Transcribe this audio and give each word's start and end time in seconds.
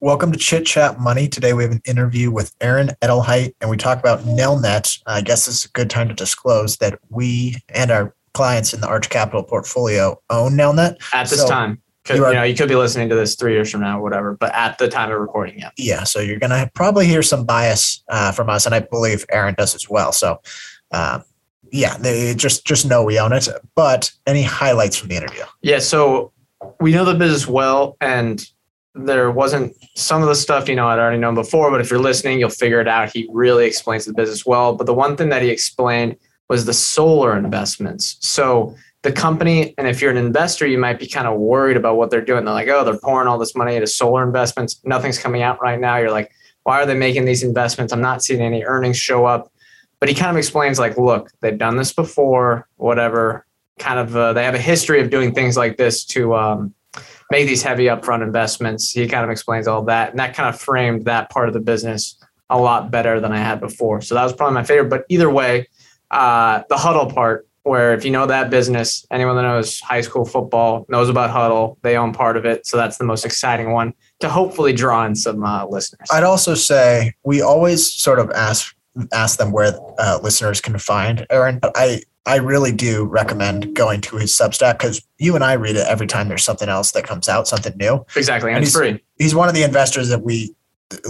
Welcome 0.00 0.30
to 0.30 0.38
Chit 0.38 0.64
Chat 0.64 1.00
Money. 1.00 1.26
Today 1.26 1.54
we 1.54 1.64
have 1.64 1.72
an 1.72 1.82
interview 1.84 2.30
with 2.30 2.54
Aaron 2.60 2.90
Edelheit, 3.02 3.54
and 3.60 3.68
we 3.68 3.76
talk 3.76 3.98
about 3.98 4.20
Nelnet. 4.20 5.02
I 5.06 5.22
guess 5.22 5.46
this 5.46 5.56
is 5.56 5.64
a 5.64 5.70
good 5.70 5.90
time 5.90 6.06
to 6.06 6.14
disclose 6.14 6.76
that 6.76 7.00
we 7.08 7.56
and 7.74 7.90
our 7.90 8.14
clients 8.32 8.72
in 8.72 8.80
the 8.80 8.86
Arch 8.86 9.10
Capital 9.10 9.42
portfolio 9.42 10.22
own 10.30 10.52
Nelnet 10.52 10.98
at 11.12 11.28
this 11.28 11.40
So 11.40 11.48
time. 11.48 11.82
Could, 12.04 12.18
you 12.18 12.28
you, 12.28 12.34
know, 12.34 12.44
you 12.44 12.54
could 12.54 12.68
be 12.68 12.76
listening 12.76 13.08
to 13.08 13.16
this 13.16 13.34
three 13.34 13.54
years 13.54 13.72
from 13.72 13.80
now, 13.80 13.98
or 13.98 14.02
whatever. 14.04 14.36
But 14.36 14.54
at 14.54 14.78
the 14.78 14.86
time 14.86 15.10
of 15.10 15.18
recording, 15.18 15.58
yeah. 15.58 15.70
Yeah, 15.76 16.04
so 16.04 16.20
you're 16.20 16.38
gonna 16.38 16.70
probably 16.74 17.08
hear 17.08 17.24
some 17.24 17.44
bias 17.44 18.04
uh, 18.08 18.30
from 18.30 18.48
us, 18.48 18.66
and 18.66 18.76
I 18.76 18.78
believe 18.78 19.26
Aaron 19.32 19.56
does 19.58 19.74
as 19.74 19.90
well. 19.90 20.12
So, 20.12 20.40
uh, 20.92 21.22
yeah, 21.72 21.98
they 21.98 22.36
just 22.36 22.64
just 22.64 22.86
know 22.86 23.02
we 23.02 23.18
own 23.18 23.32
it. 23.32 23.48
But 23.74 24.12
any 24.28 24.44
highlights 24.44 24.96
from 24.96 25.08
the 25.08 25.16
interview? 25.16 25.42
Yeah. 25.60 25.80
So 25.80 26.30
we 26.78 26.92
know 26.92 27.04
the 27.04 27.14
business 27.14 27.48
well, 27.48 27.96
and 28.00 28.48
there 28.94 29.30
wasn't 29.30 29.76
some 29.94 30.22
of 30.22 30.28
the 30.28 30.34
stuff 30.34 30.68
you 30.68 30.74
know 30.74 30.88
I'd 30.88 30.98
already 30.98 31.18
known 31.18 31.34
before. 31.34 31.70
But 31.70 31.80
if 31.80 31.90
you're 31.90 32.00
listening, 32.00 32.38
you'll 32.38 32.50
figure 32.50 32.80
it 32.80 32.88
out. 32.88 33.12
He 33.12 33.28
really 33.30 33.66
explains 33.66 34.04
the 34.04 34.12
business 34.12 34.44
well. 34.44 34.74
But 34.74 34.86
the 34.86 34.94
one 34.94 35.16
thing 35.16 35.28
that 35.28 35.42
he 35.42 35.50
explained 35.50 36.16
was 36.48 36.64
the 36.64 36.72
solar 36.72 37.36
investments. 37.36 38.16
So 38.20 38.74
the 39.02 39.12
company, 39.12 39.74
and 39.78 39.86
if 39.86 40.00
you're 40.00 40.10
an 40.10 40.16
investor, 40.16 40.66
you 40.66 40.78
might 40.78 40.98
be 40.98 41.06
kind 41.06 41.28
of 41.28 41.38
worried 41.38 41.76
about 41.76 41.96
what 41.96 42.10
they're 42.10 42.24
doing. 42.24 42.44
They're 42.44 42.54
like, 42.54 42.68
oh, 42.68 42.84
they're 42.84 42.98
pouring 42.98 43.28
all 43.28 43.38
this 43.38 43.54
money 43.54 43.74
into 43.74 43.86
solar 43.86 44.24
investments. 44.24 44.80
Nothing's 44.84 45.18
coming 45.18 45.42
out 45.42 45.60
right 45.60 45.78
now. 45.78 45.98
You're 45.98 46.10
like, 46.10 46.32
why 46.64 46.80
are 46.82 46.86
they 46.86 46.94
making 46.94 47.24
these 47.24 47.42
investments? 47.42 47.92
I'm 47.92 48.00
not 48.00 48.22
seeing 48.22 48.40
any 48.40 48.64
earnings 48.64 48.96
show 48.96 49.24
up. 49.24 49.52
But 50.00 50.08
he 50.08 50.14
kind 50.14 50.30
of 50.30 50.36
explains, 50.36 50.78
like, 50.78 50.96
look, 50.96 51.30
they've 51.40 51.58
done 51.58 51.76
this 51.76 51.92
before, 51.92 52.68
whatever. 52.76 53.46
Kind 53.78 53.98
of, 53.98 54.16
uh, 54.16 54.32
they 54.32 54.44
have 54.44 54.54
a 54.54 54.58
history 54.60 55.00
of 55.00 55.10
doing 55.10 55.34
things 55.34 55.56
like 55.56 55.76
this 55.76 56.04
to 56.06 56.34
um, 56.34 56.74
make 57.30 57.46
these 57.46 57.62
heavy 57.62 57.84
upfront 57.84 58.22
investments. 58.22 58.90
He 58.90 59.06
kind 59.06 59.24
of 59.24 59.30
explains 59.30 59.66
all 59.66 59.82
that, 59.84 60.10
and 60.10 60.18
that 60.18 60.34
kind 60.34 60.48
of 60.48 60.60
framed 60.60 61.04
that 61.04 61.30
part 61.30 61.48
of 61.48 61.54
the 61.54 61.60
business 61.60 62.18
a 62.50 62.58
lot 62.58 62.90
better 62.90 63.20
than 63.20 63.32
I 63.32 63.38
had 63.38 63.60
before. 63.60 64.00
So 64.00 64.14
that 64.14 64.24
was 64.24 64.32
probably 64.32 64.54
my 64.54 64.64
favorite. 64.64 64.88
But 64.88 65.04
either 65.08 65.30
way, 65.30 65.68
uh, 66.10 66.62
the 66.68 66.76
Hudl 66.76 67.12
part, 67.14 67.46
where 67.64 67.92
if 67.92 68.04
you 68.04 68.10
know 68.10 68.26
that 68.26 68.50
business, 68.50 69.06
anyone 69.10 69.36
that 69.36 69.42
knows 69.42 69.80
high 69.80 70.00
school 70.00 70.24
football 70.24 70.86
knows 70.88 71.08
about 71.08 71.30
Hudl. 71.30 71.76
They 71.82 71.96
own 71.96 72.12
part 72.12 72.36
of 72.36 72.46
it, 72.46 72.66
so 72.66 72.76
that's 72.76 72.96
the 72.96 73.04
most 73.04 73.24
exciting 73.24 73.72
one 73.72 73.92
to 74.20 74.28
hopefully 74.28 74.72
draw 74.72 75.04
in 75.04 75.14
some 75.14 75.44
uh, 75.44 75.66
listeners. 75.66 76.08
I'd 76.10 76.24
also 76.24 76.54
say 76.54 77.12
we 77.24 77.42
always 77.42 77.92
sort 77.92 78.18
of 78.18 78.30
ask 78.30 78.74
ask 79.12 79.38
them 79.38 79.52
where 79.52 79.78
uh, 79.98 80.18
listeners 80.22 80.60
can 80.60 80.76
find 80.78 81.26
Aaron, 81.30 81.58
but 81.58 81.72
I 81.76 82.02
I 82.28 82.36
really 82.36 82.72
do 82.72 83.04
recommend 83.04 83.74
going 83.74 84.02
to 84.02 84.16
his 84.16 84.32
Substack 84.32 84.78
because 84.78 85.02
you 85.18 85.34
and 85.34 85.42
I 85.42 85.54
read 85.54 85.76
it 85.76 85.86
every 85.86 86.06
time 86.06 86.28
there's 86.28 86.44
something 86.44 86.68
else 86.68 86.92
that 86.92 87.04
comes 87.04 87.28
out, 87.28 87.48
something 87.48 87.76
new. 87.76 88.04
exactly, 88.14 88.50
and, 88.50 88.58
and 88.58 88.64
he's- 88.64 88.76
free. 88.76 89.02
He's 89.16 89.34
one 89.34 89.48
of 89.48 89.54
the 89.54 89.62
investors 89.62 90.08
that 90.10 90.22
we 90.22 90.54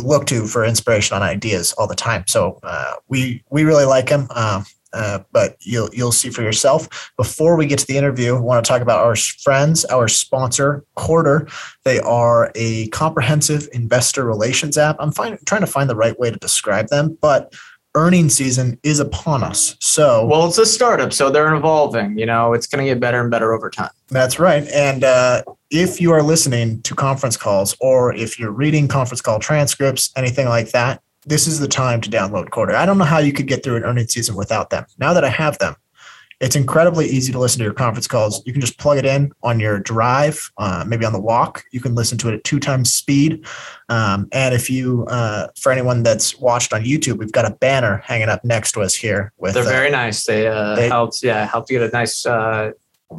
look 0.02 0.26
to 0.26 0.46
for 0.46 0.64
inspiration 0.64 1.16
on 1.16 1.22
ideas 1.22 1.72
all 1.74 1.86
the 1.86 1.94
time. 1.94 2.24
So 2.26 2.58
uh, 2.62 2.94
we 3.08 3.42
we 3.50 3.64
really 3.64 3.84
like 3.84 4.08
him. 4.08 4.28
Um, 4.30 4.64
uh, 4.92 5.18
but 5.32 5.56
you'll 5.60 5.90
you'll 5.92 6.12
see 6.12 6.30
for 6.30 6.42
yourself. 6.42 7.12
Before 7.16 7.56
we 7.56 7.66
get 7.66 7.78
to 7.80 7.86
the 7.86 7.98
interview, 7.98 8.36
I 8.36 8.40
want 8.40 8.64
to 8.64 8.68
talk 8.68 8.80
about 8.80 9.04
our 9.04 9.16
friends, 9.16 9.84
our 9.86 10.08
sponsor, 10.08 10.84
Quartr. 10.96 11.50
They 11.84 12.00
are 12.00 12.50
a 12.54 12.88
comprehensive 12.88 13.68
investor 13.72 14.24
relations 14.24 14.78
app. 14.78 14.96
I'm 14.98 15.12
find, 15.12 15.38
trying 15.46 15.60
to 15.60 15.66
find 15.66 15.90
the 15.90 15.96
right 15.96 16.18
way 16.18 16.30
to 16.30 16.38
describe 16.38 16.88
them, 16.88 17.18
but 17.20 17.54
earning 17.94 18.28
season 18.28 18.78
is 18.82 19.00
upon 19.00 19.42
us. 19.42 19.76
So 19.80 20.26
Well, 20.26 20.46
it's 20.46 20.58
a 20.58 20.66
startup, 20.66 21.12
so 21.12 21.30
they're 21.30 21.54
evolving. 21.54 22.18
You 22.18 22.26
know, 22.26 22.52
it's 22.52 22.66
going 22.66 22.84
to 22.84 22.90
get 22.90 23.00
better 23.00 23.20
and 23.20 23.30
better 23.30 23.52
over 23.52 23.70
time. 23.70 23.90
That's 24.08 24.38
right. 24.38 24.66
And 24.68 25.04
uh, 25.04 25.42
if 25.70 26.00
you 26.00 26.12
are 26.12 26.22
listening 26.22 26.82
to 26.82 26.94
conference 26.94 27.36
calls 27.36 27.76
or 27.80 28.14
if 28.14 28.38
you're 28.38 28.52
reading 28.52 28.88
conference 28.88 29.20
call 29.20 29.38
transcripts, 29.38 30.10
anything 30.16 30.48
like 30.48 30.70
that, 30.70 31.02
this 31.26 31.46
is 31.46 31.60
the 31.60 31.68
time 31.68 32.00
to 32.00 32.10
download 32.10 32.48
Quartr. 32.48 32.74
I 32.74 32.86
don't 32.86 32.96
know 32.96 33.04
how 33.04 33.18
you 33.18 33.32
could 33.32 33.46
get 33.46 33.62
through 33.62 33.76
an 33.76 33.84
earning 33.84 34.08
season 34.08 34.34
without 34.34 34.70
them. 34.70 34.86
Now 34.98 35.12
that 35.12 35.24
I 35.24 35.28
have 35.28 35.58
them, 35.58 35.76
it's 36.40 36.54
incredibly 36.54 37.06
easy 37.06 37.32
to 37.32 37.38
listen 37.38 37.58
to 37.58 37.64
your 37.64 37.74
conference 37.74 38.06
calls. 38.06 38.42
You 38.46 38.52
can 38.52 38.60
just 38.60 38.78
plug 38.78 38.98
it 38.98 39.04
in 39.04 39.32
on 39.42 39.58
your 39.58 39.80
drive, 39.80 40.50
uh, 40.58 40.84
maybe 40.86 41.04
on 41.04 41.12
the 41.12 41.20
walk. 41.20 41.64
You 41.72 41.80
can 41.80 41.94
listen 41.94 42.16
to 42.18 42.28
it 42.28 42.34
at 42.34 42.44
two 42.44 42.60
times 42.60 42.94
speed. 42.94 43.44
Um, 43.88 44.28
and 44.30 44.54
if 44.54 44.70
you, 44.70 45.04
uh, 45.06 45.48
for 45.58 45.72
anyone 45.72 46.02
that's 46.02 46.38
watched 46.38 46.72
on 46.72 46.84
YouTube, 46.84 47.18
we've 47.18 47.32
got 47.32 47.44
a 47.44 47.54
banner 47.56 48.02
hanging 48.04 48.28
up 48.28 48.44
next 48.44 48.72
to 48.72 48.82
us 48.82 48.94
here 48.94 49.32
with 49.38 49.54
They're 49.54 49.64
uh, 49.64 49.68
very 49.68 49.90
nice. 49.90 50.24
They, 50.24 50.46
uh, 50.46 50.76
they- 50.76 50.88
helped, 50.88 51.22
yeah, 51.22 51.44
helped 51.44 51.68
get 51.70 51.82
a 51.82 51.88
nice 51.88 52.24
uh, 52.24 52.70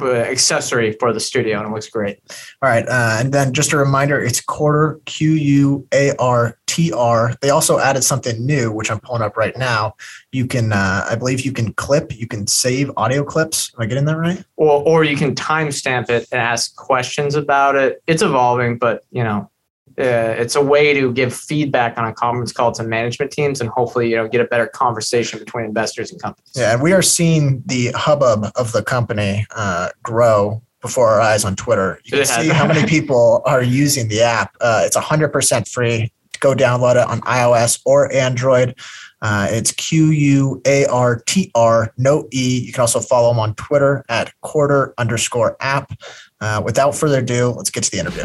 accessory 0.02 0.92
for 0.92 1.12
the 1.12 1.20
studio, 1.20 1.58
and 1.58 1.68
it 1.68 1.72
looks 1.72 1.88
great. 1.88 2.18
All 2.62 2.68
right. 2.68 2.86
Uh, 2.86 3.16
and 3.20 3.32
then 3.32 3.52
just 3.52 3.72
a 3.72 3.76
reminder 3.76 4.22
it's 4.22 4.40
Quartr 4.40 5.04
Q 5.04 5.32
U 5.32 5.88
A 5.92 6.14
R 6.18 6.58
T 6.66 6.92
R. 6.92 7.34
They 7.40 7.50
also 7.50 7.78
added 7.78 8.02
something 8.02 8.44
new, 8.44 8.70
which 8.72 8.90
I'm 8.90 9.00
pulling 9.00 9.22
up 9.22 9.36
right 9.36 9.56
now. 9.56 9.94
You 10.32 10.46
can, 10.46 10.72
uh, 10.72 11.06
I 11.10 11.16
believe 11.16 11.40
you 11.40 11.52
can 11.52 11.72
clip, 11.74 12.16
you 12.16 12.28
can 12.28 12.46
save 12.46 12.90
audio 12.96 13.24
clips. 13.24 13.72
Am 13.76 13.82
I 13.82 13.86
getting 13.86 14.04
that 14.04 14.16
right? 14.16 14.44
Or, 14.56 14.82
or 14.82 15.04
you 15.04 15.16
can 15.16 15.34
timestamp 15.34 16.08
it 16.08 16.28
and 16.30 16.40
ask 16.40 16.76
questions 16.76 17.34
about 17.34 17.74
it. 17.74 18.02
It's 18.06 18.22
evolving, 18.22 18.78
but 18.78 19.02
you 19.10 19.24
know, 19.24 19.50
uh, 19.98 20.34
it's 20.38 20.56
a 20.56 20.62
way 20.62 20.94
to 20.94 21.12
give 21.12 21.34
feedback 21.34 21.98
on 21.98 22.06
a 22.06 22.12
conference 22.12 22.52
call 22.52 22.72
to 22.72 22.82
management 22.82 23.30
teams, 23.30 23.60
and 23.60 23.68
hopefully, 23.70 24.10
you 24.10 24.16
know, 24.16 24.28
get 24.28 24.40
a 24.40 24.44
better 24.44 24.66
conversation 24.66 25.38
between 25.38 25.64
investors 25.64 26.10
and 26.10 26.20
companies. 26.20 26.52
Yeah. 26.54 26.72
And 26.72 26.82
we 26.82 26.92
are 26.92 27.02
seeing 27.02 27.62
the 27.66 27.92
hubbub 27.92 28.46
of 28.56 28.72
the 28.72 28.82
company 28.82 29.46
uh, 29.54 29.90
grow 30.02 30.62
before 30.80 31.08
our 31.08 31.20
eyes 31.20 31.44
on 31.44 31.56
Twitter. 31.56 32.00
You 32.04 32.18
can 32.18 32.26
see 32.26 32.48
how 32.48 32.66
many 32.66 32.86
people 32.86 33.42
are 33.44 33.62
using 33.62 34.08
the 34.08 34.22
app. 34.22 34.56
Uh, 34.60 34.82
it's 34.84 34.96
100% 34.96 35.68
free. 35.68 36.12
Go 36.40 36.54
download 36.54 36.92
it 36.92 37.06
on 37.06 37.20
iOS 37.22 37.80
or 37.84 38.10
Android. 38.12 38.74
Uh, 39.20 39.48
it's 39.50 39.72
Q 39.72 40.06
U 40.06 40.62
A 40.66 40.86
R 40.86 41.22
T 41.26 41.50
R, 41.54 41.92
no 41.98 42.26
E. 42.32 42.62
You 42.64 42.72
can 42.72 42.80
also 42.80 43.00
follow 43.00 43.28
them 43.28 43.38
on 43.38 43.54
Twitter 43.56 44.02
at 44.08 44.32
quartr 44.42 44.94
underscore 44.96 45.58
app. 45.60 45.92
Uh, 46.40 46.62
without 46.64 46.94
further 46.94 47.18
ado, 47.18 47.50
let's 47.50 47.68
get 47.68 47.84
to 47.84 47.90
the 47.90 47.98
interview. 47.98 48.24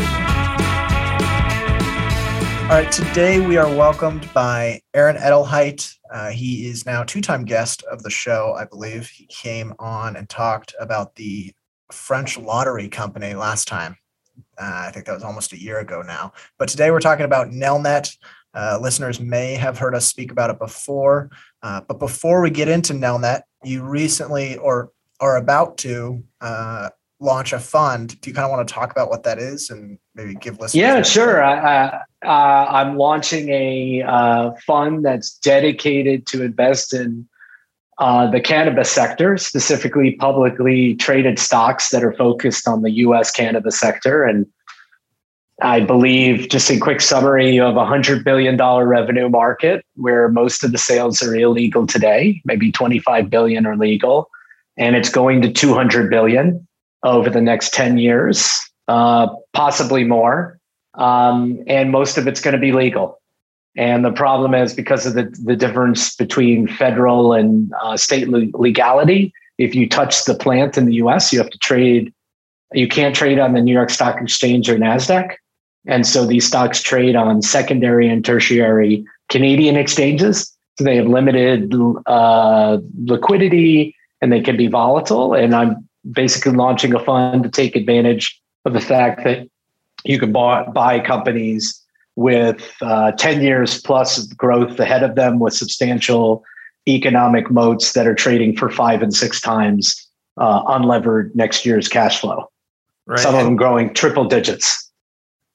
All 2.71 2.77
right, 2.77 2.89
today 2.89 3.45
we 3.45 3.57
are 3.57 3.67
welcomed 3.67 4.33
by 4.33 4.79
Aaron 4.93 5.17
Edelheit. 5.17 5.93
Uh, 6.09 6.29
he 6.29 6.67
is 6.67 6.85
now 6.85 7.03
two-time 7.03 7.43
guest 7.43 7.83
of 7.91 8.01
the 8.01 8.09
show, 8.09 8.55
I 8.57 8.63
believe. 8.63 9.09
He 9.09 9.25
came 9.25 9.73
on 9.77 10.15
and 10.15 10.29
talked 10.29 10.73
about 10.79 11.13
the 11.15 11.53
French 11.91 12.37
lottery 12.37 12.87
company 12.87 13.33
last 13.33 13.67
time. 13.67 13.97
Uh, 14.57 14.85
I 14.87 14.91
think 14.93 15.05
that 15.05 15.13
was 15.13 15.21
almost 15.21 15.51
a 15.51 15.61
year 15.61 15.79
ago 15.79 16.01
now. 16.01 16.31
But 16.57 16.69
today 16.69 16.91
we're 16.91 17.01
talking 17.01 17.25
about 17.25 17.49
Nelnet. 17.49 18.15
Uh, 18.53 18.79
listeners 18.81 19.19
may 19.19 19.55
have 19.55 19.77
heard 19.77 19.93
us 19.93 20.07
speak 20.07 20.31
about 20.31 20.49
it 20.49 20.57
before. 20.57 21.29
Uh, 21.61 21.81
but 21.85 21.99
before 21.99 22.41
we 22.41 22.51
get 22.51 22.69
into 22.69 22.93
Nelnet, 22.93 23.41
you 23.65 23.83
recently 23.83 24.55
or 24.55 24.93
are 25.19 25.35
about 25.35 25.77
to 25.79 26.23
uh, 26.39 26.87
launch 27.19 27.51
a 27.51 27.59
fund. 27.59 28.21
Do 28.21 28.29
you 28.29 28.33
kind 28.33 28.45
of 28.45 28.51
want 28.51 28.65
to 28.65 28.73
talk 28.73 28.91
about 28.91 29.09
what 29.09 29.23
that 29.23 29.39
is 29.39 29.71
and 29.71 29.99
maybe 30.15 30.35
give 30.35 30.53
listeners? 30.53 30.79
Yeah, 30.79 31.01
sure. 31.01 31.43
I, 31.43 31.87
I, 31.87 32.01
uh, 32.25 32.65
I'm 32.69 32.97
launching 32.97 33.49
a 33.49 34.03
uh, 34.03 34.51
fund 34.65 35.03
that's 35.05 35.37
dedicated 35.39 36.27
to 36.27 36.43
invest 36.43 36.93
in 36.93 37.27
uh, 37.97 38.29
the 38.29 38.41
cannabis 38.41 38.89
sector, 38.89 39.37
specifically 39.37 40.15
publicly 40.15 40.95
traded 40.95 41.37
stocks 41.37 41.89
that 41.89 42.03
are 42.03 42.13
focused 42.13 42.67
on 42.67 42.81
the 42.81 42.91
U.S. 42.91 43.31
cannabis 43.31 43.79
sector. 43.79 44.23
And 44.23 44.47
I 45.61 45.81
believe, 45.81 46.49
just 46.49 46.71
a 46.71 46.79
quick 46.79 47.01
summary, 47.01 47.53
you 47.53 47.61
have 47.61 47.77
a 47.77 47.85
hundred 47.85 48.23
billion 48.23 48.57
dollar 48.57 48.87
revenue 48.87 49.29
market 49.29 49.85
where 49.95 50.29
most 50.29 50.63
of 50.63 50.71
the 50.71 50.79
sales 50.79 51.21
are 51.21 51.35
illegal 51.35 51.85
today. 51.85 52.41
Maybe 52.45 52.71
25 52.71 53.29
billion 53.29 53.67
are 53.67 53.77
legal, 53.77 54.29
and 54.77 54.95
it's 54.95 55.09
going 55.09 55.41
to 55.43 55.51
200 55.51 56.09
billion 56.09 56.67
over 57.03 57.29
the 57.29 57.41
next 57.41 57.73
10 57.73 57.97
years, 57.97 58.59
uh, 58.87 59.27
possibly 59.53 60.03
more. 60.03 60.59
Um, 60.95 61.63
and 61.67 61.91
most 61.91 62.17
of 62.17 62.27
it's 62.27 62.41
going 62.41 62.53
to 62.53 62.59
be 62.59 62.71
legal. 62.71 63.21
And 63.77 64.03
the 64.03 64.11
problem 64.11 64.53
is 64.53 64.73
because 64.73 65.05
of 65.05 65.13
the, 65.13 65.23
the 65.43 65.55
difference 65.55 66.15
between 66.15 66.67
federal 66.67 67.33
and 67.33 67.71
uh, 67.81 67.95
state 67.95 68.27
le- 68.27 68.51
legality, 68.53 69.33
if 69.57 69.73
you 69.73 69.87
touch 69.87 70.25
the 70.25 70.35
plant 70.35 70.77
in 70.77 70.85
the 70.85 70.95
US, 70.95 71.31
you 71.31 71.39
have 71.39 71.49
to 71.49 71.57
trade 71.57 72.13
you 72.73 72.87
can't 72.87 73.15
trade 73.15 73.39
on 73.39 73.53
the 73.53 73.61
New 73.61 73.73
York 73.73 73.89
Stock 73.89 74.21
Exchange 74.21 74.69
or 74.69 74.77
NASDAQ. 74.77 75.35
And 75.87 76.05
so 76.05 76.25
these 76.25 76.47
stocks 76.47 76.81
trade 76.81 77.15
on 77.15 77.41
secondary 77.41 78.07
and 78.07 78.23
tertiary 78.23 79.05
Canadian 79.29 79.75
exchanges. 79.75 80.55
So 80.77 80.85
they 80.85 80.95
have 80.95 81.07
limited 81.07 81.73
uh, 82.05 82.77
liquidity 83.03 83.95
and 84.21 84.31
they 84.31 84.41
can 84.41 84.57
be 84.57 84.67
volatile. 84.67 85.33
And 85.33 85.55
I'm 85.55 85.89
basically 86.09 86.53
launching 86.53 86.93
a 86.93 86.99
fund 87.03 87.43
to 87.43 87.49
take 87.49 87.75
advantage 87.75 88.39
of 88.65 88.73
the 88.73 88.79
fact 88.79 89.23
that 89.23 89.47
you 90.05 90.19
can 90.19 90.31
buy, 90.31 90.63
buy 90.63 90.99
companies 90.99 91.81
with 92.15 92.71
uh, 92.81 93.11
10 93.13 93.41
years 93.41 93.81
plus 93.81 94.17
of 94.17 94.37
growth 94.37 94.79
ahead 94.79 95.03
of 95.03 95.15
them 95.15 95.39
with 95.39 95.53
substantial 95.53 96.43
economic 96.87 97.51
moats 97.51 97.93
that 97.93 98.07
are 98.07 98.15
trading 98.15 98.55
for 98.55 98.69
five 98.69 99.01
and 99.01 99.13
six 99.13 99.39
times 99.39 100.07
uh, 100.37 100.63
unlevered 100.63 101.33
next 101.35 101.65
year's 101.65 101.87
cash 101.87 102.19
flow. 102.19 102.49
Right. 103.05 103.19
Some 103.19 103.35
of 103.35 103.43
them 103.43 103.55
growing 103.55 103.93
triple 103.93 104.25
digits. 104.25 104.89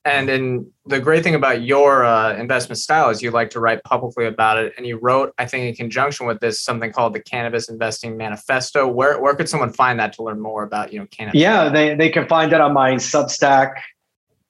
And 0.04 0.30
in 0.30 0.70
the 0.84 1.00
great 1.00 1.24
thing 1.24 1.34
about 1.34 1.62
your 1.62 2.04
uh, 2.04 2.36
investment 2.36 2.78
style 2.78 3.10
is 3.10 3.22
you 3.22 3.32
like 3.32 3.50
to 3.50 3.60
write 3.60 3.82
publicly 3.82 4.26
about 4.26 4.56
it. 4.56 4.72
And 4.76 4.86
you 4.86 4.98
wrote, 4.98 5.34
I 5.36 5.46
think, 5.46 5.64
in 5.68 5.74
conjunction 5.74 6.26
with 6.26 6.38
this, 6.38 6.60
something 6.60 6.92
called 6.92 7.12
the 7.12 7.20
Cannabis 7.20 7.68
Investing 7.68 8.16
Manifesto. 8.16 8.86
Where 8.86 9.20
where 9.20 9.34
could 9.34 9.48
someone 9.48 9.72
find 9.72 9.98
that 9.98 10.12
to 10.12 10.22
learn 10.22 10.40
more 10.40 10.62
about 10.62 10.92
you 10.92 11.00
know 11.00 11.06
cannabis? 11.10 11.40
Yeah, 11.40 11.68
they 11.68 11.96
they 11.96 12.08
can 12.08 12.28
find 12.28 12.52
it 12.52 12.60
on 12.60 12.72
my 12.72 12.92
Substack, 12.92 13.80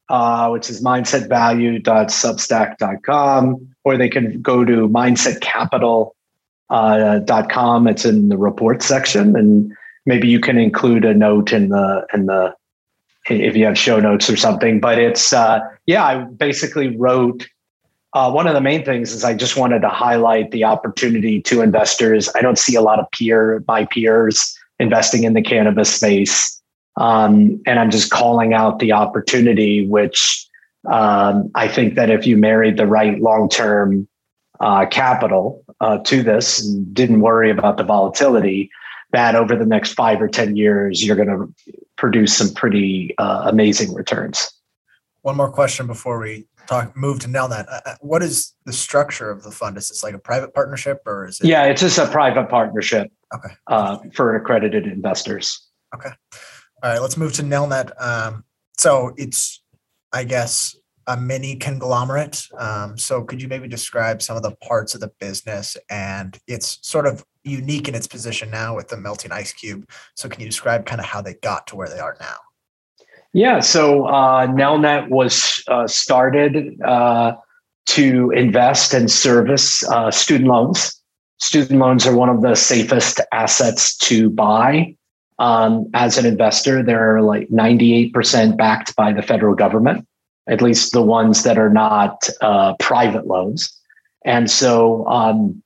uh, 0.08 0.48
which 0.50 0.70
is 0.70 0.80
mindsetvalue.substack.com, 0.82 3.74
or 3.84 3.96
they 3.96 4.08
can 4.08 4.40
go 4.40 4.64
to 4.64 4.88
mindsetcapital.com. 4.88 6.12
Uh, 6.68 7.20
it's 7.90 8.04
in 8.04 8.28
the 8.28 8.36
report 8.36 8.82
section, 8.82 9.36
and 9.36 9.72
maybe 10.04 10.26
you 10.28 10.40
can 10.40 10.58
include 10.58 11.04
a 11.04 11.14
note 11.14 11.52
in 11.52 11.68
the 11.68 12.04
in 12.12 12.26
the 12.26 12.52
if 13.28 13.56
you 13.56 13.64
have 13.64 13.78
show 13.78 13.98
notes 13.98 14.30
or 14.30 14.36
something. 14.36 14.78
But 14.80 14.98
it's 14.98 15.32
uh, 15.32 15.60
yeah, 15.86 16.04
I 16.04 16.24
basically 16.24 16.96
wrote. 16.96 17.46
Uh, 18.12 18.30
one 18.30 18.46
of 18.46 18.54
the 18.54 18.60
main 18.62 18.82
things 18.82 19.12
is 19.12 19.24
I 19.24 19.34
just 19.34 19.58
wanted 19.58 19.80
to 19.80 19.90
highlight 19.90 20.50
the 20.50 20.64
opportunity 20.64 21.42
to 21.42 21.60
investors. 21.60 22.30
I 22.34 22.40
don't 22.40 22.58
see 22.58 22.74
a 22.74 22.80
lot 22.80 22.98
of 22.98 23.10
peer 23.10 23.62
my 23.68 23.84
peers 23.84 24.56
investing 24.78 25.24
in 25.24 25.34
the 25.34 25.42
cannabis 25.42 25.94
space, 25.94 26.62
um, 26.96 27.60
and 27.66 27.78
I'm 27.78 27.90
just 27.90 28.10
calling 28.10 28.54
out 28.54 28.78
the 28.78 28.92
opportunity, 28.92 29.86
which 29.86 30.46
um, 30.90 31.50
I 31.54 31.68
think 31.68 31.94
that 31.94 32.10
if 32.10 32.26
you 32.26 32.36
married 32.36 32.76
the 32.76 32.86
right 32.86 33.20
long 33.20 33.48
term 33.48 34.08
uh, 34.60 34.86
capital 34.86 35.64
uh, 35.80 35.98
to 35.98 36.22
this 36.22 36.64
and 36.64 36.94
didn't 36.94 37.20
worry 37.20 37.50
about 37.50 37.76
the 37.76 37.84
volatility, 37.84 38.70
that 39.12 39.34
over 39.34 39.54
the 39.56 39.66
next 39.66 39.92
five 39.92 40.20
or 40.20 40.28
ten 40.28 40.56
years 40.56 41.04
you're 41.04 41.16
going 41.16 41.28
to 41.28 41.74
produce 41.96 42.36
some 42.36 42.52
pretty 42.54 43.14
uh, 43.18 43.42
amazing 43.46 43.92
returns. 43.94 44.50
One 45.22 45.36
more 45.36 45.50
question 45.50 45.86
before 45.86 46.20
we 46.20 46.46
talk 46.66 46.96
move 46.96 47.20
to 47.20 47.28
now 47.28 47.46
that 47.46 47.66
uh, 47.68 47.94
what 48.00 48.22
is 48.22 48.52
the 48.64 48.72
structure 48.72 49.30
of 49.30 49.42
the 49.42 49.50
fund? 49.50 49.76
Is 49.76 49.88
this 49.88 50.02
like 50.02 50.14
a 50.14 50.18
private 50.18 50.54
partnership 50.54 51.02
or 51.06 51.26
is 51.26 51.40
it? 51.40 51.46
Yeah, 51.46 51.64
it's 51.64 51.80
just 51.80 51.98
a 51.98 52.06
private 52.06 52.48
partnership. 52.48 53.10
Okay. 53.34 53.54
Uh, 53.66 53.98
for 54.14 54.36
accredited 54.36 54.86
investors. 54.86 55.68
Okay. 55.94 56.10
All 56.82 56.90
right. 56.90 57.00
Let's 57.00 57.16
move 57.16 57.32
to 57.34 57.42
Nelnet. 57.42 57.90
Um, 58.00 58.44
so 58.76 59.12
it's, 59.16 59.62
I 60.12 60.24
guess, 60.24 60.76
a 61.06 61.16
mini 61.16 61.56
conglomerate. 61.56 62.46
Um, 62.58 62.98
so 62.98 63.22
could 63.22 63.40
you 63.40 63.48
maybe 63.48 63.68
describe 63.68 64.20
some 64.20 64.36
of 64.36 64.42
the 64.42 64.56
parts 64.56 64.94
of 64.94 65.00
the 65.00 65.12
business 65.20 65.76
and 65.88 66.38
it's 66.46 66.78
sort 66.82 67.06
of 67.06 67.24
unique 67.46 67.88
in 67.88 67.94
its 67.94 68.06
position 68.06 68.50
now 68.50 68.74
with 68.74 68.88
the 68.88 68.96
melting 68.96 69.32
ice 69.32 69.52
cube. 69.52 69.88
So 70.16 70.28
can 70.28 70.40
you 70.40 70.46
describe 70.46 70.84
kind 70.84 71.00
of 71.00 71.06
how 71.06 71.22
they 71.22 71.34
got 71.34 71.66
to 71.68 71.76
where 71.76 71.88
they 71.88 72.00
are 72.00 72.16
now? 72.20 72.36
Yeah, 73.32 73.60
so 73.60 74.06
uh, 74.06 74.46
Nelnet 74.46 75.08
was 75.10 75.62
uh, 75.68 75.86
started 75.86 76.80
uh, 76.82 77.34
to 77.86 78.30
invest 78.30 78.94
and 78.94 79.10
service 79.10 79.86
uh, 79.88 80.10
student 80.10 80.48
loans. 80.48 81.02
Student 81.38 81.78
loans 81.78 82.06
are 82.06 82.16
one 82.16 82.30
of 82.30 82.40
the 82.40 82.54
safest 82.54 83.20
assets 83.32 83.96
to 83.98 84.30
buy. 84.30 84.96
Um, 85.38 85.90
as 85.92 86.16
an 86.18 86.26
investor, 86.26 86.82
they're 86.82 87.20
like 87.20 87.48
98% 87.48 88.56
backed 88.56 88.96
by 88.96 89.12
the 89.12 89.22
federal 89.22 89.54
government, 89.54 90.06
at 90.46 90.62
least 90.62 90.92
the 90.92 91.02
ones 91.02 91.42
that 91.42 91.58
are 91.58 91.70
not 91.70 92.28
uh, 92.40 92.74
private 92.80 93.26
loans. 93.26 93.70
And 94.24 94.50
so 94.50 95.06
um, 95.06 95.62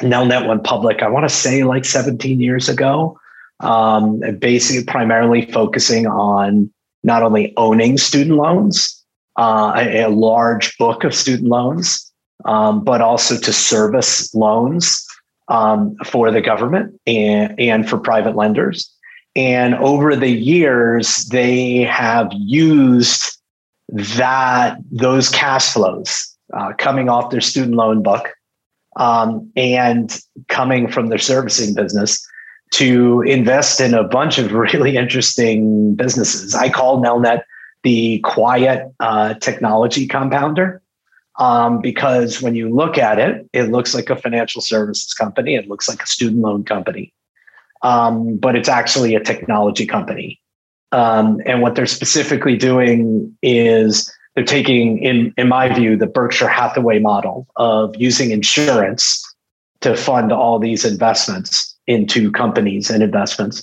Nelnet 0.00 0.48
went 0.48 0.64
public, 0.64 1.02
I 1.02 1.08
want 1.08 1.28
to 1.28 1.34
say 1.34 1.64
like 1.64 1.84
17 1.84 2.40
years 2.40 2.68
ago, 2.68 3.18
um, 3.60 4.20
basically 4.38 4.84
primarily 4.84 5.50
focusing 5.52 6.06
on 6.06 6.72
not 7.02 7.22
only 7.22 7.52
owning 7.56 7.98
student 7.98 8.36
loans, 8.36 9.02
uh, 9.36 9.72
a, 9.76 10.02
a, 10.04 10.08
large 10.08 10.76
book 10.78 11.04
of 11.04 11.14
student 11.14 11.48
loans, 11.48 12.10
um, 12.44 12.82
but 12.82 13.00
also 13.00 13.38
to 13.38 13.52
service 13.52 14.34
loans 14.34 15.06
um, 15.48 15.96
for 16.04 16.30
the 16.30 16.40
government 16.40 16.98
and, 17.06 17.58
and 17.58 17.88
for 17.88 17.98
private 17.98 18.36
lenders. 18.36 18.90
And 19.36 19.74
over 19.76 20.16
the 20.16 20.30
years, 20.30 21.26
they 21.26 21.82
have 21.82 22.28
used 22.32 23.38
that 23.92 24.78
those 24.90 25.28
cash 25.28 25.72
flows 25.72 26.36
uh, 26.52 26.72
coming 26.78 27.08
off 27.08 27.30
their 27.30 27.40
student 27.40 27.76
loan 27.76 28.02
book 28.02 28.32
um, 28.96 29.50
and 29.56 30.20
coming 30.48 30.90
from 30.90 31.08
their 31.08 31.18
servicing 31.18 31.74
business 31.74 32.26
to 32.72 33.22
invest 33.22 33.80
in 33.80 33.94
a 33.94 34.04
bunch 34.04 34.38
of 34.38 34.52
really 34.74 34.96
interesting 34.96 35.94
businesses. 35.94 36.54
I 36.54 36.70
call 36.70 37.02
Nelnet 37.02 37.42
the 37.82 38.18
quiet 38.20 38.92
uh, 39.00 39.34
technology 39.34 40.06
compounder 40.06 40.82
um, 41.38 41.80
because 41.80 42.42
when 42.42 42.54
you 42.54 42.68
look 42.68 42.98
at 42.98 43.18
it, 43.18 43.48
it 43.52 43.70
looks 43.70 43.94
like 43.94 44.10
a 44.10 44.16
financial 44.16 44.60
services 44.60 45.14
company, 45.14 45.54
it 45.54 45.68
looks 45.68 45.88
like 45.88 46.02
a 46.02 46.06
student 46.06 46.42
loan 46.42 46.64
company, 46.64 47.12
um, 47.82 48.36
but 48.36 48.56
it's 48.56 48.68
actually 48.68 49.14
a 49.14 49.20
technology 49.20 49.86
company. 49.86 50.40
Um, 50.92 51.40
and 51.46 51.62
what 51.62 51.74
they're 51.74 51.86
specifically 51.86 52.56
doing 52.56 53.36
is 53.42 54.12
they're 54.34 54.44
taking, 54.44 54.98
in, 55.02 55.32
in 55.36 55.48
my 55.48 55.72
view, 55.72 55.96
the 55.96 56.06
Berkshire 56.06 56.48
Hathaway 56.48 56.98
model 56.98 57.46
of 57.56 57.94
using 57.96 58.30
insurance 58.30 59.24
to 59.80 59.96
fund 59.96 60.32
all 60.32 60.58
these 60.58 60.84
investments 60.84 61.76
into 61.86 62.30
companies 62.32 62.90
and 62.90 63.02
investments, 63.02 63.62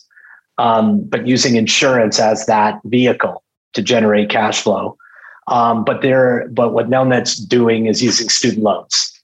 um, 0.57 1.03
but 1.03 1.27
using 1.27 1.55
insurance 1.55 2.19
as 2.19 2.45
that 2.47 2.79
vehicle 2.85 3.43
to 3.73 3.81
generate 3.81 4.29
cash 4.29 4.61
flow. 4.61 4.97
Um, 5.47 5.86
but 5.86 6.01
they're 6.01 6.47
but 6.50 6.74
what 6.74 6.89
Nelnet's 6.89 7.36
doing 7.38 7.86
is 7.86 8.03
using 8.03 8.27
student 8.27 8.63
loans. 8.63 9.16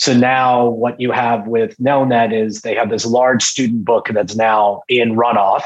So 0.00 0.14
now 0.14 0.66
what 0.66 0.98
you 0.98 1.12
have 1.12 1.46
with 1.46 1.76
Nelnet 1.76 2.32
is 2.32 2.62
they 2.62 2.74
have 2.74 2.88
this 2.88 3.04
large 3.04 3.42
student 3.42 3.84
book 3.84 4.08
that's 4.10 4.34
now 4.34 4.80
in 4.88 5.14
runoff 5.14 5.62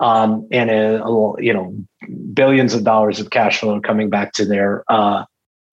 um, 0.00 0.48
and 0.50 0.70
a, 0.70 1.04
a, 1.04 1.40
you 1.40 1.52
know 1.52 1.72
billions 2.32 2.74
of 2.74 2.82
dollars 2.82 3.20
of 3.20 3.30
cash 3.30 3.60
flow 3.60 3.80
coming 3.80 4.10
back 4.10 4.32
to 4.32 4.44
their 4.44 4.82
uh, 4.88 5.24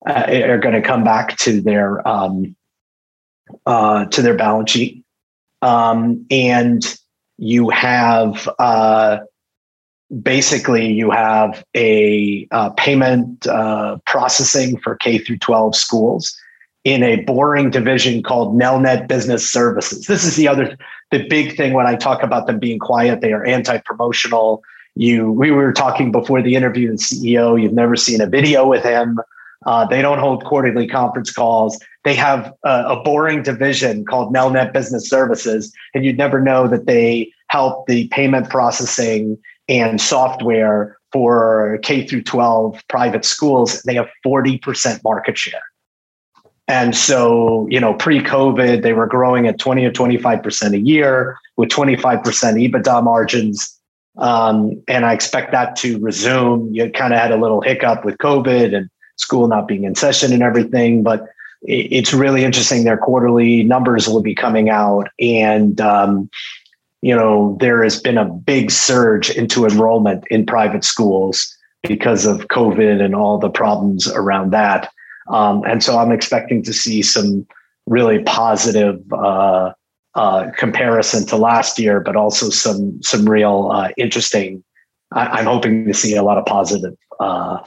uh 0.06 0.26
are 0.44 0.58
going 0.58 0.76
to 0.76 0.80
come 0.80 1.02
back 1.02 1.36
to 1.38 1.60
their 1.60 2.06
um, 2.06 2.54
uh, 3.66 4.04
to 4.06 4.22
their 4.22 4.36
balance 4.36 4.70
sheet, 4.70 5.04
um, 5.62 6.24
and 6.30 6.96
you 7.38 7.68
have 7.68 8.48
uh, 8.60 9.18
basically 10.22 10.86
you 10.86 11.10
have 11.10 11.64
a 11.74 12.46
uh, 12.52 12.70
payment 12.70 13.44
uh, 13.48 13.98
processing 14.06 14.78
for 14.78 14.94
K 14.94 15.18
through 15.18 15.38
12 15.38 15.74
schools 15.74 16.32
in 16.84 17.02
a 17.02 17.16
boring 17.22 17.70
division 17.70 18.22
called 18.22 18.58
Nelnet 18.58 19.06
Business 19.06 19.48
Services. 19.48 20.06
This 20.06 20.24
is 20.24 20.36
the 20.36 20.48
other 20.48 20.76
the 21.10 21.26
big 21.28 21.56
thing 21.56 21.74
when 21.74 21.86
I 21.86 21.94
talk 21.94 22.22
about 22.22 22.46
them 22.46 22.58
being 22.58 22.78
quiet, 22.78 23.20
they 23.20 23.32
are 23.32 23.44
anti-promotional. 23.44 24.62
You 24.94 25.30
we 25.30 25.50
were 25.50 25.72
talking 25.72 26.10
before 26.10 26.42
the 26.42 26.54
interview 26.54 26.90
the 26.90 26.96
CEO, 26.96 27.60
you've 27.60 27.72
never 27.72 27.96
seen 27.96 28.20
a 28.20 28.26
video 28.26 28.66
with 28.66 28.82
him. 28.82 29.18
Uh, 29.64 29.86
they 29.86 30.02
don't 30.02 30.18
hold 30.18 30.44
quarterly 30.44 30.88
conference 30.88 31.32
calls. 31.32 31.78
They 32.04 32.14
have 32.16 32.52
a, 32.64 32.84
a, 32.88 33.02
boring 33.04 33.44
division 33.44 34.04
called 34.04 34.34
Nelnet 34.34 34.72
Business 34.72 35.08
Services, 35.08 35.72
and 35.94 36.04
you'd 36.04 36.18
never 36.18 36.40
know 36.40 36.66
that 36.66 36.86
they 36.86 37.32
help 37.46 37.86
the 37.86 38.08
payment 38.08 38.50
processing 38.50 39.38
and 39.68 40.00
software 40.00 40.98
for 41.12 41.78
K 41.82 42.04
through 42.06 42.24
12 42.24 42.82
private 42.88 43.24
schools. 43.24 43.82
They 43.82 43.94
have 43.94 44.08
40% 44.26 45.04
market 45.04 45.38
share. 45.38 45.62
And 46.72 46.96
so, 46.96 47.66
you 47.68 47.78
know, 47.78 47.92
pre 47.92 48.20
COVID, 48.20 48.82
they 48.82 48.94
were 48.94 49.06
growing 49.06 49.46
at 49.46 49.58
20 49.58 49.84
or 49.84 49.90
25% 49.90 50.72
a 50.72 50.78
year 50.78 51.36
with 51.58 51.68
25% 51.68 52.22
EBITDA 52.22 53.04
margins. 53.04 53.78
Um, 54.16 54.82
and 54.88 55.04
I 55.04 55.12
expect 55.12 55.52
that 55.52 55.76
to 55.76 55.98
resume. 55.98 56.72
You 56.72 56.90
kind 56.90 57.12
of 57.12 57.20
had 57.20 57.30
a 57.30 57.36
little 57.36 57.60
hiccup 57.60 58.06
with 58.06 58.16
COVID 58.16 58.74
and 58.74 58.88
school 59.16 59.48
not 59.48 59.68
being 59.68 59.84
in 59.84 59.94
session 59.94 60.32
and 60.32 60.42
everything, 60.42 61.02
but 61.02 61.28
it's 61.60 62.14
really 62.14 62.42
interesting. 62.42 62.84
Their 62.84 62.96
quarterly 62.96 63.64
numbers 63.64 64.08
will 64.08 64.22
be 64.22 64.34
coming 64.34 64.70
out. 64.70 65.10
And 65.20 65.78
um, 65.78 66.30
you 67.02 67.14
know, 67.14 67.58
there 67.60 67.82
has 67.82 68.00
been 68.00 68.16
a 68.16 68.24
big 68.24 68.70
surge 68.70 69.28
into 69.28 69.66
enrollment 69.66 70.24
in 70.30 70.46
private 70.46 70.84
schools 70.84 71.54
because 71.86 72.24
of 72.24 72.48
COVID 72.48 73.04
and 73.04 73.14
all 73.14 73.36
the 73.36 73.50
problems 73.50 74.08
around 74.08 74.52
that. 74.52 74.90
Um, 75.28 75.62
and 75.66 75.82
so 75.82 75.98
I'm 75.98 76.12
expecting 76.12 76.62
to 76.64 76.72
see 76.72 77.02
some 77.02 77.46
really 77.86 78.22
positive 78.24 79.00
uh, 79.12 79.72
uh, 80.14 80.50
comparison 80.56 81.26
to 81.26 81.36
last 81.36 81.78
year, 81.78 82.00
but 82.00 82.16
also 82.16 82.50
some 82.50 83.00
some 83.02 83.28
real 83.28 83.70
uh, 83.72 83.88
interesting. 83.96 84.62
I, 85.12 85.40
am 85.40 85.46
hoping 85.46 85.86
to 85.86 85.94
see 85.94 86.16
a 86.16 86.22
lot 86.22 86.38
of 86.38 86.46
positive 86.46 86.94
uh, 87.20 87.58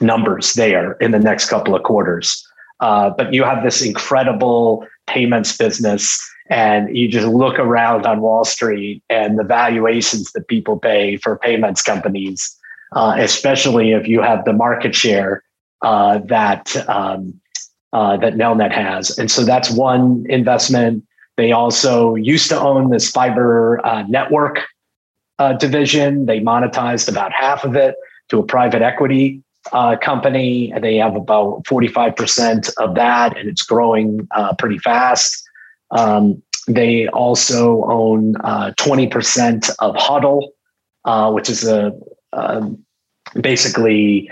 numbers 0.00 0.54
there 0.54 0.92
in 0.94 1.10
the 1.10 1.18
next 1.18 1.48
couple 1.48 1.74
of 1.74 1.82
quarters. 1.82 2.46
Uh, 2.80 3.10
but 3.10 3.32
you 3.32 3.44
have 3.44 3.64
this 3.64 3.82
incredible 3.82 4.86
payments 5.06 5.56
business, 5.56 6.20
and 6.50 6.94
you 6.94 7.08
just 7.08 7.26
look 7.26 7.58
around 7.58 8.06
on 8.06 8.20
Wall 8.20 8.44
Street 8.44 9.02
and 9.08 9.38
the 9.38 9.44
valuations 9.44 10.32
that 10.32 10.48
people 10.48 10.78
pay 10.78 11.16
for 11.16 11.38
payments 11.38 11.82
companies, 11.82 12.54
uh, 12.92 13.14
especially 13.18 13.92
if 13.92 14.06
you 14.06 14.20
have 14.20 14.44
the 14.44 14.52
market 14.52 14.94
share 14.94 15.42
uh, 15.82 16.18
that 16.26 16.74
um, 16.88 17.40
uh, 17.92 18.16
that 18.16 18.34
Nelnet 18.34 18.72
has. 18.72 19.18
And 19.18 19.30
so 19.30 19.44
that's 19.44 19.70
one 19.70 20.24
investment. 20.28 21.04
They 21.36 21.52
also 21.52 22.14
used 22.14 22.48
to 22.50 22.58
own 22.58 22.90
this 22.90 23.10
fiber 23.10 23.84
uh, 23.86 24.02
network 24.08 24.60
uh, 25.38 25.52
division. 25.54 26.26
They 26.26 26.40
monetized 26.40 27.08
about 27.08 27.32
half 27.32 27.64
of 27.64 27.76
it 27.76 27.94
to 28.28 28.38
a 28.38 28.42
private 28.42 28.82
equity 28.82 29.42
uh, 29.72 29.96
company. 29.96 30.72
They 30.80 30.96
have 30.96 31.14
about 31.14 31.64
45% 31.64 32.70
of 32.78 32.94
that, 32.94 33.36
and 33.36 33.48
it's 33.48 33.62
growing 33.62 34.26
uh, 34.30 34.54
pretty 34.54 34.78
fast. 34.78 35.42
Um, 35.90 36.42
they 36.68 37.06
also 37.08 37.84
own 37.84 38.34
20% 38.34 39.70
of 39.78 39.94
Hudl, 39.94 41.32
which 41.34 41.48
is 41.48 41.64
a 41.66 41.92
um, 42.32 42.84
basically 43.40 44.30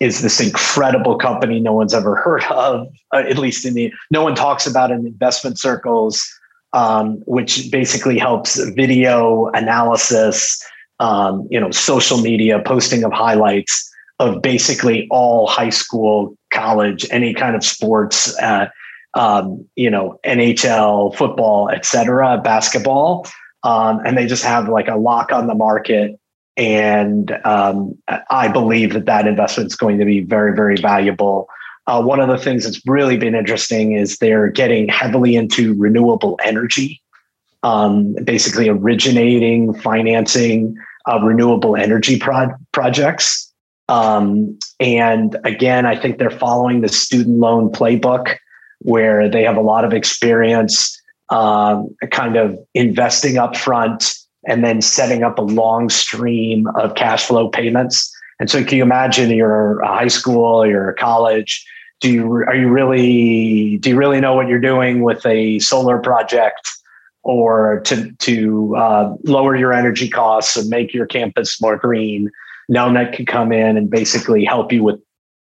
is 0.00 0.22
this 0.22 0.40
incredible 0.40 1.16
company 1.16 1.60
no 1.60 1.72
one's 1.72 1.94
ever 1.94 2.16
heard 2.16 2.44
of, 2.44 2.88
uh, 3.12 3.18
at 3.18 3.38
least 3.38 3.64
in 3.64 3.74
the 3.74 3.92
no 4.10 4.22
one 4.22 4.34
talks 4.34 4.66
about 4.66 4.90
in 4.90 5.06
investment 5.06 5.58
circles, 5.58 6.26
um, 6.72 7.22
which 7.26 7.70
basically 7.70 8.18
helps 8.18 8.58
video 8.74 9.48
analysis, 9.54 10.62
um, 11.00 11.46
you 11.50 11.60
know, 11.60 11.70
social 11.70 12.18
media 12.18 12.60
posting 12.64 13.04
of 13.04 13.12
highlights 13.12 13.90
of 14.20 14.42
basically 14.42 15.08
all 15.10 15.46
high 15.46 15.70
school, 15.70 16.36
college, 16.52 17.06
any 17.10 17.34
kind 17.34 17.56
of 17.56 17.64
sports, 17.64 18.38
uh, 18.40 18.68
um, 19.14 19.64
you 19.76 19.90
know, 19.90 20.18
NHL, 20.24 21.14
football, 21.16 21.68
etc., 21.68 22.40
basketball. 22.42 23.26
Um, 23.62 24.00
and 24.04 24.16
they 24.16 24.26
just 24.26 24.44
have 24.44 24.68
like 24.68 24.88
a 24.88 24.96
lock 24.96 25.32
on 25.32 25.46
the 25.46 25.54
market 25.54 26.18
and 26.56 27.32
um, 27.44 27.96
I 28.30 28.48
believe 28.48 28.92
that 28.92 29.06
that 29.06 29.26
investment 29.26 29.68
is 29.68 29.76
going 29.76 29.98
to 29.98 30.04
be 30.04 30.20
very, 30.20 30.54
very 30.54 30.76
valuable. 30.76 31.48
Uh, 31.86 32.02
one 32.02 32.20
of 32.20 32.28
the 32.28 32.38
things 32.38 32.64
that's 32.64 32.80
really 32.86 33.16
been 33.16 33.34
interesting 33.34 33.92
is 33.92 34.18
they're 34.18 34.48
getting 34.48 34.88
heavily 34.88 35.36
into 35.36 35.74
renewable 35.74 36.38
energy, 36.42 37.02
um, 37.62 38.14
basically 38.24 38.68
originating, 38.68 39.74
financing 39.74 40.76
uh, 41.10 41.20
renewable 41.22 41.76
energy 41.76 42.18
pro- 42.18 42.54
projects. 42.72 43.52
Um, 43.88 44.58
and 44.80 45.36
again, 45.44 45.84
I 45.84 45.96
think 45.96 46.18
they're 46.18 46.30
following 46.30 46.80
the 46.80 46.88
student 46.88 47.38
loan 47.38 47.70
playbook 47.70 48.36
where 48.78 49.28
they 49.28 49.42
have 49.42 49.56
a 49.56 49.60
lot 49.60 49.84
of 49.84 49.92
experience 49.92 51.00
um, 51.30 51.94
kind 52.10 52.36
of 52.36 52.58
investing 52.74 53.38
up 53.38 53.56
front 53.56 54.14
and 54.46 54.64
then 54.64 54.80
setting 54.80 55.22
up 55.22 55.38
a 55.38 55.42
long 55.42 55.88
stream 55.88 56.66
of 56.76 56.94
cash 56.94 57.26
flow 57.26 57.48
payments. 57.48 58.12
And 58.40 58.50
so, 58.50 58.64
can 58.64 58.78
you 58.78 58.82
imagine 58.82 59.30
you're 59.30 59.80
a 59.80 59.88
high 59.88 60.08
school, 60.08 60.66
you're 60.66 60.90
a 60.90 60.94
college? 60.94 61.64
Do 62.00 62.10
you 62.10 62.32
are 62.32 62.56
you 62.56 62.68
really 62.68 63.78
do 63.78 63.90
you 63.90 63.96
really 63.96 64.20
know 64.20 64.34
what 64.34 64.48
you're 64.48 64.60
doing 64.60 65.02
with 65.02 65.24
a 65.24 65.58
solar 65.60 65.98
project, 65.98 66.68
or 67.22 67.80
to 67.86 68.10
to 68.12 68.76
uh, 68.76 69.14
lower 69.22 69.56
your 69.56 69.72
energy 69.72 70.08
costs 70.08 70.56
and 70.56 70.68
make 70.68 70.92
your 70.92 71.06
campus 71.06 71.60
more 71.60 71.76
green? 71.76 72.30
Nelnet 72.70 73.14
can 73.14 73.26
come 73.26 73.52
in 73.52 73.76
and 73.76 73.88
basically 73.90 74.44
help 74.44 74.72
you 74.72 74.82
with 74.82 75.00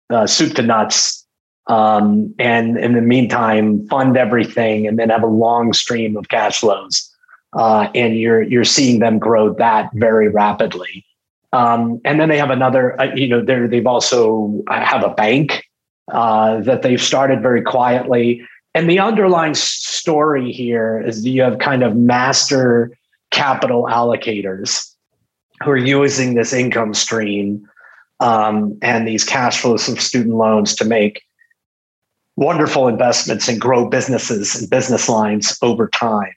uh, 0.10 0.26
soup 0.26 0.56
to 0.56 0.64
nuts, 0.64 1.26
um, 1.68 2.34
and 2.40 2.78
in 2.78 2.94
the 2.94 3.02
meantime, 3.02 3.88
fund 3.88 4.18
everything, 4.18 4.88
and 4.88 4.98
then 4.98 5.10
have 5.10 5.24
a 5.24 5.28
long 5.28 5.74
stream 5.74 6.18
of 6.18 6.30
cash 6.30 6.60
flows 6.60 7.10
uh, 7.54 7.90
and 7.96 8.18
you're 8.18 8.42
you're 8.42 8.64
seeing 8.64 9.00
them 9.00 9.20
grow 9.20 9.54
that 9.54 9.90
very 9.94 10.30
rapidly. 10.30 11.06
Um, 11.52 12.00
and 12.06 12.20
then 12.20 12.30
they 12.30 12.38
have 12.38 12.52
another, 12.52 13.00
uh, 13.02 13.14
you 13.16 13.28
know, 13.28 13.44
they 13.44 13.66
they've 13.68 13.88
also 13.88 14.64
have 14.70 15.04
a 15.04 15.10
bank 15.10 15.64
uh, 16.12 16.62
that 16.62 16.82
they've 16.82 17.02
started 17.02 17.42
very 17.42 17.62
quietly. 17.62 18.46
And 18.76 18.90
the 18.90 19.00
underlying 19.00 19.56
story 19.56 20.52
here 20.52 21.02
is 21.02 21.24
that 21.24 21.30
you 21.30 21.42
have 21.42 21.58
kind 21.58 21.84
of 21.84 21.96
master 21.96 22.96
capital 23.32 23.86
allocators 23.86 24.94
who 25.64 25.72
are 25.72 25.78
using 25.78 26.36
this 26.36 26.54
income 26.54 26.94
stream 26.94 27.68
um, 28.20 28.78
and 28.82 29.08
these 29.08 29.24
cash 29.24 29.60
flows 29.60 29.90
of 29.90 30.00
student 30.00 30.36
loans 30.36 30.76
to 30.76 30.86
make 30.86 31.24
wonderful 32.36 32.88
investments 32.88 33.48
and 33.48 33.60
grow 33.60 33.90
businesses 33.90 34.56
and 34.56 34.70
business 34.70 35.10
lines 35.10 35.58
over 35.62 35.88
time. 35.90 36.34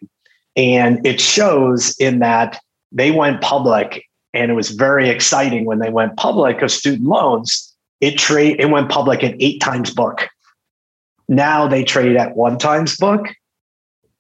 And 0.57 1.05
it 1.07 1.21
shows 1.21 1.97
in 1.99 2.19
that 2.19 2.61
they 2.91 3.11
went 3.11 3.41
public 3.41 4.05
and 4.35 4.51
it 4.51 4.55
was 4.55 4.71
very 4.71 5.09
exciting 5.09 5.65
when 5.65 5.79
they 5.79 5.91
went 5.91 6.17
public 6.17 6.63
of 6.63 6.71
student 6.71 7.09
loans. 7.09 7.75
It 8.01 8.19
trade 8.19 8.61
it 8.61 8.71
went 8.71 8.91
public 8.91 9.23
at 9.23 9.37
eight 9.41 9.61
times 9.61 9.93
book. 9.93 10.29
Now 11.29 11.67
they 11.67 11.85
trade 11.85 12.17
at 12.17 12.37
one 12.37 12.59
times 12.59 12.97
book. 12.97 13.29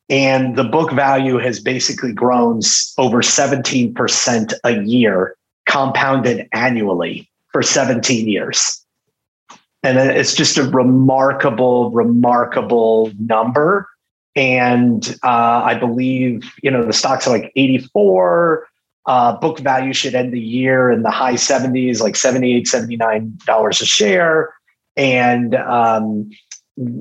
And 0.09 0.57
the 0.57 0.65
book 0.65 0.93
value 0.93 1.39
has 1.39 1.59
basically 1.61 2.12
grown 2.12 2.61
over 2.99 3.23
17% 3.23 4.53
a 4.65 4.83
year, 4.83 5.37
compounded 5.67 6.49
annually 6.53 7.31
for 7.51 7.62
17 7.62 8.29
years. 8.29 8.85
And 9.83 9.99
it's 9.99 10.35
just 10.35 10.59
a 10.59 10.65
remarkable, 10.65 11.91
remarkable 11.91 13.11
number 13.19 13.89
and 14.35 15.17
uh, 15.23 15.62
I 15.65 15.75
believe 15.75 16.53
you 16.62 16.71
know 16.71 16.85
the 16.85 16.93
stocks 16.93 17.27
are 17.27 17.31
like 17.31 17.53
84. 17.57 18.67
Uh, 19.05 19.37
book 19.39 19.59
value 19.59 19.93
should 19.93 20.15
end 20.15 20.33
the 20.33 20.41
year 20.41 20.89
in 20.89 21.03
the 21.03 21.11
high 21.11 21.35
70s, 21.35 22.01
like 22.01 22.15
78, 22.15 22.69
79 22.69 23.39
dollars 23.45 23.81
a 23.81 23.87
share, 23.87 24.55
and 24.97 25.57
um, 25.57 26.31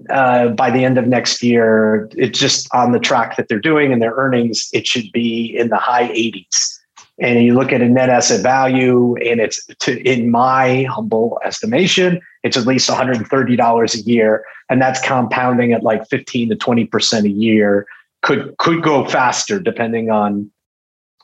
uh, 0.09 0.49
by 0.49 0.69
the 0.69 0.83
end 0.83 0.97
of 0.97 1.07
next 1.07 1.41
year, 1.41 2.09
it's 2.17 2.39
just 2.39 2.67
on 2.73 2.91
the 2.91 2.99
track 2.99 3.37
that 3.37 3.47
they're 3.47 3.59
doing, 3.59 3.93
and 3.93 4.01
their 4.01 4.13
earnings 4.15 4.69
it 4.73 4.87
should 4.87 5.11
be 5.11 5.55
in 5.57 5.69
the 5.69 5.77
high 5.77 6.09
80s. 6.09 6.80
And 7.21 7.43
you 7.43 7.53
look 7.53 7.71
at 7.71 7.81
a 7.81 7.87
net 7.87 8.09
asset 8.09 8.41
value, 8.41 9.15
and 9.17 9.39
it's 9.39 9.65
to, 9.79 10.01
in 10.01 10.31
my 10.31 10.83
humble 10.83 11.39
estimation, 11.45 12.19
it's 12.43 12.57
at 12.57 12.65
least 12.65 12.89
$130 12.89 13.95
a 13.95 14.01
year 14.01 14.43
and 14.71 14.81
that's 14.81 15.01
compounding 15.01 15.73
at 15.73 15.83
like 15.83 16.07
15 16.07 16.49
to 16.49 16.55
20% 16.55 17.25
a 17.25 17.29
year. 17.29 17.85
Could 18.21 18.55
could 18.57 18.81
go 18.81 19.05
faster 19.05 19.59
depending 19.59 20.09
on 20.09 20.49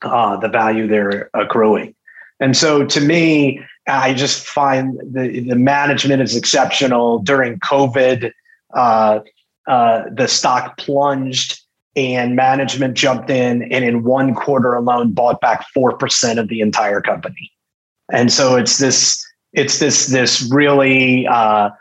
uh, 0.01 0.35
the 0.37 0.49
value 0.49 0.85
they're 0.85 1.29
accruing. 1.33 1.95
And 2.39 2.55
so 2.55 2.85
to 2.85 3.01
me 3.01 3.63
i 3.87 4.13
just 4.13 4.45
find 4.45 4.99
the, 4.99 5.39
the 5.47 5.55
management 5.55 6.21
is 6.21 6.35
exceptional. 6.35 7.19
During 7.19 7.57
covid 7.59 8.31
uh, 8.73 9.19
uh, 9.65 10.03
the 10.11 10.27
stock 10.27 10.77
plunged 10.77 11.61
and 11.97 12.35
management 12.35 12.95
jumped 12.95 13.29
in 13.29 13.63
and 13.63 13.83
in 13.83 14.03
one 14.03 14.35
quarter 14.35 14.75
alone 14.75 15.11
bought 15.13 15.41
back 15.41 15.65
4% 15.75 16.37
of 16.37 16.47
the 16.47 16.61
entire 16.61 17.01
company. 17.01 17.51
And 18.13 18.31
so 18.31 18.55
it's 18.55 18.77
this 18.77 19.25
it's 19.51 19.79
this 19.79 20.07
this 20.07 20.47
really 20.51 21.25
uh, 21.27 21.71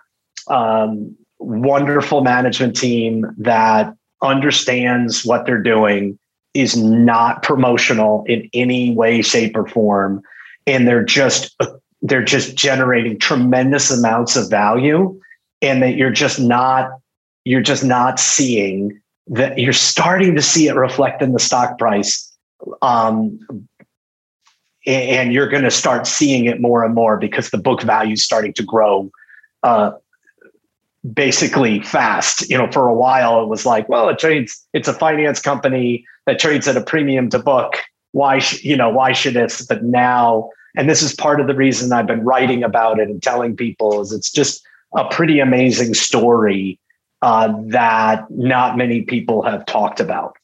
um, 0.49 1.15
wonderful 1.39 2.23
management 2.23 2.75
team 2.75 3.27
that 3.37 3.95
understands 4.23 5.25
what 5.25 5.45
they're 5.45 5.63
doing 5.63 6.19
is 6.55 6.77
not 6.77 7.43
promotional 7.43 8.25
in 8.27 8.49
any 8.55 8.95
way 8.95 9.21
shape 9.21 9.55
or 9.55 9.69
form 9.69 10.23
and 10.67 10.89
they're 10.89 11.05
just 11.05 11.55
they're 12.03 12.25
just 12.25 12.57
generating 12.57 13.19
tremendous 13.19 13.91
amounts 13.91 14.37
of 14.37 14.49
value 14.49 15.21
and 15.61 15.83
that 15.83 15.97
you're 15.97 16.11
just 16.11 16.41
not 16.41 16.89
you're 17.45 17.61
just 17.61 17.85
not 17.85 18.19
seeing 18.19 18.99
that 19.29 19.59
you're 19.59 19.73
starting 19.73 20.35
to 20.35 20.43
see 20.43 20.69
it 20.69 20.75
reflect 20.75 21.23
in 21.23 21.33
the 21.33 21.41
stock 21.41 21.79
price 21.79 22.33
um, 22.83 23.39
and 24.87 25.33
you're 25.33 25.49
going 25.49 25.65
to 25.65 25.71
start 25.71 26.07
seeing 26.07 26.45
it 26.45 26.61
more 26.61 26.85
and 26.85 26.95
more 26.95 27.17
because 27.17 27.51
the 27.51 27.59
book 27.59 27.83
value 27.83 28.13
is 28.13 28.25
starting 28.25 28.53
to 28.55 28.63
grow 28.63 29.11
uh, 29.63 29.93
basically 31.13 31.81
fast. 31.81 32.49
You 32.49 32.57
know, 32.57 32.71
for 32.71 32.89
a 32.89 32.95
while 32.95 33.43
it 33.43 33.49
was 33.49 33.67
like, 33.67 33.89
well, 33.89 34.09
it 34.09 34.19
trades. 34.19 34.65
It's 34.73 34.89
a 34.89 34.93
finance 34.93 35.41
company 35.41 36.05
that 36.27 36.39
trades 36.39 36.69
at 36.69 36.77
a 36.77 36.81
premium 36.81 37.31
to 37.31 37.39
book. 37.39 37.79
Why, 38.13 38.39
sh- 38.39 38.63
you 38.63 38.77
know, 38.77 38.89
why 38.89 39.13
should 39.13 39.37
it? 39.37 39.61
But 39.69 39.83
now, 39.83 40.51
and 40.77 40.89
this 40.89 41.03
is 41.03 41.15
part 41.15 41.41
of 41.41 41.49
the 41.49 41.55
reason 41.55 41.93
I've 41.93 42.07
been 42.07 42.25
writing 42.25 42.63
about 42.63 43.01
it 43.01 43.09
and 43.09 43.23
telling 43.23 43.57
people 43.57 44.01
is 44.01 44.13
it's 44.13 44.31
just 44.31 44.65
a 44.97 45.05
pretty 45.09 45.41
amazing 45.41 45.95
story 45.95 46.79
uh, 47.23 47.53
that 47.67 48.31
not 48.31 48.77
many 48.77 49.03
people 49.03 49.43
have 49.43 49.67
talked 49.67 50.01
about. 50.01 50.37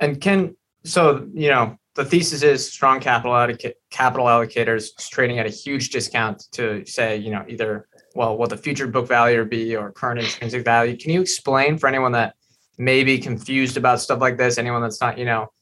And 0.00 0.20
can 0.20 0.56
so 0.84 1.28
you 1.34 1.48
know 1.48 1.76
the 1.94 2.04
thesis 2.04 2.42
is 2.42 2.72
strong 2.72 3.00
capital 3.00 3.32
alloc- 3.32 3.74
capital 3.90 4.26
allocators 4.26 4.90
trading 5.10 5.38
at 5.38 5.46
a 5.46 5.50
huge 5.50 5.90
discount 5.90 6.44
to 6.52 6.84
say 6.86 7.16
you 7.16 7.30
know 7.30 7.44
either 7.48 7.86
well 8.14 8.36
what 8.36 8.50
the 8.50 8.56
future 8.56 8.86
book 8.86 9.06
value 9.06 9.44
be 9.44 9.76
or 9.76 9.92
current 9.92 10.20
intrinsic 10.20 10.64
value. 10.64 10.96
Can 10.96 11.10
you 11.10 11.20
explain 11.20 11.78
for 11.78 11.86
anyone 11.86 12.12
that 12.12 12.34
may 12.78 13.04
be 13.04 13.18
confused 13.18 13.76
about 13.76 14.00
stuff 14.00 14.20
like 14.20 14.38
this, 14.38 14.56
anyone 14.56 14.82
that's 14.82 15.00
not 15.00 15.18
you 15.18 15.26
know 15.26 15.52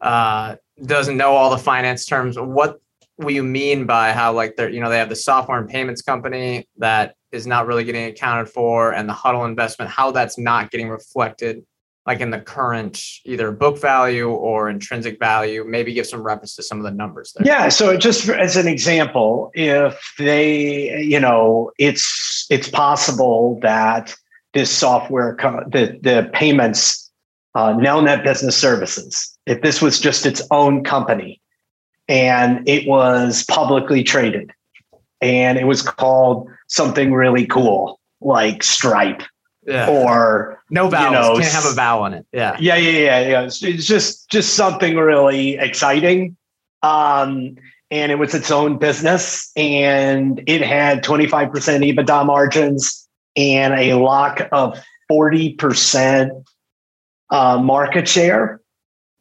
uh, 0.00 0.56
doesn't 0.84 1.16
know 1.16 1.32
all 1.32 1.50
the 1.50 1.58
finance 1.58 2.04
terms, 2.04 2.38
what 2.38 2.80
what 3.16 3.32
you 3.32 3.44
mean 3.44 3.86
by 3.86 4.12
how 4.12 4.32
like 4.32 4.56
they're 4.56 4.68
you 4.68 4.80
know 4.80 4.90
they 4.90 4.98
have 4.98 5.08
the 5.08 5.16
software 5.16 5.58
and 5.58 5.68
payments 5.68 6.02
company 6.02 6.68
that 6.78 7.14
is 7.34 7.46
not 7.46 7.66
really 7.66 7.84
getting 7.84 8.04
accounted 8.04 8.48
for 8.48 8.92
and 8.92 9.08
the 9.08 9.12
Hudl 9.12 9.46
investment 9.46 9.90
how 9.90 10.10
that's 10.10 10.38
not 10.38 10.70
getting 10.70 10.88
reflected 10.88 11.64
like 12.06 12.20
in 12.20 12.30
the 12.30 12.40
current 12.40 13.02
either 13.24 13.50
book 13.50 13.80
value 13.80 14.28
or 14.28 14.68
intrinsic 14.68 15.18
value 15.18 15.64
maybe 15.64 15.92
give 15.92 16.06
some 16.06 16.22
reference 16.22 16.54
to 16.56 16.62
some 16.62 16.78
of 16.78 16.84
the 16.84 16.90
numbers 16.90 17.32
there. 17.34 17.46
Yeah 17.46 17.68
so 17.68 17.96
just 17.96 18.28
as 18.28 18.56
an 18.56 18.68
example 18.68 19.50
if 19.54 20.00
they 20.18 21.02
you 21.02 21.20
know 21.20 21.70
it's 21.78 22.46
it's 22.50 22.68
possible 22.68 23.58
that 23.62 24.14
this 24.52 24.70
software 24.70 25.36
the 25.68 25.98
the 26.02 26.30
payments 26.32 27.10
uh, 27.54 27.72
nelnet 27.74 28.24
business 28.24 28.56
services 28.56 29.36
if 29.46 29.60
this 29.62 29.82
was 29.82 30.00
just 30.00 30.26
its 30.26 30.42
own 30.50 30.84
company 30.84 31.40
and 32.08 32.68
it 32.68 32.86
was 32.86 33.44
publicly 33.48 34.02
traded 34.02 34.52
and 35.24 35.58
it 35.58 35.64
was 35.64 35.80
called 35.80 36.48
something 36.68 37.12
really 37.12 37.46
cool 37.46 37.98
like 38.20 38.62
stripe 38.62 39.22
yeah. 39.66 39.88
or 39.88 40.62
no 40.70 40.88
vowels. 40.88 41.06
You 41.06 41.34
know, 41.34 41.40
Can't 41.40 41.52
have 41.54 41.64
a 41.64 41.74
vowel 41.74 42.04
in 42.06 42.14
it. 42.14 42.26
Yeah. 42.32 42.56
Yeah, 42.60 42.76
yeah, 42.76 42.90
yeah, 42.90 43.28
yeah. 43.28 43.42
It's, 43.42 43.62
it's 43.62 43.86
just 43.86 44.28
just 44.30 44.54
something 44.54 44.96
really 44.96 45.56
exciting. 45.56 46.36
Um, 46.82 47.56
and 47.90 48.12
it 48.12 48.16
was 48.16 48.34
its 48.34 48.50
own 48.50 48.76
business, 48.78 49.50
and 49.56 50.42
it 50.46 50.62
had 50.62 51.04
25% 51.04 51.50
EBITDA 51.50 52.26
margins 52.26 53.08
and 53.36 53.74
a 53.74 53.94
lock 53.94 54.48
of 54.52 54.78
40% 55.10 56.44
uh, 57.30 57.58
market 57.58 58.08
share 58.08 58.60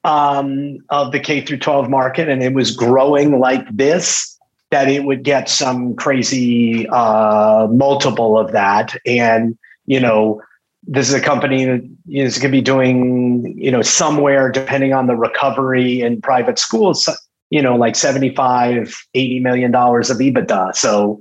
um, 0.04 0.80
of 0.90 1.12
the 1.12 1.20
K 1.20 1.42
through 1.42 1.60
12 1.60 1.90
market, 1.90 2.30
and 2.30 2.42
it 2.42 2.54
was 2.54 2.76
growing 2.76 3.40
like 3.40 3.66
this. 3.76 4.33
That 4.74 4.90
it 4.90 5.04
would 5.04 5.24
get 5.24 5.50
some 5.50 5.96
crazy 5.96 6.88
uh, 6.90 7.68
multiple 7.70 8.40
of 8.40 8.54
that, 8.54 8.96
and 9.06 9.56
you 9.86 10.00
know 10.00 10.42
this 10.86 11.08
is 11.08 11.14
a 11.14 11.22
company 11.22 11.66
that 11.66 11.90
is 12.10 12.38
going 12.38 12.52
to 12.52 12.58
be 12.58 12.62
doing, 12.62 13.58
you 13.58 13.72
know, 13.72 13.82
somewhere 13.82 14.52
depending 14.52 14.94
on 14.94 15.08
the 15.08 15.16
recovery 15.16 16.02
in 16.02 16.22
private 16.22 16.60
schools, 16.60 17.08
you 17.50 17.62
know, 17.62 17.76
like 17.76 17.96
75, 17.96 18.94
80 19.14 19.40
million 19.40 19.72
dollars 19.72 20.10
of 20.10 20.18
EBITDA. 20.18 20.76
So, 20.76 21.20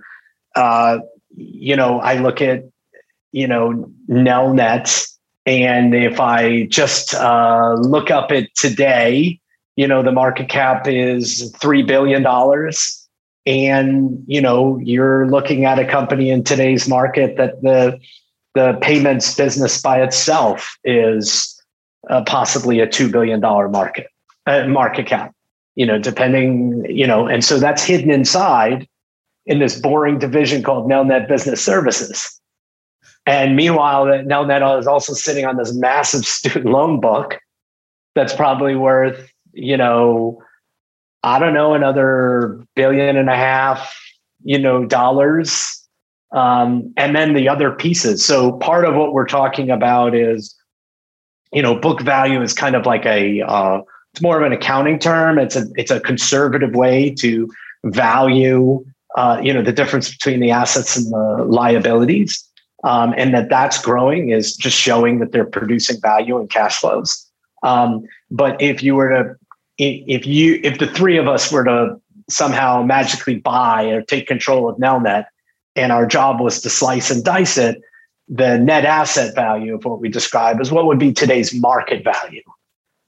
uh, 0.57 0.99
you 1.37 1.77
know, 1.77 2.01
I 2.01 2.19
look 2.19 2.43
at, 2.43 2.65
you 3.31 3.47
know, 3.47 3.91
Nelnet, 4.09 5.09
and 5.47 5.95
if 5.95 6.21
I 6.21 6.67
just 6.67 7.15
uh, 7.15 7.75
look 7.75 8.11
up 8.11 8.33
it 8.33 8.55
today, 8.57 9.41
you 9.77 9.87
know, 9.87 10.03
the 10.03 10.13
market 10.13 10.49
cap 10.49 10.87
is 10.87 11.53
$3 11.61 11.87
billion. 11.87 12.25
And, 13.45 14.23
you 14.27 14.41
know, 14.41 14.79
you're 14.79 15.29
looking 15.29 15.65
at 15.65 15.79
a 15.79 15.85
company 15.85 16.31
in 16.31 16.45
today's 16.45 16.89
market 16.89 17.37
that 17.37 17.61
the 17.63 17.99
the 18.55 18.79
payments 18.83 19.35
business 19.35 19.81
by 19.81 20.03
itself 20.03 20.77
is 20.85 21.61
uh, 22.11 22.23
possibly 22.25 22.81
a 22.81 22.87
$2 22.87 23.11
billion 23.11 23.41
market 23.41 24.09
uh, 24.47 24.67
market 24.67 25.07
cap 25.07 25.33
you 25.75 25.87
know 25.87 25.99
depending 25.99 26.85
you 26.89 27.07
know 27.07 27.27
and 27.27 27.45
so 27.45 27.59
that's 27.59 27.83
hidden 27.83 28.11
inside 28.11 28.87
in 29.47 29.59
this 29.59 29.81
boring 29.81 30.19
division 30.19 30.63
called 30.63 30.89
nelnet 30.89 31.29
business 31.29 31.65
services. 31.65 32.41
And 33.27 33.57
meanwhile 33.57 34.05
nelnet 34.07 34.79
is 34.79 34.87
also 34.87 35.15
sitting 35.15 35.45
on 35.45 35.57
this 35.57 35.75
massive 35.75 36.25
student 36.27 36.67
loan 36.67 37.01
book 37.01 37.39
that's 38.15 38.35
probably 38.35 38.75
worth 38.75 39.33
you 39.53 39.77
know 39.77 40.43
i 41.23 41.39
don't 41.39 41.55
know 41.55 41.75
another 41.75 42.65
billion 42.75 43.17
and 43.17 43.29
a 43.29 43.37
half 43.37 43.95
you 44.45 44.59
know 44.59 44.85
dollars 44.85 45.83
um, 46.33 46.93
and 46.97 47.15
then 47.15 47.35
the 47.35 47.49
other 47.49 47.71
pieces. 47.71 48.25
So 48.25 48.53
part 48.53 48.85
of 48.85 48.95
what 48.95 49.13
we're 49.13 49.27
talking 49.27 49.71
about 49.71 50.15
is, 50.15 50.55
you 51.53 51.63
know, 51.63 51.79
book 51.79 52.01
value 52.01 52.41
is 52.41 52.55
kind 52.55 52.75
of 52.75 52.87
like 52.87 53.05
a 53.05 53.43
uh, 53.43 53.81
it's 54.13 54.23
more 54.23 54.41
of 54.41 54.47
an 54.47 54.53
accounting 54.53 54.99
term. 54.99 55.39
It's 55.39 55.57
a 55.57 55.67
it's 55.75 55.91
a 55.91 56.01
conservative 56.01 56.75
way 56.75 57.11
to 57.19 57.51
value, 57.85 58.85
uh, 59.17 59.41
you 59.43 59.53
know, 59.53 59.63
the 59.63 59.73
difference 59.73 60.11
between 60.11 60.41
the 60.41 60.51
assets 60.51 60.97
and 60.97 61.13
the 61.13 61.45
liabilities, 61.47 62.43
um, 62.85 63.13
and 63.17 63.35
that 63.35 63.51
that's 63.51 63.81
growing 63.81 64.31
is 64.31 64.57
just 64.57 64.77
showing 64.77 65.19
that 65.19 65.33
they're 65.33 65.45
producing 65.45 66.01
value 66.01 66.39
and 66.39 66.49
cash 66.49 66.79
flows. 66.79 67.27
Um, 67.63 68.07
but 68.31 68.61
if 68.61 68.83
you 68.83 68.95
were 68.95 69.11
to 69.11 69.37
if 69.79 70.27
you 70.27 70.61
if 70.63 70.79
the 70.79 70.87
three 70.87 71.17
of 71.17 71.29
us 71.29 71.51
were 71.51 71.65
to 71.65 72.01
somehow 72.29 72.83
magically 72.83 73.37
buy 73.37 73.85
or 73.85 74.03
take 74.03 74.27
control 74.27 74.69
of 74.69 74.77
Nelnet, 74.79 75.27
and 75.77 75.93
our 75.93 76.07
job 76.07 76.41
was 76.41 76.61
to 76.61 76.71
slice 76.71 77.11
and 77.11 77.25
dice 77.25 77.59
it, 77.59 77.81
the 78.29 78.59
net 78.59 78.85
asset 78.85 79.35
value 79.35 79.75
of 79.75 79.85
what 79.85 80.01
we 80.01 80.09
describe 80.09 80.61
is 80.61 80.71
what 80.71 80.87
would 80.87 80.99
be 80.99 81.13
today's 81.13 81.55
market 81.55 82.05
value. 82.05 82.43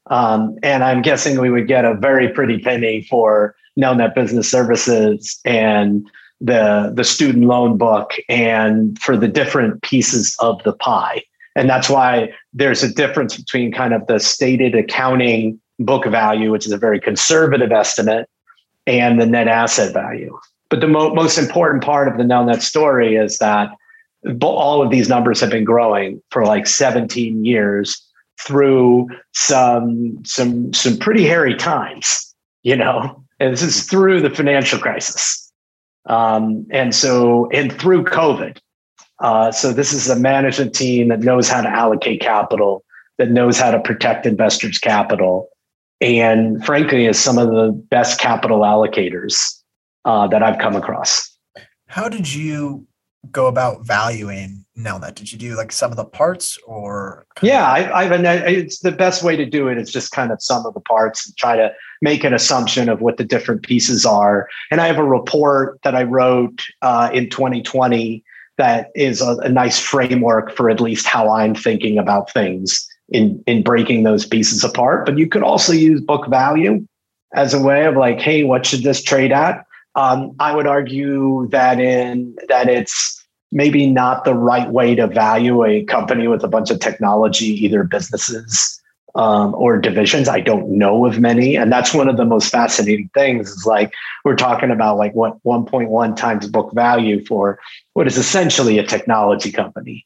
Um, 0.06 0.58
and 0.62 0.84
I'm 0.84 1.02
guessing 1.02 1.40
we 1.40 1.50
would 1.50 1.68
get 1.68 1.84
a 1.84 1.94
very 1.94 2.28
pretty 2.28 2.58
penny 2.58 3.06
for 3.08 3.54
Nelnet 3.78 4.14
Business 4.14 4.50
Services 4.50 5.40
and 5.44 6.06
the 6.40 6.92
the 6.94 7.04
student 7.04 7.44
loan 7.44 7.78
book 7.78 8.12
and 8.28 8.98
for 8.98 9.16
the 9.16 9.28
different 9.28 9.82
pieces 9.82 10.36
of 10.40 10.62
the 10.64 10.72
pie. 10.72 11.22
And 11.56 11.70
that's 11.70 11.88
why 11.88 12.32
there's 12.52 12.82
a 12.82 12.92
difference 12.92 13.36
between 13.36 13.72
kind 13.72 13.94
of 13.94 14.06
the 14.08 14.18
stated 14.18 14.74
accounting 14.74 15.60
book 15.78 16.06
value, 16.06 16.50
which 16.50 16.66
is 16.66 16.72
a 16.72 16.78
very 16.78 17.00
conservative 17.00 17.72
estimate, 17.72 18.28
and 18.86 19.20
the 19.20 19.26
net 19.26 19.48
asset 19.48 19.92
value. 19.92 20.38
But 20.70 20.80
the 20.80 20.88
mo- 20.88 21.14
most 21.14 21.38
important 21.38 21.82
part 21.82 22.08
of 22.08 22.16
the 22.16 22.24
Nelnet 22.24 22.62
story 22.62 23.16
is 23.16 23.38
that 23.38 23.70
all 24.40 24.82
of 24.82 24.90
these 24.90 25.08
numbers 25.08 25.40
have 25.40 25.50
been 25.50 25.64
growing 25.64 26.22
for 26.30 26.44
like 26.44 26.66
17 26.66 27.44
years 27.44 28.00
through 28.40 29.08
some 29.32 30.18
some 30.24 30.72
some 30.72 30.96
pretty 30.96 31.24
hairy 31.24 31.54
times, 31.54 32.34
you 32.62 32.76
know. 32.76 33.22
And 33.40 33.52
this 33.52 33.62
is 33.62 33.84
through 33.84 34.20
the 34.20 34.30
financial 34.30 34.78
crisis, 34.78 35.52
um, 36.06 36.66
and 36.70 36.94
so 36.94 37.48
and 37.52 37.72
through 37.72 38.04
COVID. 38.04 38.58
Uh, 39.20 39.52
so 39.52 39.72
this 39.72 39.92
is 39.92 40.08
a 40.08 40.16
management 40.16 40.74
team 40.74 41.08
that 41.08 41.20
knows 41.20 41.48
how 41.48 41.60
to 41.60 41.68
allocate 41.68 42.20
capital, 42.20 42.84
that 43.18 43.30
knows 43.30 43.58
how 43.58 43.70
to 43.70 43.80
protect 43.80 44.26
investors' 44.26 44.78
capital, 44.78 45.48
and 46.00 46.64
frankly, 46.64 47.06
is 47.06 47.18
some 47.18 47.38
of 47.38 47.48
the 47.48 47.72
best 47.90 48.20
capital 48.20 48.60
allocators 48.60 49.60
uh, 50.04 50.26
that 50.28 50.42
I've 50.42 50.58
come 50.58 50.76
across. 50.76 51.30
How 51.86 52.08
did 52.08 52.32
you 52.32 52.86
go 53.30 53.46
about 53.46 53.86
valuing 53.86 54.64
Nelnet? 54.76 55.14
Did 55.14 55.32
you 55.32 55.38
do 55.38 55.56
like 55.56 55.72
some 55.72 55.90
of 55.90 55.96
the 55.96 56.04
parts 56.04 56.58
or? 56.66 57.26
Yeah, 57.42 57.66
I, 57.66 58.04
I've 58.04 58.12
it's 58.46 58.80
the 58.80 58.92
best 58.92 59.22
way 59.22 59.36
to 59.36 59.46
do 59.46 59.68
it 59.68 59.78
is 59.78 59.90
just 59.90 60.12
kind 60.12 60.32
of 60.32 60.42
some 60.42 60.66
of 60.66 60.74
the 60.74 60.80
parts 60.80 61.26
and 61.26 61.36
try 61.36 61.56
to 61.56 61.72
make 62.02 62.24
an 62.24 62.34
assumption 62.34 62.88
of 62.88 63.00
what 63.00 63.16
the 63.16 63.24
different 63.24 63.62
pieces 63.62 64.04
are. 64.04 64.48
And 64.70 64.80
I 64.80 64.86
have 64.86 64.98
a 64.98 65.04
report 65.04 65.78
that 65.84 65.94
I 65.94 66.02
wrote 66.02 66.62
uh, 66.82 67.10
in 67.12 67.30
2020 67.30 68.24
that 68.56 68.90
is 68.94 69.20
a, 69.20 69.36
a 69.38 69.48
nice 69.48 69.80
framework 69.80 70.54
for 70.54 70.70
at 70.70 70.80
least 70.80 71.06
how 71.06 71.30
I'm 71.30 71.54
thinking 71.54 71.98
about 71.98 72.32
things 72.32 72.86
in 73.10 73.42
in 73.46 73.62
breaking 73.62 74.02
those 74.02 74.26
pieces 74.26 74.64
apart. 74.64 75.06
But 75.06 75.18
you 75.18 75.28
could 75.28 75.42
also 75.42 75.72
use 75.72 76.00
book 76.00 76.28
value 76.28 76.86
as 77.34 77.52
a 77.52 77.60
way 77.60 77.86
of 77.86 77.96
like, 77.96 78.20
hey, 78.20 78.44
what 78.44 78.64
should 78.64 78.82
this 78.82 79.02
trade 79.02 79.32
at? 79.32 79.66
Um, 79.96 80.34
I 80.40 80.54
would 80.54 80.66
argue 80.66 81.48
that 81.50 81.80
in 81.80 82.36
that 82.48 82.68
it's 82.68 83.24
maybe 83.52 83.86
not 83.86 84.24
the 84.24 84.34
right 84.34 84.70
way 84.70 84.94
to 84.94 85.06
value 85.06 85.64
a 85.64 85.84
company 85.84 86.26
with 86.26 86.42
a 86.42 86.48
bunch 86.48 86.70
of 86.70 86.80
technology, 86.80 87.46
either 87.64 87.84
businesses 87.84 88.80
um, 89.14 89.54
or 89.54 89.78
divisions. 89.78 90.28
I 90.28 90.40
don't 90.40 90.70
know 90.70 91.06
of 91.06 91.20
many, 91.20 91.56
and 91.56 91.70
that's 91.70 91.94
one 91.94 92.08
of 92.08 92.16
the 92.16 92.24
most 92.24 92.50
fascinating 92.50 93.10
things. 93.14 93.50
Is 93.50 93.66
like 93.66 93.92
we're 94.24 94.36
talking 94.36 94.70
about 94.70 94.96
like 94.96 95.14
what 95.14 95.42
1.1 95.44 96.16
times 96.16 96.48
book 96.48 96.72
value 96.74 97.24
for 97.24 97.58
what 97.92 98.06
is 98.06 98.18
essentially 98.18 98.78
a 98.78 98.86
technology 98.86 99.52
company. 99.52 100.04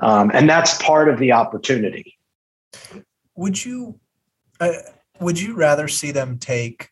Um, 0.00 0.30
and 0.32 0.48
that's 0.48 0.80
part 0.82 1.08
of 1.08 1.18
the 1.18 1.32
opportunity. 1.32 2.16
Would 3.36 3.64
you 3.64 3.98
uh, 4.60 4.72
would 5.20 5.40
you 5.40 5.54
rather 5.54 5.88
see 5.88 6.10
them 6.10 6.38
take 6.38 6.90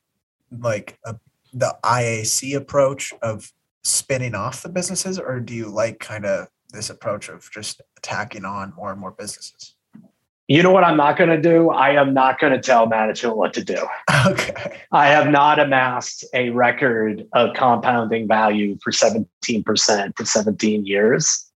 like 0.51 0.99
a, 1.05 1.17
the 1.53 1.77
IAC 1.85 2.57
approach 2.57 3.13
of 3.23 3.53
spinning 3.83 4.35
off 4.35 4.63
the 4.63 4.69
businesses, 4.69 5.19
or 5.19 5.41
do 5.41 5.55
you 5.55 5.69
like 5.69 5.99
kind 5.99 6.25
of 6.25 6.49
this 6.73 6.91
approach 6.91 7.29
of 7.29 7.51
just 7.51 7.81
attacking 7.97 8.45
on 8.45 8.73
more 8.77 8.91
and 8.91 9.01
more 9.01 9.13
businesses? 9.13 9.75
You 10.47 10.63
know 10.63 10.71
what 10.71 10.83
I'm 10.83 10.97
not 10.97 11.19
going 11.19 11.29
to 11.29 11.41
do? 11.41 11.69
I 11.69 11.91
am 11.91 12.15
not 12.15 12.39
going 12.39 12.55
to 12.55 12.61
tell 12.61 12.87
management 12.87 13.37
what 13.37 13.53
to 13.55 13.65
do. 13.65 13.87
Okay. 14.27 14.81
I 14.91 15.07
have 15.09 15.31
not 15.31 15.61
amassed 15.61 16.25
a 16.35 16.51
record 16.51 17.27
of 17.35 17.55
compounding 17.55 18.27
value 18.27 18.77
for 18.83 18.91
17% 18.91 19.27
for 20.17 20.25
17 20.25 20.85
years 20.85 21.49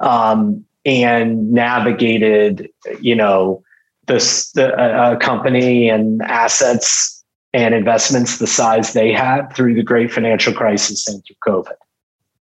um, 0.00 0.64
and 0.88 1.52
navigated, 1.52 2.68
you 3.00 3.14
know, 3.14 3.62
this 4.06 4.50
the, 4.52 4.74
a 4.74 5.16
company 5.18 5.88
and 5.88 6.22
assets 6.22 7.24
and 7.52 7.74
investments 7.74 8.38
the 8.38 8.46
size 8.46 8.92
they 8.92 9.12
had 9.12 9.52
through 9.54 9.74
the 9.74 9.82
great 9.82 10.12
financial 10.12 10.52
crisis 10.52 11.06
and 11.08 11.22
through 11.24 11.36
COVID. 11.46 11.76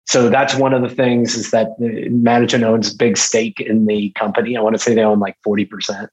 So 0.05 0.29
that's 0.29 0.55
one 0.55 0.73
of 0.73 0.81
the 0.81 0.93
things 0.93 1.35
is 1.35 1.51
that 1.51 1.69
management 1.79 2.65
owns 2.65 2.93
a 2.93 2.97
big 2.97 3.17
stake 3.17 3.61
in 3.61 3.85
the 3.85 4.09
company. 4.11 4.57
I 4.57 4.61
want 4.61 4.75
to 4.75 4.79
say 4.79 4.93
they 4.93 5.03
own 5.03 5.19
like 5.19 5.37
40%. 5.45 6.09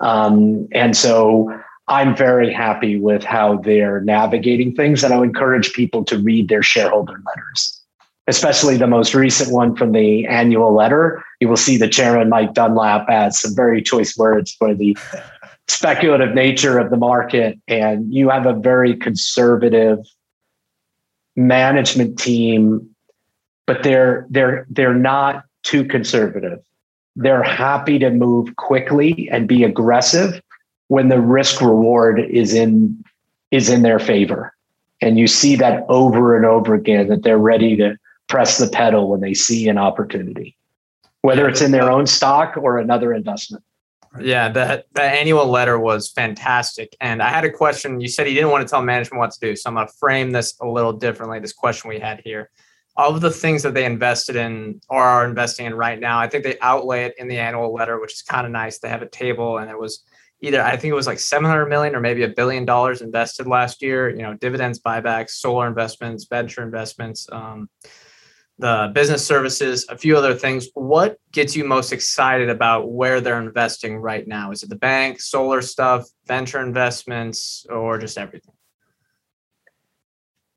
Um, 0.00 0.68
and 0.72 0.96
so 0.96 1.50
I'm 1.88 2.16
very 2.16 2.52
happy 2.52 2.98
with 2.98 3.24
how 3.24 3.58
they're 3.58 4.00
navigating 4.00 4.74
things. 4.74 5.02
And 5.02 5.14
I 5.14 5.18
would 5.18 5.28
encourage 5.28 5.72
people 5.72 6.04
to 6.06 6.18
read 6.18 6.48
their 6.48 6.62
shareholder 6.62 7.22
letters, 7.26 7.81
especially 8.26 8.76
the 8.76 8.86
most 8.86 9.14
recent 9.14 9.52
one 9.52 9.74
from 9.74 9.92
the 9.92 10.26
annual 10.26 10.74
letter. 10.74 11.22
You 11.40 11.48
will 11.48 11.56
see 11.56 11.76
the 11.76 11.88
chairman, 11.88 12.28
Mike 12.28 12.54
Dunlap, 12.54 13.08
adds 13.08 13.40
some 13.40 13.54
very 13.54 13.82
choice 13.82 14.16
words 14.16 14.52
for 14.52 14.74
the 14.74 14.96
speculative 15.68 16.34
nature 16.34 16.78
of 16.78 16.90
the 16.90 16.96
market. 16.96 17.58
And 17.68 18.12
you 18.12 18.28
have 18.28 18.46
a 18.46 18.52
very 18.52 18.96
conservative 18.96 19.98
management 21.34 22.18
team 22.18 22.92
but 23.66 23.82
they're 23.82 24.26
they're 24.30 24.66
they're 24.70 24.94
not 24.94 25.44
too 25.62 25.84
conservative. 25.84 26.60
They're 27.16 27.42
happy 27.42 27.98
to 27.98 28.10
move 28.10 28.56
quickly 28.56 29.28
and 29.30 29.46
be 29.46 29.64
aggressive 29.64 30.40
when 30.88 31.08
the 31.08 31.20
risk 31.20 31.60
reward 31.60 32.20
is 32.20 32.54
in 32.54 33.02
is 33.50 33.68
in 33.68 33.82
their 33.82 33.98
favor. 33.98 34.54
And 35.00 35.18
you 35.18 35.26
see 35.26 35.56
that 35.56 35.84
over 35.88 36.36
and 36.36 36.46
over 36.46 36.74
again 36.74 37.08
that 37.08 37.22
they're 37.22 37.38
ready 37.38 37.76
to 37.76 37.96
press 38.32 38.56
the 38.56 38.66
pedal 38.66 39.10
when 39.10 39.20
they 39.20 39.34
see 39.34 39.68
an 39.68 39.76
opportunity, 39.76 40.56
whether 41.20 41.46
it's 41.46 41.60
in 41.60 41.70
their 41.70 41.90
own 41.90 42.06
stock 42.06 42.56
or 42.56 42.78
another 42.78 43.12
investment. 43.12 43.62
Yeah, 44.18 44.48
that 44.52 44.86
the 44.94 45.02
annual 45.02 45.46
letter 45.46 45.78
was 45.78 46.10
fantastic. 46.10 46.96
And 47.02 47.22
I 47.22 47.28
had 47.28 47.44
a 47.44 47.50
question. 47.50 48.00
You 48.00 48.08
said 48.08 48.26
you 48.28 48.34
didn't 48.34 48.50
want 48.50 48.66
to 48.66 48.70
tell 48.70 48.80
management 48.80 49.18
what 49.18 49.32
to 49.32 49.40
do. 49.40 49.54
So 49.54 49.68
I'm 49.68 49.74
going 49.74 49.86
to 49.86 49.92
frame 50.00 50.30
this 50.30 50.54
a 50.62 50.66
little 50.66 50.94
differently. 50.94 51.40
This 51.40 51.52
question 51.52 51.90
we 51.90 51.98
had 51.98 52.22
here 52.24 52.50
of 52.96 53.20
the 53.20 53.30
things 53.30 53.62
that 53.62 53.74
they 53.74 53.84
invested 53.84 54.36
in 54.36 54.80
or 54.88 55.02
are 55.02 55.26
investing 55.26 55.66
in 55.66 55.74
right 55.74 56.00
now, 56.00 56.18
I 56.18 56.26
think 56.26 56.44
they 56.44 56.58
outlay 56.60 57.04
it 57.04 57.14
in 57.18 57.28
the 57.28 57.38
annual 57.38 57.72
letter, 57.72 58.00
which 58.00 58.14
is 58.14 58.22
kind 58.22 58.46
of 58.46 58.52
nice. 58.52 58.78
They 58.78 58.88
have 58.88 59.02
a 59.02 59.08
table 59.08 59.58
and 59.58 59.70
it 59.70 59.78
was 59.78 60.04
either 60.42 60.62
I 60.62 60.76
think 60.76 60.90
it 60.90 60.94
was 60.94 61.06
like 61.06 61.18
700 61.18 61.66
million 61.66 61.94
or 61.94 62.00
maybe 62.00 62.22
a 62.22 62.28
billion 62.28 62.64
dollars 62.64 63.00
invested 63.00 63.46
last 63.46 63.82
year, 63.82 64.10
you 64.10 64.22
know, 64.22 64.34
dividends, 64.34 64.80
buybacks, 64.80 65.30
solar 65.32 65.66
investments, 65.66 66.26
venture 66.26 66.62
investments, 66.62 67.26
um, 67.30 67.68
the 68.62 68.92
business 68.94 69.26
services, 69.26 69.84
a 69.88 69.98
few 69.98 70.16
other 70.16 70.34
things. 70.34 70.68
What 70.74 71.18
gets 71.32 71.56
you 71.56 71.64
most 71.64 71.92
excited 71.92 72.48
about 72.48 72.92
where 72.92 73.20
they're 73.20 73.40
investing 73.40 73.96
right 73.98 74.26
now? 74.26 74.52
Is 74.52 74.62
it 74.62 74.68
the 74.70 74.76
bank, 74.76 75.20
solar 75.20 75.60
stuff, 75.60 76.08
venture 76.26 76.60
investments, 76.60 77.66
or 77.68 77.98
just 77.98 78.16
everything? 78.16 78.54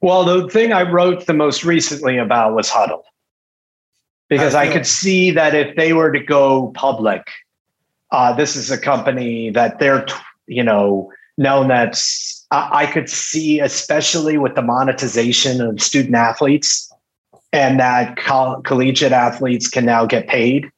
Well, 0.02 0.24
the 0.24 0.48
thing 0.50 0.72
I 0.72 0.84
wrote 0.84 1.26
the 1.26 1.34
most 1.34 1.65
recently 1.65 2.18
about 2.20 2.54
was 2.54 2.70
Hudl, 2.70 3.02
because 4.30 4.54
I, 4.54 4.65
I 4.65 4.72
could 4.72 4.86
see 4.86 5.32
that 5.32 5.56
if 5.56 5.76
they 5.76 5.94
were 5.94 6.12
to 6.12 6.20
go 6.20 6.72
public, 6.76 7.24
uh, 8.12 8.34
this 8.34 8.56
is 8.56 8.70
a 8.70 8.78
company 8.78 9.50
that 9.50 9.80
they're, 9.80 10.06
you 10.46 10.63
know, 10.63 11.12
known 11.39 11.70
that's, 11.70 12.46
I, 12.52 12.84
I 12.84 12.86
could 12.86 13.10
see, 13.10 13.60
especially 13.60 14.38
with 14.38 14.54
the 14.54 14.62
monetization 14.62 15.60
of 15.60 15.82
student 15.82 16.13
athletes 16.13 16.91
and 17.56 17.80
that 17.80 18.18
coll- 18.18 18.62
collegiate 18.63 19.13
athletes 19.13 19.70
can 19.70 19.86
now 19.86 20.06
get 20.06 20.28
paid. 20.28 20.70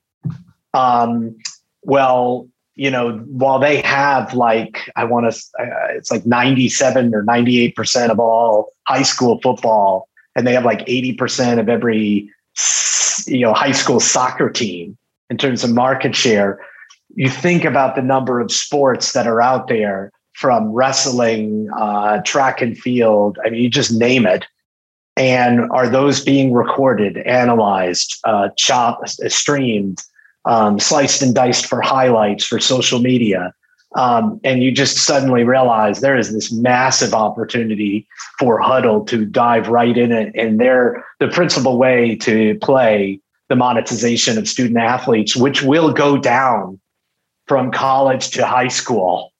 Um, 0.75 1.35
well, 1.81 2.47
you 2.75 2.91
know, 2.91 3.17
while 3.17 3.57
they 3.57 3.81
have 3.81 4.35
like, 4.35 4.91
I 4.95 5.03
want 5.03 5.33
to, 5.33 5.39
uh, 5.59 5.95
it's 5.95 6.11
like 6.11 6.27
97 6.27 7.15
or 7.15 7.23
98% 7.23 8.09
of 8.11 8.19
all 8.19 8.73
high 8.85 9.01
school 9.01 9.39
football, 9.41 10.07
and 10.35 10.45
they 10.45 10.53
have 10.53 10.65
like 10.65 10.85
80% 10.85 11.59
of 11.59 11.67
every, 11.67 12.29
you 13.25 13.41
know, 13.41 13.53
high 13.53 13.71
school 13.71 13.99
soccer 13.99 14.51
team 14.51 14.95
in 15.31 15.37
terms 15.37 15.63
of 15.63 15.71
market 15.71 16.15
share. 16.15 16.59
You 17.15 17.29
think 17.29 17.65
about 17.65 17.95
the 17.95 18.03
number 18.03 18.39
of 18.39 18.51
sports 18.51 19.13
that 19.13 19.25
are 19.25 19.41
out 19.41 19.67
there 19.67 20.11
from 20.33 20.71
wrestling, 20.71 21.67
uh, 21.75 22.21
track 22.23 22.61
and 22.61 22.77
field. 22.77 23.39
I 23.43 23.49
mean, 23.49 23.63
you 23.63 23.69
just 23.69 23.91
name 23.91 24.27
it. 24.27 24.45
And 25.17 25.69
are 25.71 25.89
those 25.89 26.23
being 26.23 26.53
recorded, 26.53 27.17
analyzed, 27.17 28.19
uh, 28.23 28.49
chopped, 28.55 29.09
streamed? 29.31 30.01
um, 30.47 30.79
sliced 30.79 31.21
and 31.21 31.35
diced 31.35 31.65
for 31.65 31.81
highlights 31.81 32.45
for 32.45 32.59
social 32.59 32.99
media. 32.99 33.53
Um, 33.95 34.39
and 34.43 34.63
you 34.63 34.71
just 34.71 34.97
suddenly 34.97 35.43
realize 35.43 35.99
there 35.99 36.17
is 36.17 36.33
this 36.33 36.51
massive 36.51 37.13
opportunity 37.13 38.07
for 38.39 38.61
Hudl 38.61 39.05
to 39.07 39.25
dive 39.25 39.67
right 39.67 39.97
in 39.97 40.11
it. 40.11 40.33
And 40.35 40.59
they're 40.59 41.05
the 41.19 41.27
principal 41.27 41.77
way 41.77 42.15
to 42.17 42.57
play 42.59 43.19
the 43.49 43.55
monetization 43.55 44.37
of 44.37 44.47
student 44.47 44.77
athletes, 44.77 45.35
which 45.35 45.63
will 45.63 45.91
go 45.91 46.17
down 46.17 46.79
from 47.47 47.71
college 47.71 48.31
to 48.31 48.45
high 48.45 48.67
school, 48.67 49.33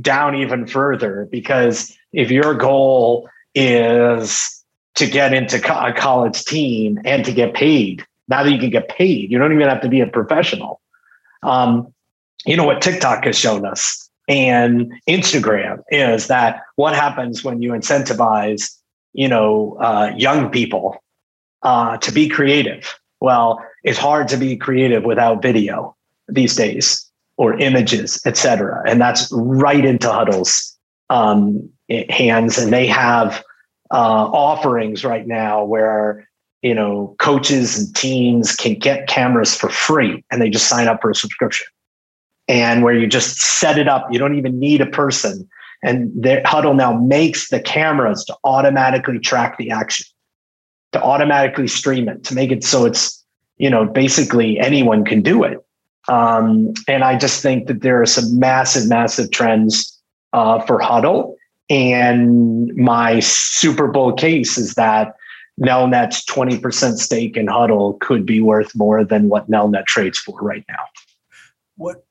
down 0.00 0.34
even 0.34 0.66
further. 0.66 1.28
Because 1.30 1.96
if 2.12 2.30
your 2.30 2.54
goal 2.54 3.28
is 3.54 4.61
to 4.94 5.06
get 5.06 5.32
into 5.32 5.56
a 5.56 5.92
college 5.92 6.44
team 6.44 6.98
and 7.04 7.24
to 7.24 7.32
get 7.32 7.54
paid, 7.54 8.04
now 8.28 8.42
that 8.42 8.50
you 8.50 8.58
can 8.58 8.70
get 8.70 8.88
paid, 8.88 9.30
you 9.30 9.38
don't 9.38 9.52
even 9.52 9.68
have 9.68 9.80
to 9.80 9.88
be 9.88 10.00
a 10.00 10.06
professional. 10.06 10.80
Um, 11.42 11.92
you 12.46 12.56
know 12.56 12.64
what 12.64 12.82
TikTok 12.82 13.24
has 13.24 13.38
shown 13.38 13.64
us 13.64 14.10
and 14.28 14.92
Instagram 15.08 15.82
is 15.90 16.28
that 16.28 16.62
what 16.76 16.94
happens 16.94 17.44
when 17.44 17.60
you 17.62 17.72
incentivize, 17.72 18.76
you 19.12 19.28
know, 19.28 19.76
uh, 19.80 20.12
young 20.16 20.50
people 20.50 21.02
uh, 21.62 21.96
to 21.98 22.12
be 22.12 22.28
creative. 22.28 22.94
Well, 23.20 23.62
it's 23.84 23.98
hard 23.98 24.28
to 24.28 24.36
be 24.36 24.56
creative 24.56 25.04
without 25.04 25.42
video 25.42 25.96
these 26.28 26.54
days 26.54 27.08
or 27.36 27.58
images, 27.58 28.20
et 28.24 28.36
cetera. 28.36 28.82
And 28.86 29.00
that's 29.00 29.30
right 29.32 29.84
into 29.84 30.10
Hudl's 30.10 30.76
um, 31.10 31.68
hands. 32.08 32.58
And 32.58 32.72
they 32.72 32.86
have 32.86 33.42
uh, 33.92 34.30
offerings 34.32 35.04
right 35.04 35.26
now 35.26 35.64
where 35.64 36.26
you 36.62 36.74
know, 36.74 37.14
coaches 37.18 37.76
and 37.76 37.94
teams 37.94 38.54
can 38.54 38.74
get 38.74 39.08
cameras 39.08 39.54
for 39.54 39.68
free 39.68 40.24
and 40.30 40.40
they 40.40 40.48
just 40.48 40.68
sign 40.68 40.86
up 40.88 41.02
for 41.02 41.10
a 41.10 41.14
subscription. 41.14 41.66
And 42.48 42.82
where 42.82 42.94
you 42.94 43.06
just 43.06 43.40
set 43.40 43.78
it 43.78 43.88
up, 43.88 44.06
you 44.10 44.18
don't 44.18 44.36
even 44.38 44.58
need 44.58 44.80
a 44.80 44.86
person. 44.86 45.48
And 45.82 46.10
the 46.14 46.40
Hudl 46.44 46.76
now 46.76 46.92
makes 46.92 47.48
the 47.50 47.60
cameras 47.60 48.24
to 48.26 48.36
automatically 48.44 49.18
track 49.18 49.58
the 49.58 49.70
action, 49.70 50.06
to 50.92 51.02
automatically 51.02 51.66
stream 51.66 52.08
it, 52.08 52.22
to 52.24 52.34
make 52.34 52.52
it 52.52 52.62
so 52.62 52.84
it's, 52.84 53.24
you 53.58 53.68
know, 53.68 53.84
basically 53.84 54.60
anyone 54.60 55.04
can 55.04 55.20
do 55.22 55.42
it. 55.42 55.58
Um, 56.08 56.72
and 56.86 57.02
I 57.02 57.18
just 57.18 57.42
think 57.42 57.66
that 57.66 57.80
there 57.82 58.00
are 58.00 58.06
some 58.06 58.38
massive, 58.38 58.88
massive 58.88 59.30
trends 59.32 60.00
uh, 60.32 60.60
for 60.60 60.78
Hudl. 60.78 61.34
And 61.70 62.74
my 62.76 63.20
Super 63.20 63.88
Bowl 63.88 64.12
case 64.12 64.58
is 64.58 64.74
that 64.74 65.14
Nelnet's 65.60 66.24
20% 66.26 66.96
stake 66.96 67.36
in 67.36 67.46
Hudl 67.46 67.98
could 68.00 68.26
be 68.26 68.40
worth 68.40 68.74
more 68.74 69.04
than 69.04 69.28
what 69.28 69.50
Nelnet 69.50 69.86
trades 69.86 70.18
for 70.18 70.38
right 70.40 70.64
now. 70.68 70.84
What 71.76 72.04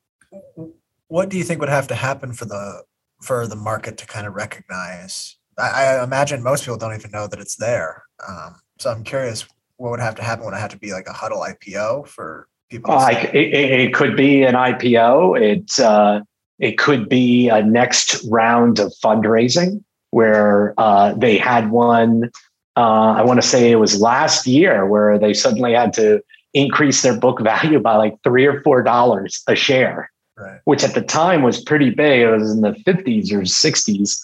what 1.08 1.28
do 1.28 1.38
you 1.38 1.44
think 1.44 1.60
would 1.60 1.70
have 1.70 1.88
to 1.88 1.96
happen 1.96 2.32
for 2.32 2.46
the 2.46 2.84
for 3.22 3.46
the 3.46 3.56
market 3.56 3.98
to 3.98 4.08
kind 4.08 4.26
of 4.26 4.34
recognize? 4.34 5.36
I, 5.58 5.68
I 5.98 6.04
imagine 6.04 6.42
most 6.42 6.64
people 6.64 6.78
don't 6.78 6.96
even 6.96 7.12
know 7.12 7.28
that 7.28 7.40
it's 7.40 7.58
there. 7.58 8.04
Um, 8.26 8.56
so 8.80 8.90
I'm 8.90 9.04
curious, 9.04 9.46
what 9.78 9.92
would 9.92 10.00
have 10.00 10.16
to 10.16 10.24
happen? 10.24 10.46
Would 10.46 10.54
it 10.54 10.60
have 10.60 10.72
to 10.72 10.78
be 10.78 10.94
like 10.94 11.08
a 11.08 11.14
Hudl 11.14 11.46
IPO 11.46 12.08
for 12.08 12.48
people? 12.70 12.92
Uh, 12.94 13.10
it, 13.34 13.36
it, 13.36 13.94
could 13.94 14.16
be 14.16 14.44
an 14.44 14.56
IPO. 14.56 15.40
It 15.42 15.80
uh, 15.80 16.22
it 16.62 16.78
could 16.78 17.10
be 17.10 17.50
a 17.50 17.62
next 17.62 18.24
round 18.30 18.80
of 18.80 18.94
fundraising 19.04 19.84
where 20.12 20.74
uh, 20.78 21.14
they 21.16 21.38
had 21.38 21.72
one 21.72 22.32
uh, 22.78 23.16
I 23.18 23.24
want 23.24 23.42
to 23.42 23.48
say 23.48 23.70
it 23.70 23.76
was 23.76 24.00
last 24.00 24.48
year 24.48 24.86
where 24.88 25.20
they 25.20 25.34
suddenly 25.34 25.74
had 25.74 25.92
to 25.94 26.22
increase 26.54 27.02
their 27.02 27.18
book 27.18 27.42
value 27.44 27.80
by 27.80 27.98
like 27.98 28.16
three 28.24 28.46
or 28.46 28.62
four 28.62 28.82
dollars 28.82 29.44
a 29.48 29.56
share, 29.56 30.10
Right. 30.38 30.62
which 30.64 30.84
at 30.84 30.96
the 30.96 31.02
time 31.02 31.44
was 31.44 31.62
pretty 31.62 31.90
big. 31.90 32.22
It 32.22 32.32
was 32.32 32.52
in 32.52 32.62
the 32.62 32.72
50s 32.72 33.32
or 33.32 33.42
60s. 33.42 34.20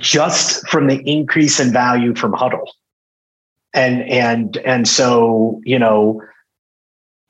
Just 0.00 0.66
from 0.68 0.86
the 0.88 1.02
increase 1.08 1.60
in 1.60 1.70
value 1.72 2.14
from 2.14 2.32
Hudl. 2.32 2.66
And 3.74 4.02
and 4.08 4.56
and 4.58 4.88
so, 4.88 5.60
you 5.64 5.78
know, 5.78 6.22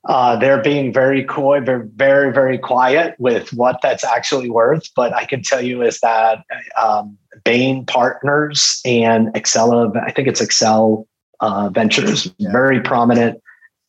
uh, 0.06 0.36
they're 0.36 0.60
being 0.60 0.92
very 0.92 1.24
coy, 1.24 1.60
very, 1.60 1.86
very, 1.96 2.32
very 2.32 2.58
quiet 2.58 3.14
with 3.18 3.52
what 3.54 3.80
that's 3.82 4.04
actually 4.04 4.50
worth. 4.50 4.90
But 4.94 5.14
I 5.14 5.24
can 5.24 5.42
tell 5.42 5.62
you 5.62 5.82
is 5.82 6.00
that 6.00 6.44
um, 6.80 7.16
Bain 7.44 7.86
Partners 7.86 8.80
and 8.84 9.28
Accel, 9.28 9.96
I 9.96 10.10
think 10.10 10.28
it's 10.28 10.42
Accel 10.42 11.06
uh, 11.40 11.70
Ventures, 11.70 12.30
Yeah. 12.38 12.52
very 12.52 12.80
prominent 12.80 13.40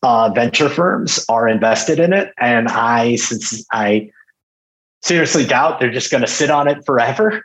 uh, 0.02 0.30
venture 0.34 0.68
firms 0.68 1.24
are 1.28 1.48
invested 1.48 1.98
in 1.98 2.12
it. 2.12 2.32
And 2.38 2.68
I, 2.68 3.16
since 3.16 3.64
I 3.72 4.10
seriously 5.02 5.44
doubt 5.44 5.80
they're 5.80 5.90
just 5.92 6.10
going 6.10 6.22
to 6.22 6.26
sit 6.28 6.50
on 6.50 6.66
it 6.68 6.84
forever. 6.84 7.44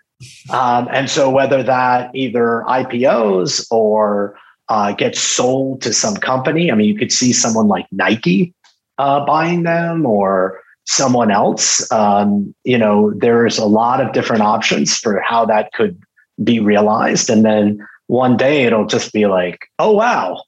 Um, 0.51 0.87
and 0.91 1.09
so 1.09 1.29
whether 1.29 1.63
that 1.63 2.11
either 2.13 2.63
IPOs 2.67 3.65
or 3.71 4.37
uh, 4.69 4.93
gets 4.93 5.19
sold 5.19 5.81
to 5.81 5.91
some 5.91 6.15
company, 6.15 6.71
I 6.71 6.75
mean, 6.75 6.87
you 6.87 6.95
could 6.97 7.11
see 7.11 7.33
someone 7.33 7.67
like 7.67 7.87
Nike 7.91 8.53
uh, 9.01 9.25
buying 9.25 9.63
them 9.63 10.05
or 10.05 10.61
someone 10.85 11.31
else. 11.31 11.91
Um, 11.91 12.53
you 12.63 12.77
know, 12.77 13.11
there's 13.17 13.57
a 13.57 13.65
lot 13.65 13.99
of 13.99 14.13
different 14.13 14.43
options 14.43 14.95
for 14.95 15.19
how 15.21 15.45
that 15.45 15.73
could 15.73 15.99
be 16.43 16.59
realized. 16.59 17.29
And 17.29 17.43
then 17.43 17.85
one 18.07 18.37
day 18.37 18.63
it'll 18.63 18.85
just 18.85 19.11
be 19.11 19.25
like, 19.25 19.67
oh, 19.79 19.91
wow, 19.91 20.43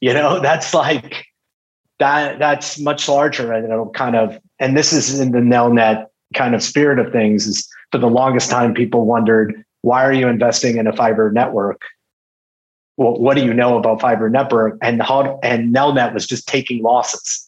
you 0.00 0.14
know, 0.14 0.40
that's 0.42 0.72
like, 0.72 1.26
that 1.98 2.38
that's 2.38 2.78
much 2.78 3.08
larger 3.08 3.52
and 3.52 3.64
it'll 3.64 3.90
kind 3.90 4.14
of 4.14 4.38
and 4.60 4.76
this 4.76 4.92
is 4.92 5.18
in 5.18 5.32
the 5.32 5.40
nelnet 5.40 6.06
kind 6.32 6.54
of 6.54 6.62
spirit 6.62 7.00
of 7.00 7.12
things 7.12 7.44
is 7.48 7.68
for 7.90 7.98
the 7.98 8.06
longest 8.06 8.48
time 8.48 8.72
people 8.72 9.04
wondered 9.04 9.64
why 9.82 10.04
are 10.04 10.12
you 10.12 10.28
investing 10.28 10.76
in 10.76 10.86
a 10.86 10.92
fiber 10.92 11.32
network 11.32 11.82
well 12.98 13.18
what 13.18 13.36
do 13.36 13.44
you 13.44 13.52
know 13.52 13.76
about 13.76 14.00
fiber 14.00 14.30
network 14.30 14.78
and 14.80 15.02
how 15.02 15.40
and 15.42 15.74
nelnet 15.74 16.14
was 16.14 16.24
just 16.24 16.46
taking 16.46 16.84
losses 16.84 17.47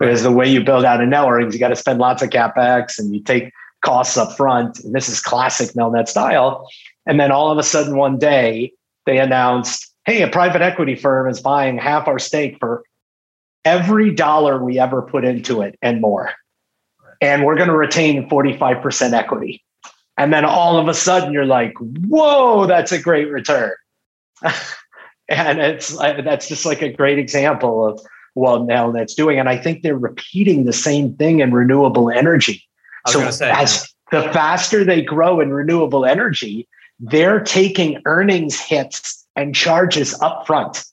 because 0.00 0.24
the 0.24 0.32
way 0.32 0.48
you 0.48 0.64
build 0.64 0.84
out 0.84 1.00
a 1.00 1.06
network 1.06 1.46
is 1.46 1.54
you 1.54 1.60
got 1.60 1.68
to 1.68 1.76
spend 1.76 2.00
lots 2.00 2.22
of 2.22 2.30
capex 2.30 2.98
and 2.98 3.14
you 3.14 3.22
take 3.22 3.52
costs 3.84 4.16
up 4.16 4.36
front 4.36 4.80
and 4.80 4.94
this 4.94 5.08
is 5.08 5.20
classic 5.20 5.70
nelnet 5.70 6.08
style 6.08 6.68
and 7.06 7.20
then 7.20 7.30
all 7.30 7.52
of 7.52 7.58
a 7.58 7.62
sudden 7.62 7.96
one 7.96 8.18
day 8.18 8.72
they 9.06 9.18
announced 9.18 9.94
hey 10.06 10.22
a 10.22 10.28
private 10.28 10.60
equity 10.60 10.96
firm 10.96 11.28
is 11.28 11.40
buying 11.40 11.78
half 11.78 12.08
our 12.08 12.18
stake 12.18 12.56
for 12.58 12.82
every 13.64 14.12
dollar 14.14 14.62
we 14.62 14.78
ever 14.78 15.02
put 15.02 15.24
into 15.24 15.62
it 15.62 15.78
and 15.82 16.00
more. 16.00 16.32
And 17.20 17.44
we're 17.44 17.56
going 17.56 17.68
to 17.68 17.76
retain 17.76 18.28
45% 18.28 19.12
equity. 19.12 19.62
And 20.16 20.32
then 20.32 20.44
all 20.44 20.78
of 20.78 20.88
a 20.88 20.94
sudden 20.94 21.32
you're 21.32 21.46
like, 21.46 21.74
whoa, 21.78 22.66
that's 22.66 22.92
a 22.92 22.98
great 22.98 23.30
return. 23.30 23.72
and 25.28 25.60
it's 25.60 25.96
that's 25.96 26.48
just 26.48 26.66
like 26.66 26.82
a 26.82 26.92
great 26.92 27.18
example 27.18 27.86
of 27.86 28.00
what 28.34 28.62
Nelnet's 28.62 29.14
doing. 29.14 29.38
And 29.38 29.48
I 29.48 29.56
think 29.56 29.82
they're 29.82 29.98
repeating 29.98 30.64
the 30.64 30.72
same 30.72 31.14
thing 31.14 31.40
in 31.40 31.52
renewable 31.52 32.10
energy. 32.10 32.62
So 33.06 33.30
say, 33.30 33.50
as 33.50 33.92
the 34.10 34.22
faster 34.32 34.84
they 34.84 35.02
grow 35.02 35.40
in 35.40 35.52
renewable 35.52 36.04
energy, 36.04 36.68
they're 36.98 37.40
taking 37.40 38.00
earnings 38.04 38.60
hits 38.60 39.26
and 39.36 39.54
charges 39.54 40.18
up 40.20 40.46
front. 40.46 40.84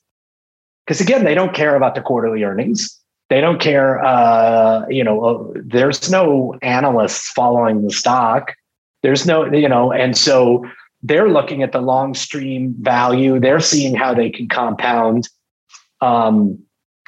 Because 0.86 1.00
again, 1.00 1.24
they 1.24 1.34
don't 1.34 1.54
care 1.54 1.76
about 1.76 1.94
the 1.94 2.00
quarterly 2.00 2.44
earnings. 2.44 2.98
They 3.28 3.42
don't 3.42 3.60
care. 3.60 4.02
Uh, 4.02 4.86
you 4.88 5.04
know, 5.04 5.24
uh, 5.24 5.60
there's 5.62 6.10
no 6.10 6.56
analysts 6.62 7.30
following 7.30 7.84
the 7.84 7.92
stock. 7.92 8.54
There's 9.02 9.26
no, 9.26 9.52
you 9.52 9.68
know, 9.68 9.92
and 9.92 10.16
so 10.16 10.64
they're 11.02 11.28
looking 11.28 11.62
at 11.62 11.72
the 11.72 11.80
long 11.80 12.14
stream 12.14 12.74
value. 12.80 13.38
They're 13.38 13.60
seeing 13.60 13.94
how 13.94 14.14
they 14.14 14.30
can 14.30 14.48
compound 14.48 15.28
um, 16.00 16.58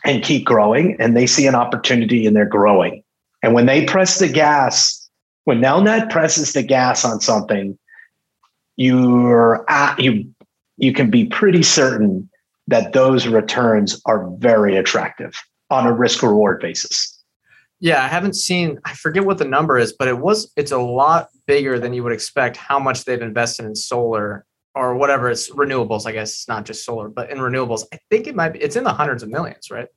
and 0.04 0.22
keep 0.22 0.44
growing, 0.44 0.96
and 0.98 1.16
they 1.16 1.26
see 1.26 1.46
an 1.46 1.54
opportunity 1.54 2.26
and 2.26 2.34
they're 2.34 2.46
growing. 2.46 3.02
And 3.42 3.54
when 3.54 3.66
they 3.66 3.84
press 3.84 4.18
the 4.18 4.28
gas, 4.28 5.08
when 5.44 5.60
Nelnet 5.60 6.10
presses 6.10 6.52
the 6.52 6.62
gas 6.62 7.04
on 7.04 7.20
something, 7.20 7.78
you're 8.76 9.64
at, 9.68 9.98
you 9.98 10.32
you 10.78 10.92
can 10.92 11.10
be 11.10 11.26
pretty 11.26 11.62
certain 11.62 12.28
that 12.68 12.92
those 12.92 13.26
returns 13.26 14.00
are 14.06 14.30
very 14.38 14.76
attractive 14.76 15.34
on 15.68 15.86
a 15.86 15.92
risk 15.92 16.22
reward 16.22 16.60
basis. 16.60 17.16
Yeah, 17.80 18.02
I 18.02 18.08
haven't 18.08 18.36
seen. 18.36 18.78
I 18.84 18.94
forget 18.94 19.24
what 19.24 19.38
the 19.38 19.44
number 19.44 19.78
is, 19.78 19.92
but 19.92 20.08
it 20.08 20.18
was. 20.18 20.52
It's 20.56 20.72
a 20.72 20.78
lot 20.78 21.28
bigger 21.46 21.78
than 21.78 21.94
you 21.94 22.02
would 22.02 22.12
expect. 22.12 22.56
How 22.56 22.78
much 22.78 23.04
they've 23.04 23.20
invested 23.20 23.64
in 23.66 23.74
solar 23.74 24.44
or 24.74 24.94
whatever 24.96 25.30
it's 25.30 25.50
renewables. 25.50 26.06
I 26.06 26.12
guess 26.12 26.30
it's 26.30 26.48
not 26.48 26.64
just 26.64 26.84
solar, 26.84 27.08
but 27.08 27.30
in 27.30 27.38
renewables, 27.38 27.84
I 27.92 27.98
think 28.10 28.26
it 28.26 28.34
might 28.34 28.50
be. 28.50 28.60
It's 28.60 28.76
in 28.76 28.84
the 28.84 28.92
hundreds 28.92 29.22
of 29.22 29.28
millions, 29.28 29.70
right? 29.70 29.88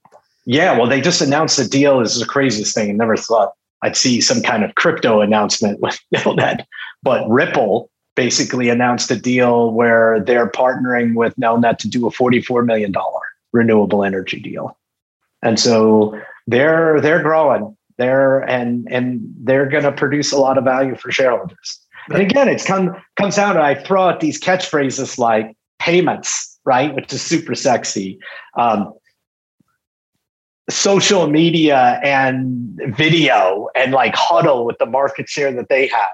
Yeah, 0.46 0.78
well, 0.78 0.88
they 0.88 1.02
just 1.02 1.22
announced 1.22 1.60
a 1.60 1.68
deal. 1.68 2.00
This 2.00 2.14
is 2.14 2.20
the 2.20 2.26
craziest 2.26 2.76
thing. 2.76 2.90
I 2.90 2.94
never 2.94 3.16
thought 3.16 3.54
I'd 3.82 3.96
see 3.96 4.20
some 4.22 4.42
kind 4.42 4.64
of 4.64 4.76
crypto 4.76 5.22
announcement 5.22 5.80
with 5.80 6.00
Nelnet, 6.16 6.66
but 7.02 7.28
Ripple 7.30 7.90
basically 8.16 8.70
announced 8.70 9.10
a 9.12 9.16
deal 9.16 9.72
where 9.72 10.20
they're 10.20 10.50
partnering 10.50 11.16
with 11.16 11.36
Nelnet 11.36 11.78
to 11.80 11.88
do 11.88 12.06
a 12.08 12.12
$44 12.12 12.66
million 12.66 12.94
renewable 13.52 14.04
energy 14.04 14.40
deal. 14.40 14.78
And 15.42 15.60
so 15.60 16.20
they're 16.48 17.02
they're 17.02 17.22
growing. 17.22 17.76
They're 17.98 18.40
and 18.40 18.88
and 18.90 19.22
they're 19.40 19.68
going 19.68 19.84
to 19.84 19.92
produce 19.92 20.32
a 20.32 20.38
lot 20.38 20.58
of 20.58 20.64
value 20.64 20.96
for 20.96 21.12
shareholders. 21.12 21.80
And 22.10 22.22
again, 22.22 22.48
it's 22.48 22.66
come 22.66 22.96
comes 23.16 23.38
out 23.38 23.56
and 23.56 23.66
I 23.66 23.76
throw 23.76 24.04
out 24.10 24.20
these 24.20 24.40
catchphrases 24.40 25.18
like 25.18 25.56
payments, 25.80 26.60
right, 26.66 26.94
which 26.94 27.12
is 27.14 27.22
super 27.22 27.56
sexy. 27.56 28.20
Um, 28.58 28.94
social 30.70 31.28
media 31.28 32.00
and 32.04 32.80
video 32.96 33.68
and 33.76 33.92
like 33.92 34.16
Hudl 34.16 34.66
with 34.66 34.78
the 34.78 34.86
market 34.86 35.28
share 35.30 35.52
that 35.52 35.70
they 35.70 35.88
have. 35.88 36.14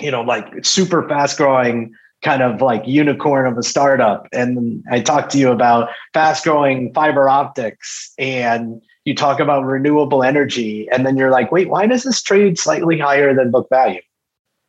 you 0.00 0.10
know 0.10 0.22
like 0.22 0.64
super 0.64 1.08
fast 1.08 1.36
growing 1.36 1.92
kind 2.22 2.42
of 2.42 2.60
like 2.62 2.86
unicorn 2.86 3.46
of 3.46 3.58
a 3.58 3.62
startup 3.62 4.26
and 4.32 4.82
i 4.90 5.00
talked 5.00 5.30
to 5.32 5.38
you 5.38 5.50
about 5.50 5.88
fast 6.12 6.44
growing 6.44 6.92
fiber 6.94 7.28
optics 7.28 8.12
and 8.18 8.80
you 9.04 9.14
talk 9.14 9.40
about 9.40 9.64
renewable 9.64 10.22
energy 10.22 10.88
and 10.90 11.04
then 11.04 11.16
you're 11.16 11.30
like 11.30 11.52
wait 11.52 11.68
why 11.68 11.86
does 11.86 12.02
this 12.04 12.22
trade 12.22 12.58
slightly 12.58 12.98
higher 12.98 13.34
than 13.34 13.50
book 13.50 13.68
value 13.68 14.00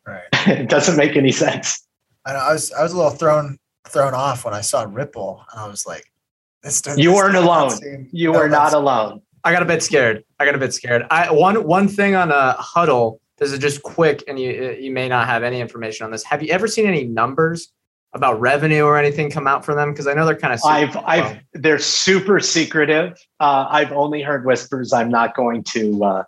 Right. 0.06 0.22
it 0.48 0.70
doesn't 0.70 0.98
make 0.98 1.16
any 1.16 1.32
sense 1.32 1.86
I 2.26 2.34
know 2.34 2.40
I 2.40 2.54
was 2.54 2.72
I 2.72 2.84
was 2.84 2.92
a 2.94 2.98
little 2.98 3.12
thrown 3.12 3.58
thrown 3.88 4.14
off 4.14 4.46
when 4.46 4.54
I 4.54 4.62
saw 4.62 4.84
Ripple, 4.84 5.46
and 5.52 5.62
I 5.62 5.68
was 5.68 5.86
like, 5.86 6.06
"This 6.64 6.82
does- 6.82 6.98
You 6.98 7.14
weren't 7.14 7.36
alone. 7.36 7.70
seem- 7.70 8.10
you 8.12 8.32
no, 8.32 8.40
are 8.40 8.50
not 8.50 8.72
that's- 8.72 8.74
alone 8.74 9.22
I 9.44 9.54
got 9.54 9.62
a 9.62 9.66
bit 9.66 9.84
scared. 9.84 10.24
I 10.40 10.46
got 10.46 10.56
a 10.56 10.58
bit 10.58 10.74
scared. 10.74 11.04
I 11.12 11.32
one 11.32 11.64
one 11.64 11.88
thing 11.88 12.16
on 12.16 12.32
a 12.32 12.56
Hudl. 12.60 13.20
This 13.38 13.52
is 13.52 13.60
just 13.60 13.84
quick, 13.84 14.24
and 14.28 14.40
you 14.40 14.76
you 14.80 14.92
may 14.92 15.08
not 15.08 15.28
have 15.28 15.44
any 15.44 15.62
information 15.62 16.04
on 16.04 16.12
this. 16.12 16.24
Have 16.24 16.42
you 16.42 16.50
ever 16.50 16.68
seen 16.68 16.88
any 16.88 17.04
numbers 17.04 17.72
about 18.14 18.40
revenue 18.40 18.86
or 18.86 18.98
anything 18.98 19.30
come 19.30 19.46
out 19.46 19.64
for 19.64 19.76
them? 19.76 19.92
Because 19.92 20.08
I 20.08 20.16
know 20.16 20.26
they're 20.26 20.36
kind 20.36 20.54
of. 20.54 20.62
I've, 20.66 20.98
I've, 21.06 21.38
they're 21.54 21.78
super 21.78 22.40
secretive. 22.40 23.20
Uh, 23.40 23.68
I've 23.70 23.92
only 23.92 24.24
heard 24.24 24.46
whispers. 24.46 24.94
I'm 24.94 25.10
not 25.10 25.36
going 25.36 25.64
to. 25.66 26.04
Uh, 26.04 26.24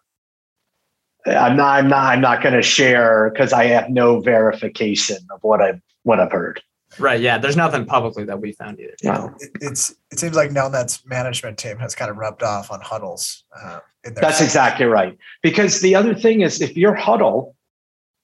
I'm 1.28 1.58
not. 1.58 1.78
I'm 1.78 1.88
not. 1.88 2.13
I'm 2.13 2.22
not 2.22 2.42
going 2.42 2.56
to 2.56 2.62
share 2.62 3.30
because 3.32 3.54
I 3.54 3.66
have 3.66 3.90
no 3.90 4.20
verification 4.22 5.18
of 5.32 5.44
what 5.44 5.62
I've 5.62 5.82
what 6.04 6.20
I've 6.20 6.32
heard. 6.32 6.62
right. 7.00 7.20
Yeah, 7.20 7.38
there's 7.38 7.58
nothing 7.58 7.86
publicly 7.86 8.24
that 8.26 8.40
we 8.40 8.54
found 8.54 8.80
either. 8.80 8.96
No. 9.04 9.36
It, 9.40 9.50
it's 9.62 9.94
it 10.12 10.20
seems 10.20 10.36
like 10.36 10.52
now 10.52 10.70
Nelnet's 10.70 11.06
management 11.06 11.58
team 11.58 11.78
has 11.78 11.96
kind 11.96 12.10
of 12.10 12.18
rubbed 12.18 12.44
off 12.44 12.72
on 12.72 12.82
huddles. 12.82 13.44
Uh, 13.56 13.80
in 14.06 14.13
their 14.13 14.22
That's 14.22 14.42
exactly 14.42 14.86
right. 14.86 15.18
Because 15.44 15.82
the 15.82 15.96
other 15.96 16.16
thing 16.16 16.42
is, 16.42 16.62
if 16.62 16.78
you're 16.78 16.96
Hudl 16.96 17.54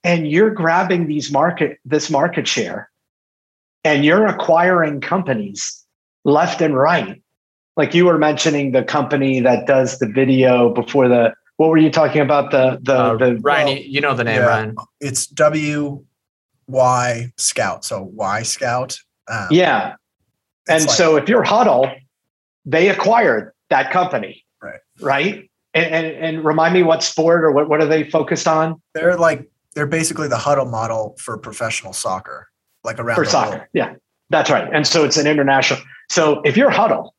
and 0.03 0.29
you're 0.29 0.49
grabbing 0.49 1.07
these 1.07 1.31
market 1.31 1.79
this 1.85 2.09
market 2.09 2.47
share, 2.47 2.89
and 3.83 4.05
you're 4.05 4.25
acquiring 4.25 5.01
companies 5.01 5.83
left 6.23 6.61
and 6.61 6.75
right, 6.75 7.21
like 7.75 7.93
you 7.93 8.05
were 8.05 8.17
mentioning 8.17 8.71
the 8.71 8.83
company 8.83 9.41
that 9.41 9.67
does 9.67 9.99
the 9.99 10.07
video 10.07 10.73
before 10.73 11.07
the. 11.07 11.33
What 11.63 11.69
were 11.69 11.77
you 11.77 11.89
talking 11.91 12.19
about? 12.19 12.51
The 12.51 12.77
the 12.81 12.93
Uh, 12.93 13.15
the 13.15 13.35
Ryan, 13.37 13.67
you, 13.69 13.83
you 13.85 14.01
know 14.01 14.13
the 14.13 14.25
name, 14.25 14.41
Yeah. 14.41 14.47
Ryan. 14.47 14.75
It's 14.99 15.27
W 15.27 16.03
Y 16.67 17.31
Scout. 17.37 17.85
So 17.85 18.03
Y 18.13 18.43
Scout. 18.43 18.97
Um, 19.29 19.47
Yeah. 19.49 19.95
And 20.67 20.81
like- 20.85 20.89
so 20.93 21.15
if 21.15 21.29
you're 21.29 21.45
Hudl, 21.45 21.89
they 22.65 22.89
acquired 22.89 23.53
that 23.69 23.91
company. 23.91 24.43
Right. 24.61 24.81
Right. 24.99 25.49
And, 25.73 25.85
and, 25.85 26.05
and 26.25 26.43
remind 26.43 26.73
me 26.73 26.83
what 26.83 27.01
sport 27.01 27.45
or 27.45 27.51
what, 27.53 27.69
what 27.69 27.79
are 27.79 27.85
they 27.87 28.09
focused 28.09 28.45
on 28.45 28.81
they're 28.93 29.15
like 29.15 29.49
they're 29.73 29.87
basically 29.87 30.27
the 30.27 30.35
Hudl 30.35 30.69
model 30.69 31.15
for 31.17 31.37
professional 31.37 31.93
soccer, 31.93 32.49
like 32.83 32.99
around 32.99 33.15
for 33.15 33.23
the 33.23 33.31
soccer? 33.31 33.49
world. 33.51 33.67
Yeah, 33.71 33.93
that's 34.31 34.49
right. 34.51 34.67
And 34.73 34.85
so 34.85 35.05
it's 35.05 35.15
an 35.15 35.27
international. 35.27 35.79
So 36.09 36.41
if 36.43 36.57
you're 36.57 36.71
Hudl 36.71 37.11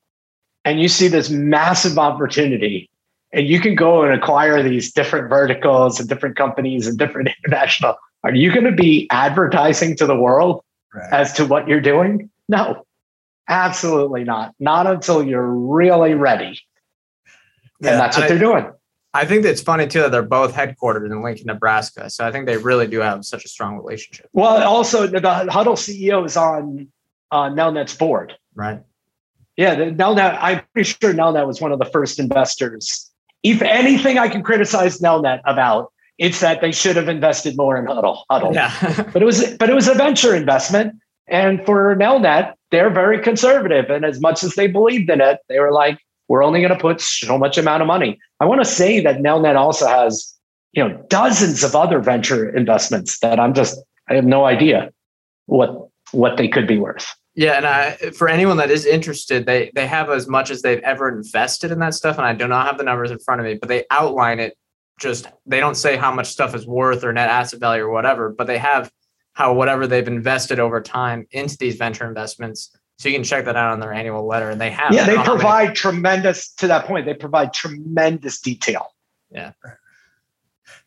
and 0.66 0.82
you 0.82 0.88
see 0.88 1.08
this 1.08 1.30
massive 1.30 1.96
opportunity 1.98 2.90
and 3.34 3.46
you 3.46 3.60
can 3.60 3.74
go 3.74 4.02
and 4.02 4.14
acquire 4.14 4.62
these 4.62 4.92
different 4.92 5.28
verticals 5.28 6.00
and 6.00 6.08
different 6.08 6.36
companies 6.36 6.86
and 6.86 6.98
different 6.98 7.28
international 7.44 7.96
are 8.22 8.34
you 8.34 8.52
going 8.52 8.64
to 8.64 8.72
be 8.72 9.08
advertising 9.10 9.96
to 9.96 10.06
the 10.06 10.16
world 10.16 10.62
right. 10.94 11.12
as 11.12 11.32
to 11.34 11.44
what 11.44 11.68
you're 11.68 11.80
doing 11.80 12.30
no 12.48 12.84
absolutely 13.48 14.24
not 14.24 14.54
not 14.58 14.86
until 14.86 15.22
you're 15.22 15.46
really 15.46 16.14
ready 16.14 16.58
yeah, 17.80 17.90
and 17.90 18.00
that's 18.00 18.16
what 18.16 18.24
I, 18.24 18.28
they're 18.28 18.38
doing 18.38 18.70
I 19.14 19.24
think 19.24 19.44
it's 19.44 19.62
funny 19.62 19.86
too 19.86 20.00
that 20.00 20.10
they're 20.10 20.22
both 20.22 20.52
headquartered 20.52 21.06
in 21.06 21.22
Lincoln, 21.22 21.46
Nebraska. 21.46 22.10
So 22.10 22.26
I 22.26 22.32
think 22.32 22.46
they 22.46 22.56
really 22.56 22.88
do 22.88 22.98
have 22.98 23.24
such 23.24 23.44
a 23.44 23.48
strong 23.48 23.76
relationship. 23.76 24.28
Well, 24.32 24.60
also 24.66 25.06
the 25.06 25.20
Hudl 25.20 25.76
CEO 25.76 26.26
is 26.26 26.36
on 26.36 26.88
uh, 27.30 27.48
Nelnet's 27.48 27.94
board. 27.94 28.34
Right. 28.56 28.82
Yeah, 29.56 29.76
the, 29.76 29.84
Nelnet. 29.84 30.36
I'm 30.40 30.62
pretty 30.72 30.90
sure 31.00 31.14
Nelnet 31.14 31.46
was 31.46 31.60
one 31.60 31.70
of 31.70 31.78
the 31.78 31.84
first 31.84 32.18
investors. 32.18 33.10
If 33.44 33.62
anything, 33.62 34.18
I 34.18 34.28
can 34.28 34.42
criticize 34.42 34.98
Nelnet 34.98 35.40
about 35.44 35.92
it's 36.18 36.40
that 36.40 36.60
they 36.60 36.72
should 36.72 36.96
have 36.96 37.08
invested 37.08 37.56
more 37.56 37.76
in 37.76 37.86
Huddle. 37.86 38.24
Hudl. 38.30 38.54
Yeah. 38.54 38.72
but 39.12 39.20
it 39.20 39.24
was 39.24 39.56
but 39.58 39.70
it 39.70 39.74
was 39.74 39.88
a 39.88 39.94
venture 39.94 40.34
investment, 40.34 40.94
and 41.26 41.64
for 41.64 41.94
Nelnet, 41.96 42.54
they're 42.70 42.90
very 42.90 43.20
conservative. 43.20 43.90
And 43.90 44.04
as 44.04 44.20
much 44.20 44.42
as 44.42 44.54
they 44.54 44.66
believed 44.66 45.10
in 45.10 45.20
it, 45.20 45.38
they 45.48 45.58
were 45.58 45.72
like, 45.72 45.98
we're 46.28 46.44
only 46.44 46.60
going 46.60 46.72
to 46.72 46.78
put 46.78 47.00
so 47.00 47.36
much 47.36 47.58
amount 47.58 47.82
of 47.82 47.86
money. 47.86 48.18
I 48.40 48.46
want 48.46 48.60
to 48.62 48.68
say 48.68 49.00
that 49.00 49.16
Nelnet 49.18 49.56
also 49.56 49.86
has, 49.86 50.34
you 50.72 50.86
know, 50.86 50.96
dozens 51.08 51.62
of 51.62 51.74
other 51.74 52.00
venture 52.00 52.54
investments 52.54 53.18
that 53.20 53.38
I'm 53.38 53.54
just 53.54 53.78
I 54.08 54.14
have 54.14 54.24
no 54.24 54.44
idea 54.44 54.90
what 55.46 55.88
what 56.12 56.36
they 56.36 56.48
could 56.48 56.66
be 56.66 56.78
worth. 56.78 57.12
Yeah, 57.36 57.52
and 57.54 57.66
I, 57.66 57.92
for 58.16 58.28
anyone 58.28 58.58
that 58.58 58.70
is 58.70 58.86
interested, 58.86 59.44
they 59.44 59.72
they 59.74 59.86
have 59.86 60.08
as 60.10 60.28
much 60.28 60.50
as 60.50 60.62
they've 60.62 60.82
ever 60.82 61.08
invested 61.08 61.72
in 61.72 61.80
that 61.80 61.94
stuff, 61.94 62.16
and 62.16 62.26
I 62.26 62.32
do 62.32 62.46
not 62.46 62.66
have 62.66 62.78
the 62.78 62.84
numbers 62.84 63.10
in 63.10 63.18
front 63.18 63.40
of 63.40 63.46
me, 63.46 63.54
but 63.54 63.68
they 63.68 63.84
outline 63.90 64.38
it. 64.38 64.56
Just 65.00 65.26
they 65.44 65.58
don't 65.58 65.74
say 65.74 65.96
how 65.96 66.12
much 66.12 66.28
stuff 66.28 66.54
is 66.54 66.66
worth 66.66 67.02
or 67.02 67.12
net 67.12 67.28
asset 67.28 67.58
value 67.58 67.82
or 67.82 67.90
whatever, 67.90 68.30
but 68.30 68.46
they 68.46 68.58
have 68.58 68.92
how 69.32 69.52
whatever 69.52 69.88
they've 69.88 70.06
invested 70.06 70.60
over 70.60 70.80
time 70.80 71.26
into 71.32 71.56
these 71.58 71.74
venture 71.74 72.06
investments 72.06 72.70
so 72.98 73.08
you 73.08 73.16
can 73.16 73.24
check 73.24 73.44
that 73.46 73.56
out 73.56 73.72
on 73.72 73.80
their 73.80 73.92
annual 73.92 74.26
letter, 74.26 74.50
and 74.50 74.60
they 74.60 74.70
have. 74.70 74.92
Yeah, 74.92 75.04
they 75.04 75.16
provide 75.16 75.64
many- 75.64 75.74
tremendous. 75.74 76.52
To 76.54 76.68
that 76.68 76.86
point, 76.86 77.06
they 77.06 77.14
provide 77.14 77.52
tremendous 77.52 78.40
detail. 78.40 78.86
Yeah. 79.30 79.52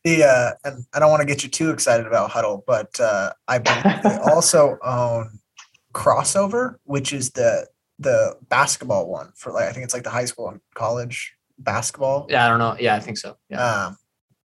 The 0.03 0.23
uh, 0.23 0.51
and 0.63 0.85
I 0.93 0.99
don't 0.99 1.11
want 1.11 1.21
to 1.21 1.27
get 1.27 1.43
you 1.43 1.49
too 1.49 1.69
excited 1.69 2.07
about 2.07 2.31
Hudl, 2.31 2.63
but 2.65 2.97
uh, 2.99 3.33
I 3.47 3.57
believe 3.57 4.03
they 4.03 4.17
also 4.31 4.77
own 4.81 5.39
Krossover, 5.97 6.75
which 6.83 7.11
is 7.11 7.31
the 7.31 7.67
the 7.99 8.35
basketball 8.49 9.09
one 9.09 9.31
for 9.35 9.51
like 9.51 9.65
I 9.65 9.71
think 9.71 9.83
it's 9.83 9.93
like 9.93 10.03
the 10.03 10.11
high 10.11 10.25
school 10.25 10.49
and 10.49 10.61
college 10.75 11.35
basketball. 11.57 12.27
Yeah, 12.29 12.45
I 12.45 12.49
don't 12.49 12.59
know. 12.59 12.77
Yeah, 12.79 12.95
I 12.95 12.99
think 12.99 13.17
so. 13.17 13.35
Yeah. 13.49 13.63
Um, 13.63 13.97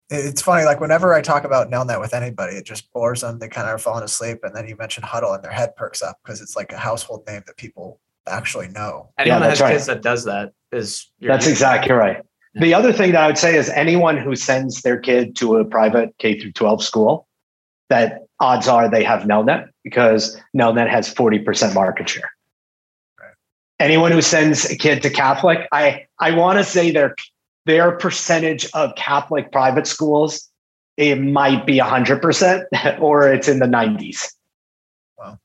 it's 0.08 0.42
funny, 0.42 0.64
like 0.64 0.80
whenever 0.80 1.14
I 1.14 1.20
talk 1.20 1.44
about 1.44 1.68
Nelnet 1.68 2.00
with 2.00 2.14
anybody, 2.14 2.56
it 2.56 2.64
just 2.64 2.92
bores 2.92 3.22
them. 3.22 3.38
They 3.38 3.48
kind 3.48 3.68
of 3.68 3.74
are 3.74 3.78
falling 3.78 4.04
asleep. 4.04 4.38
And 4.44 4.54
then 4.54 4.68
you 4.68 4.76
mention 4.76 5.02
Hudl, 5.02 5.34
and 5.34 5.42
their 5.42 5.50
head 5.50 5.74
perks 5.76 6.02
up 6.02 6.18
because 6.22 6.40
it's 6.40 6.56
like 6.56 6.72
a 6.72 6.78
household 6.78 7.24
name 7.26 7.42
that 7.46 7.56
people 7.56 8.00
actually 8.28 8.68
know. 8.68 9.10
Anyone 9.18 9.40
yeah, 9.40 9.46
that 9.46 9.50
has 9.50 9.60
right. 9.60 9.72
kids 9.72 9.86
that 9.86 10.02
does 10.02 10.24
that 10.24 10.52
is 10.72 11.10
that's 11.20 11.46
exactly 11.46 11.92
right. 11.92 12.18
Yeah. 12.54 12.62
The 12.62 12.74
other 12.74 12.92
thing 12.92 13.12
that 13.12 13.22
I 13.22 13.26
would 13.26 13.38
say 13.38 13.56
is 13.56 13.68
anyone 13.70 14.16
who 14.16 14.34
sends 14.34 14.82
their 14.82 14.98
kid 14.98 15.36
to 15.36 15.56
a 15.56 15.64
private 15.64 16.14
K 16.18 16.38
through 16.40 16.52
12 16.52 16.82
school, 16.82 17.28
that 17.88 18.22
odds 18.40 18.68
are 18.68 18.90
they 18.90 19.04
have 19.04 19.22
Nelnet 19.22 19.68
because 19.86 20.36
Nelnet 20.52 20.90
has 20.90 21.14
40% 21.14 21.72
market 21.72 22.08
share. 22.08 22.28
Right. 23.20 23.30
Anyone 23.78 24.10
who 24.10 24.20
sends 24.20 24.68
a 24.68 24.76
kid 24.76 25.00
to 25.02 25.10
Catholic, 25.10 25.68
I 25.70 26.06
I 26.18 26.32
want 26.32 26.58
to 26.58 26.64
say 26.64 26.90
they're 26.90 27.14
their 27.66 27.92
percentage 27.92 28.68
of 28.74 28.96
Catholic 28.96 29.52
private 29.52 29.86
schools, 29.86 30.50
it 30.96 31.20
might 31.20 31.66
be 31.66 31.78
100% 31.78 32.64
or 33.00 33.32
it's 33.32 33.46
in 33.46 33.60
the 33.60 33.66
90s. 33.66 34.32
Wow. 35.16 35.24
All 35.24 35.38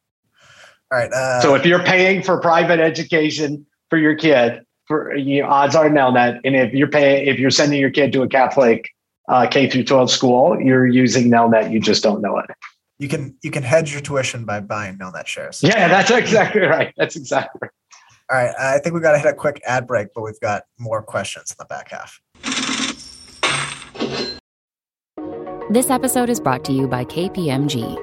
right. 0.92 1.12
Uh, 1.12 1.42
so 1.42 1.54
if 1.54 1.64
you're 1.64 1.84
paying 1.84 2.24
for 2.24 2.40
private 2.40 2.80
education 2.80 3.64
for 3.92 4.00
your 4.00 4.16
kid, 4.16 4.66
for 4.88 5.16
you 5.16 5.44
know, 5.44 5.50
odds 5.50 5.76
are 5.76 5.88
Nelnet, 5.88 6.40
and 6.44 6.56
if 6.56 6.74
you're 6.74 6.88
paying, 6.88 7.28
if 7.28 7.38
you're 7.38 7.52
sending 7.52 7.80
your 7.80 7.92
kid 7.92 8.12
to 8.14 8.24
a 8.24 8.28
Catholic 8.28 8.90
uh, 9.30 9.46
K 9.46 9.70
through 9.70 9.84
12 9.84 10.10
school, 10.10 10.60
you're 10.60 10.88
using 10.88 11.30
Nelnet. 11.30 11.72
You 11.72 11.80
just 11.80 12.02
don't 12.02 12.22
know 12.24 12.40
it. 12.40 12.50
You 13.02 13.08
can 13.08 13.36
you 13.42 13.50
can 13.50 13.64
hedge 13.64 13.92
your 13.92 14.02
tuition 14.02 14.46
by 14.46 14.60
buying 14.60 15.00
Nelnet 15.00 15.26
shares. 15.26 15.64
Yeah, 15.64 15.88
that's 15.88 16.12
exactly 16.12 16.62
right. 16.62 16.94
That's 16.98 17.16
exactly 17.16 17.58
right. 17.64 17.72
All 18.30 18.38
right, 18.38 18.54
I 18.60 18.78
think 18.78 18.94
we've 18.94 19.02
got 19.02 19.14
to 19.14 19.18
hit 19.18 19.28
a 19.28 19.34
quick 19.34 19.60
ad 19.66 19.88
break, 19.88 20.10
but 20.14 20.22
we've 20.22 20.40
got 20.40 20.66
more 20.78 21.02
questions 21.02 21.50
in 21.50 21.56
the 21.58 21.66
back 21.66 21.90
half. 21.90 22.22
This 25.72 25.90
episode 25.90 26.30
is 26.30 26.40
brought 26.40 26.64
to 26.66 26.74
you 26.74 26.88
by 26.88 27.04
KPMG. 27.06 27.98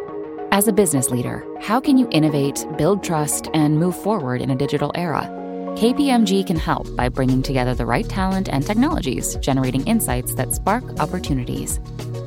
As 0.50 0.66
a 0.66 0.72
business 0.72 1.11
leader, 1.11 1.46
how 1.61 1.78
can 1.78 1.96
you 1.96 2.08
innovate, 2.11 2.66
build 2.76 3.04
trust, 3.04 3.48
and 3.54 3.78
move 3.78 3.94
forward 3.94 4.42
in 4.42 4.50
a 4.50 4.56
digital 4.56 4.90
era? 4.96 5.38
KPMG 5.78 6.44
can 6.44 6.56
help 6.56 6.96
by 6.96 7.08
bringing 7.08 7.40
together 7.40 7.72
the 7.72 7.86
right 7.86 8.08
talent 8.08 8.48
and 8.48 8.66
technologies, 8.66 9.36
generating 9.36 9.86
insights 9.86 10.34
that 10.34 10.52
spark 10.52 10.82
opportunities. 10.98 11.78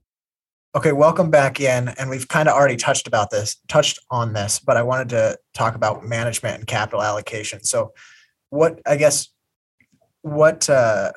Okay, 0.74 0.94
welcome 0.94 1.30
back 1.30 1.60
in. 1.60 1.90
And 1.90 2.10
we've 2.10 2.28
kind 2.28 2.48
of 2.48 2.56
already 2.56 2.78
touched 2.78 3.08
about 3.08 3.30
this, 3.30 3.58
touched 3.68 4.00
on 4.10 4.32
this, 4.32 4.60
but 4.60 4.78
I 4.78 4.84
wanted 4.84 5.10
to 5.10 5.38
talk 5.54 5.76
about 5.76 6.06
management 6.06 6.60
and 6.60 6.68
capital 6.68 7.04
allocation. 7.04 7.64
So, 7.64 7.94
what 8.52 8.80
I 8.86 8.96
guess, 8.96 9.28
what 10.22 10.70
uh, 10.70 11.12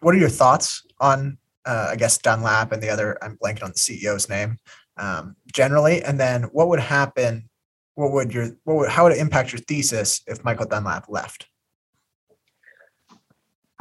what 0.00 0.14
are 0.14 0.18
your 0.18 0.28
thoughts 0.28 0.84
on, 1.00 1.38
uh, 1.64 1.88
I 1.90 1.96
guess, 1.96 2.18
Dunlap 2.18 2.72
and 2.72 2.82
the 2.82 2.90
other? 2.90 3.18
I'm 3.22 3.36
blanking 3.36 3.64
on 3.64 3.70
the 3.70 3.76
CEO's 3.76 4.28
name 4.28 4.58
um, 4.96 5.36
generally, 5.52 6.02
and 6.02 6.18
then 6.18 6.44
what 6.44 6.68
would 6.68 6.80
happen? 6.80 7.48
What 7.94 8.12
would 8.12 8.32
your 8.32 8.50
what 8.64 8.76
would 8.76 8.88
how 8.88 9.04
would 9.04 9.12
it 9.12 9.18
impact 9.18 9.52
your 9.52 9.60
thesis 9.60 10.22
if 10.26 10.44
Michael 10.44 10.66
Dunlap 10.66 11.06
left? 11.08 11.48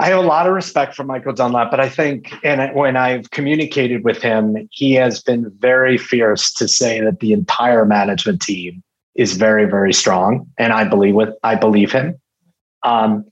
I 0.02 0.08
have 0.08 0.18
a 0.24 0.28
lot 0.28 0.48
of 0.48 0.54
respect 0.54 0.96
for 0.96 1.04
Michael 1.04 1.34
Dunlap, 1.34 1.70
but 1.70 1.80
I 1.80 1.88
think, 1.88 2.34
and 2.44 2.74
when 2.76 2.98
I've 2.98 3.30
communicated 3.30 4.04
with 4.04 4.20
him, 4.20 4.68
he 4.72 4.94
has 4.94 5.22
been 5.22 5.52
very 5.60 5.96
fierce 5.96 6.52
to 6.54 6.68
say 6.68 7.02
that 7.02 7.20
the 7.20 7.34
entire 7.34 7.86
management 7.86 8.42
team 8.42 8.82
is 9.14 9.34
very, 9.38 9.66
very 9.66 9.94
strong, 9.94 10.48
and 10.58 10.74
I 10.74 10.86
believe 10.86 11.14
with 11.14 11.36
I 11.44 11.56
believe 11.56 11.92
him. 11.92 12.20
Um, 12.84 13.26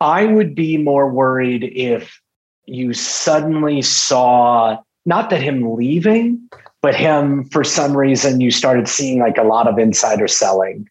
I 0.00 0.24
would 0.24 0.54
be 0.54 0.78
more 0.78 1.10
worried 1.10 1.64
if 1.64 2.18
you 2.66 2.92
suddenly 2.92 3.82
saw 3.82 4.78
not 5.04 5.30
that 5.30 5.40
him 5.40 5.74
leaving, 5.74 6.48
but 6.82 6.94
him 6.94 7.44
for 7.46 7.64
some 7.64 7.96
reason 7.96 8.40
you 8.40 8.50
started 8.50 8.88
seeing 8.88 9.20
like 9.20 9.38
a 9.38 9.42
lot 9.42 9.68
of 9.68 9.78
insider 9.78 10.28
selling 10.28 10.88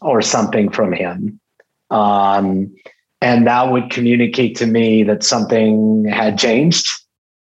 or 0.00 0.20
something 0.20 0.70
from 0.70 0.92
him. 0.92 1.40
Um, 1.90 2.74
and 3.20 3.46
that 3.46 3.70
would 3.70 3.90
communicate 3.90 4.56
to 4.56 4.66
me 4.66 5.02
that 5.04 5.22
something 5.22 6.04
had 6.04 6.38
changed. 6.38 6.86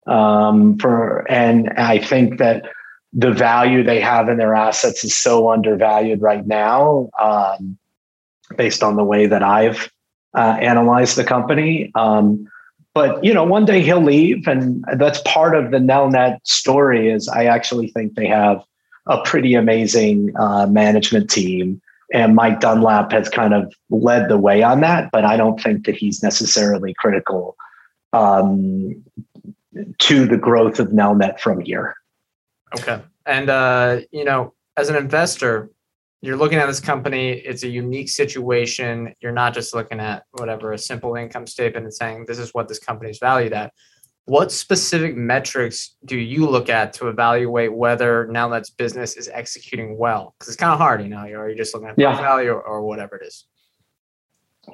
Um, 0.05 0.77
for 0.77 1.25
and 1.31 1.69
I 1.77 1.97
think 1.97 2.37
that 2.37 2.63
the 3.13 3.31
value 3.31 3.83
they 3.83 4.01
have 4.01 4.27
in 4.27 4.37
their 4.37 4.53
assets 4.53 5.03
is 5.03 5.15
so 5.15 5.49
undervalued 5.51 6.21
right 6.21 6.45
now, 6.45 7.09
um, 7.21 7.77
based 8.57 8.83
on 8.83 8.97
the 8.97 9.03
way 9.03 9.25
that 9.27 9.41
I've 9.41 9.89
uh, 10.35 10.57
analyzed 10.59 11.15
the 11.15 11.23
company. 11.23 11.91
Um, 11.95 12.47
but 12.93 13.23
you 13.23 13.33
know, 13.33 13.43
one 13.43 13.65
day 13.65 13.81
he'll 13.81 14.03
leave, 14.03 14.47
and 14.47 14.83
that's 14.97 15.21
part 15.25 15.55
of 15.55 15.71
the 15.71 15.77
Nelnet 15.77 16.39
story. 16.43 17.09
Is 17.09 17.27
I 17.27 17.45
actually 17.45 17.87
think 17.89 18.15
they 18.15 18.27
have 18.27 18.63
a 19.07 19.21
pretty 19.23 19.53
amazing 19.53 20.33
uh, 20.37 20.65
management 20.67 21.29
team 21.29 21.81
and 22.13 22.35
Mike 22.35 22.59
Dunlap 22.59 23.11
has 23.11 23.27
kind 23.27 23.53
of 23.55 23.73
led 23.89 24.29
the 24.29 24.37
way 24.37 24.61
on 24.61 24.81
that, 24.81 25.09
but 25.11 25.25
I 25.25 25.35
don't 25.35 25.59
think 25.59 25.85
that 25.87 25.95
he's 25.95 26.21
necessarily 26.21 26.93
critical 26.93 27.57
um, 28.13 29.03
to 29.97 30.27
the 30.27 30.37
growth 30.37 30.79
of 30.79 30.89
Nelnet 30.89 31.39
from 31.39 31.59
here. 31.61 31.95
Okay. 32.75 33.01
And, 33.25 33.49
uh, 33.49 34.01
you 34.11 34.23
know, 34.23 34.53
as 34.77 34.89
an 34.89 34.95
investor, 34.95 35.71
you're 36.23 36.37
looking 36.37 36.57
at 36.57 36.67
this 36.67 36.79
company, 36.79 37.31
it's 37.31 37.63
a 37.63 37.67
unique 37.67 38.07
situation. 38.07 39.13
You're 39.19 39.33
not 39.33 39.53
just 39.53 39.75
looking 39.75 39.99
at 39.99 40.23
whatever 40.31 40.71
a 40.71 40.77
simple 40.77 41.15
income 41.15 41.45
statement 41.45 41.83
and 41.83 41.93
saying 41.93 42.25
this 42.27 42.39
is 42.39 42.53
what 42.53 42.69
this 42.69 42.79
company's 42.79 43.19
valued 43.19 43.51
at. 43.51 43.73
What 44.23 44.49
specific 44.49 45.17
metrics 45.17 45.97
do 46.05 46.17
you 46.17 46.47
look 46.47 46.69
at 46.69 46.93
to 46.93 47.09
evaluate 47.09 47.73
whether 47.73 48.25
Nelnet's 48.31 48.69
business 48.69 49.17
is 49.17 49.27
executing 49.27 49.97
well? 49.97 50.33
Because 50.39 50.53
it's 50.53 50.57
kind 50.57 50.71
of 50.71 50.79
hard, 50.79 51.03
you 51.03 51.09
know, 51.09 51.25
you're 51.25 51.49
you 51.49 51.57
just 51.57 51.73
looking 51.73 51.89
at 51.89 51.99
yeah. 51.99 52.15
value 52.15 52.51
or, 52.51 52.61
or 52.61 52.83
whatever 52.83 53.17
it 53.17 53.27
is? 53.27 53.45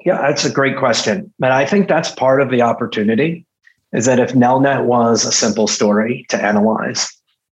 Yeah, 0.06 0.22
that's 0.22 0.44
a 0.44 0.52
great 0.52 0.78
question. 0.78 1.34
But 1.40 1.50
I 1.50 1.66
think 1.66 1.88
that's 1.88 2.12
part 2.12 2.40
of 2.40 2.50
the 2.50 2.62
opportunity 2.62 3.44
is 3.92 4.06
that 4.06 4.20
if 4.20 4.34
Nelnet 4.34 4.84
was 4.84 5.24
a 5.24 5.32
simple 5.32 5.66
story 5.66 6.26
to 6.28 6.40
analyze, 6.40 7.08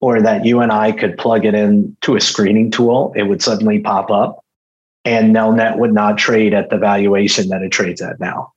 or 0.03 0.21
that 0.21 0.45
you 0.45 0.61
and 0.61 0.73
I 0.73 0.91
could 0.91 1.17
plug 1.17 1.47
it 1.47 1.55
in 1.55 1.97
to 2.03 2.17
a 2.17 2.21
screening 2.21 2.73
tool, 2.73 3.13
it 3.17 3.23
would 3.23 3.41
suddenly 3.41 3.79
pop 3.79 4.11
up 4.11 4.45
and 5.05 5.35
Nelnet 5.35 5.79
would 5.79 5.95
not 5.95 6.19
trade 6.19 6.53
at 6.53 6.71
the 6.71 6.77
valuation 6.77 7.49
that 7.49 7.63
it 7.63 7.71
trades 7.71 8.03
at 8.03 8.19
now. 8.19 8.53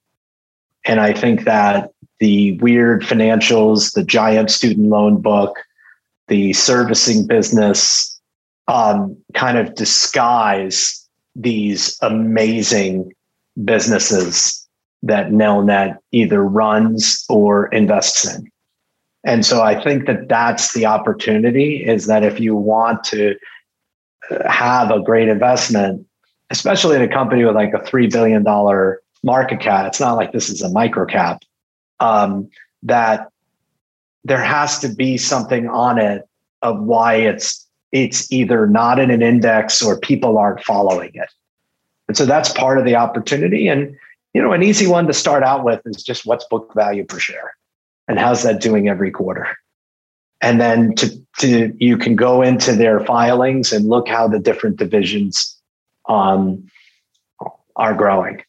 And 0.86 1.00
I 1.00 1.14
think 1.14 1.43
that 1.46 1.91
the 2.20 2.54
weird 2.60 3.04
financials, 3.04 3.93
the 3.93 4.04
giant 4.04 4.50
student 4.50 4.89
loan 4.89 5.22
book, 5.22 5.60
the 6.28 6.52
servicing 6.54 7.28
business 7.28 8.20
um, 8.68 9.16
kind 9.36 9.60
of 9.60 9.76
disguise 9.76 11.08
these 11.36 11.96
amazing 12.02 13.14
businesses 13.64 14.68
that 15.04 15.30
Nelnet 15.30 16.00
either 16.12 16.43
runs 16.43 17.24
or 17.30 17.68
invests 17.68 18.36
in. 18.36 18.50
And 19.26 19.43
so 19.43 19.63
I 19.63 19.82
think 19.84 20.05
that 20.05 20.30
that's 20.30 20.73
the 20.73 20.86
opportunity 20.86 21.84
is 21.84 22.05
that 22.05 22.23
if 22.23 22.39
you 22.39 22.55
want 22.55 23.03
to 23.05 23.36
uh, 24.30 24.49
have 24.49 24.91
a 24.91 25.01
great 25.01 25.28
investment, 25.28 26.05
especially 26.51 26.95
in 26.95 27.01
a 27.01 27.07
company 27.07 27.43
with 27.43 27.55
like 27.55 27.73
a 27.73 27.80
$3 27.80 28.11
billion 28.11 28.43
market 29.23 29.59
cap, 29.59 29.88
it's 29.88 29.99
not 29.99 30.13
like 30.13 30.32
this 30.32 30.47
is 30.47 30.61
a 30.61 30.69
micro 30.69 31.05
cap, 31.05 31.41
um, 31.99 32.47
that 32.84 33.32
there 34.23 34.41
has 34.41 34.78
to 34.80 34.89
be 34.89 35.17
something 35.17 35.67
on 35.67 35.97
it 35.97 36.21
of 36.61 36.82
why 36.82 37.15
it's 37.15 37.67
it's 37.91 38.32
either 38.32 38.67
not 38.67 38.99
in 38.99 39.09
an 39.09 39.21
index 39.21 39.82
or 39.82 39.97
people 39.99 40.38
aren't 40.38 40.63
following 40.63 41.11
it. 41.13 41.30
And 42.07 42.17
so 42.17 42.26
that's 42.26 42.51
part 42.51 42.78
of 42.78 42.84
the 42.84 42.95
opportunity. 42.95 43.69
And, 43.69 43.95
you 44.34 44.41
know, 44.41 44.51
an 44.51 44.63
easy 44.63 44.86
one 44.86 45.07
to 45.07 45.13
start 45.13 45.43
out 45.43 45.63
with 45.63 45.82
is 45.86 46.03
just 46.03 46.26
what's 46.26 46.43
book 46.45 46.73
value 46.76 47.05
per 47.05 47.19
share 47.19 47.53
and 48.08 48.20
how's 48.20 48.43
that 48.43 48.62
doing 48.62 48.88
every 48.88 49.12
quarter? 49.12 49.47
And 50.41 50.60
then 50.60 50.95
to, 50.95 51.22
to 51.39 51.74
you 51.78 51.97
can 51.97 52.16
go 52.16 52.41
into 52.41 52.74
their 52.74 52.99
filings 52.99 53.74
and 53.74 53.88
look 53.88 54.08
how 54.08 54.28
the 54.28 54.39
different 54.39 54.78
divisions 54.78 55.58
um, 56.08 56.70
are 57.76 57.93
growing 57.93 58.43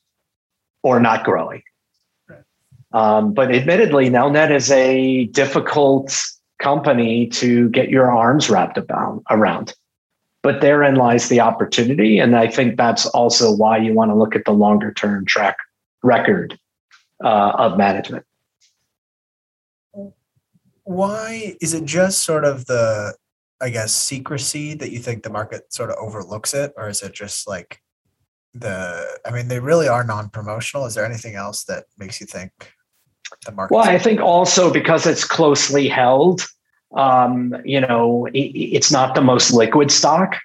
or 0.82 1.00
not 1.00 1.24
growing. 1.24 1.62
Um, 2.92 3.34
but 3.34 3.54
admittedly, 3.54 4.08
Nelnet 4.08 4.50
is 4.50 4.70
a 4.70 5.26
difficult 5.26 6.16
company 6.58 7.26
to 7.28 7.68
get 7.70 7.90
your 7.90 8.10
arms 8.10 8.48
wrapped 8.48 8.78
about, 8.78 9.22
around. 9.30 9.74
But 10.42 10.60
therein 10.60 10.94
lies 10.94 11.28
the 11.28 11.40
opportunity. 11.40 12.18
And 12.18 12.36
I 12.36 12.46
think 12.46 12.76
that's 12.76 13.06
also 13.06 13.54
why 13.54 13.78
you 13.78 13.92
want 13.92 14.10
to 14.12 14.14
look 14.14 14.36
at 14.36 14.44
the 14.44 14.52
longer 14.52 14.92
term 14.92 15.26
track 15.26 15.56
record 16.02 16.58
uh, 17.22 17.52
of 17.56 17.76
management. 17.76 18.24
Why 20.86 21.56
is 21.60 21.74
it 21.74 21.84
just 21.84 22.22
sort 22.22 22.44
of 22.44 22.66
the, 22.66 23.12
I 23.60 23.70
guess, 23.70 23.92
secrecy 23.92 24.74
that 24.74 24.92
you 24.92 25.00
think 25.00 25.24
the 25.24 25.30
market 25.30 25.72
sort 25.72 25.90
of 25.90 25.96
overlooks 25.98 26.54
it? 26.54 26.72
Or 26.76 26.88
is 26.88 27.02
it 27.02 27.12
just 27.12 27.48
like 27.48 27.80
the, 28.54 29.18
I 29.26 29.32
mean, 29.32 29.48
they 29.48 29.58
really 29.58 29.88
are 29.88 30.04
non 30.04 30.28
promotional. 30.28 30.86
Is 30.86 30.94
there 30.94 31.04
anything 31.04 31.34
else 31.34 31.64
that 31.64 31.86
makes 31.98 32.20
you 32.20 32.26
think 32.28 32.52
the 33.44 33.50
market? 33.50 33.74
Well, 33.74 33.84
I 33.84 33.98
think 33.98 34.20
also 34.20 34.72
because 34.72 35.08
it's 35.08 35.24
closely 35.24 35.88
held, 35.88 36.46
um, 36.94 37.56
you 37.64 37.80
know, 37.80 38.26
it, 38.26 38.38
it's 38.38 38.92
not 38.92 39.16
the 39.16 39.22
most 39.22 39.52
liquid 39.52 39.90
stock. 39.90 40.36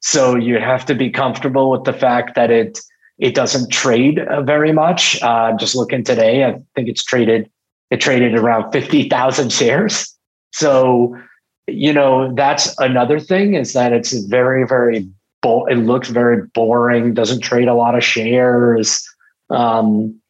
So 0.00 0.36
you 0.36 0.58
have 0.58 0.84
to 0.84 0.94
be 0.94 1.08
comfortable 1.08 1.70
with 1.70 1.84
the 1.84 1.94
fact 1.94 2.34
that 2.34 2.50
it 2.50 2.78
it 3.18 3.34
doesn't 3.34 3.72
trade 3.72 4.18
uh, 4.18 4.42
very 4.42 4.70
much. 4.70 5.20
Uh, 5.22 5.56
just 5.56 5.74
looking 5.74 6.04
today, 6.04 6.44
I 6.44 6.60
think 6.74 6.88
it's 6.88 7.02
traded 7.02 7.50
it 7.90 8.00
traded 8.00 8.34
around 8.34 8.70
fifty 8.72 9.08
thousand 9.08 9.52
shares. 9.52 10.14
So 10.52 11.16
you 11.66 11.92
know 11.92 12.34
that's 12.34 12.78
another 12.78 13.20
thing 13.20 13.54
is 13.54 13.72
that 13.72 13.92
it's 13.92 14.12
very 14.26 14.66
very 14.66 15.08
bo- 15.42 15.66
it 15.66 15.76
looks 15.76 16.08
very 16.08 16.46
boring. 16.54 17.14
Doesn't 17.14 17.40
trade 17.40 17.68
a 17.68 17.74
lot 17.74 17.94
of 17.94 18.04
shares. 18.04 19.06
Um, 19.50 20.20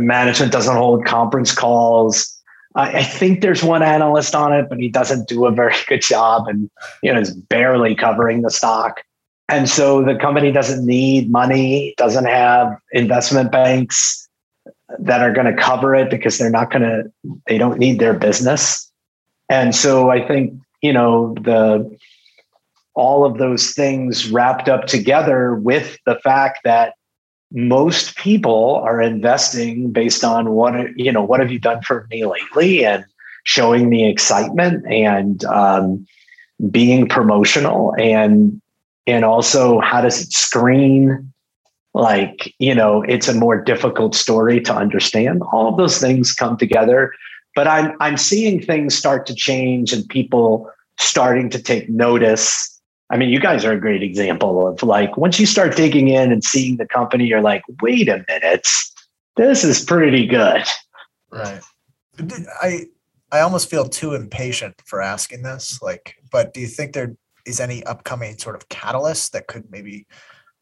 management 0.00 0.52
doesn't 0.52 0.74
hold 0.74 1.04
conference 1.04 1.54
calls. 1.54 2.32
I, 2.74 2.98
I 2.98 3.02
think 3.02 3.40
there's 3.40 3.62
one 3.62 3.82
analyst 3.82 4.34
on 4.34 4.52
it, 4.52 4.68
but 4.68 4.78
he 4.78 4.88
doesn't 4.88 5.28
do 5.28 5.46
a 5.46 5.50
very 5.50 5.74
good 5.88 6.02
job 6.02 6.48
and 6.48 6.70
you 7.02 7.12
know 7.12 7.20
is 7.20 7.34
barely 7.34 7.94
covering 7.94 8.42
the 8.42 8.50
stock. 8.50 9.02
And 9.48 9.68
so 9.68 10.02
the 10.02 10.16
company 10.16 10.50
doesn't 10.50 10.84
need 10.84 11.30
money, 11.30 11.94
doesn't 11.96 12.24
have 12.24 12.76
investment 12.92 13.52
banks 13.52 14.25
that 14.98 15.20
are 15.20 15.32
going 15.32 15.46
to 15.46 15.60
cover 15.60 15.94
it 15.94 16.10
because 16.10 16.38
they're 16.38 16.50
not 16.50 16.70
going 16.70 16.82
to, 16.82 17.12
they 17.46 17.58
don't 17.58 17.78
need 17.78 17.98
their 17.98 18.14
business. 18.14 18.90
And 19.48 19.74
so 19.74 20.10
I 20.10 20.26
think, 20.26 20.54
you 20.82 20.92
know, 20.92 21.34
the, 21.40 21.96
all 22.94 23.24
of 23.24 23.38
those 23.38 23.72
things 23.72 24.30
wrapped 24.30 24.68
up 24.68 24.86
together 24.86 25.54
with 25.54 25.98
the 26.06 26.16
fact 26.16 26.60
that 26.64 26.94
most 27.52 28.16
people 28.16 28.76
are 28.76 29.00
investing 29.00 29.92
based 29.92 30.24
on 30.24 30.50
what 30.50 30.74
you 30.98 31.12
know 31.12 31.22
what 31.22 31.38
have 31.38 31.52
you 31.52 31.60
done 31.60 31.80
for 31.82 32.06
me 32.10 32.24
lately 32.26 32.84
and 32.84 33.04
showing 33.44 33.88
me 33.88 34.08
excitement 34.08 34.84
and 34.86 35.44
um, 35.44 36.04
being 36.70 37.08
promotional 37.08 37.94
and 37.98 38.60
and 39.06 39.24
also 39.24 39.78
how 39.78 40.00
does 40.00 40.20
it 40.20 40.32
screen 40.32 41.32
like 41.96 42.54
you 42.58 42.74
know 42.74 43.02
it's 43.02 43.26
a 43.26 43.34
more 43.34 43.60
difficult 43.60 44.14
story 44.14 44.60
to 44.60 44.74
understand 44.74 45.42
all 45.50 45.68
of 45.68 45.78
those 45.78 45.98
things 45.98 46.32
come 46.32 46.56
together 46.56 47.12
but 47.54 47.66
i'm 47.66 47.96
i'm 48.00 48.18
seeing 48.18 48.60
things 48.60 48.94
start 48.94 49.26
to 49.26 49.34
change 49.34 49.92
and 49.92 50.06
people 50.08 50.70
starting 50.98 51.50
to 51.50 51.60
take 51.60 51.88
notice 51.88 52.72
I 53.08 53.16
mean, 53.16 53.28
you 53.28 53.38
guys 53.38 53.64
are 53.64 53.70
a 53.70 53.80
great 53.80 54.02
example 54.02 54.66
of 54.66 54.82
like 54.82 55.16
once 55.16 55.38
you 55.38 55.46
start 55.46 55.76
digging 55.76 56.08
in 56.08 56.32
and 56.32 56.42
seeing 56.42 56.76
the 56.76 56.88
company, 56.88 57.24
you're 57.24 57.40
like, 57.40 57.62
wait 57.80 58.08
a 58.08 58.24
minute, 58.28 58.66
this 59.36 59.62
is 59.62 59.84
pretty 59.84 60.26
good. 60.26 60.64
Right. 61.30 61.62
I 62.60 62.86
I 63.30 63.40
almost 63.40 63.70
feel 63.70 63.88
too 63.88 64.14
impatient 64.14 64.82
for 64.84 65.00
asking 65.00 65.42
this. 65.42 65.80
Like, 65.80 66.16
but 66.32 66.52
do 66.52 66.60
you 66.60 66.66
think 66.66 66.94
there 66.94 67.14
is 67.46 67.60
any 67.60 67.84
upcoming 67.84 68.38
sort 68.38 68.56
of 68.56 68.68
catalyst 68.70 69.32
that 69.34 69.46
could 69.46 69.70
maybe 69.70 70.08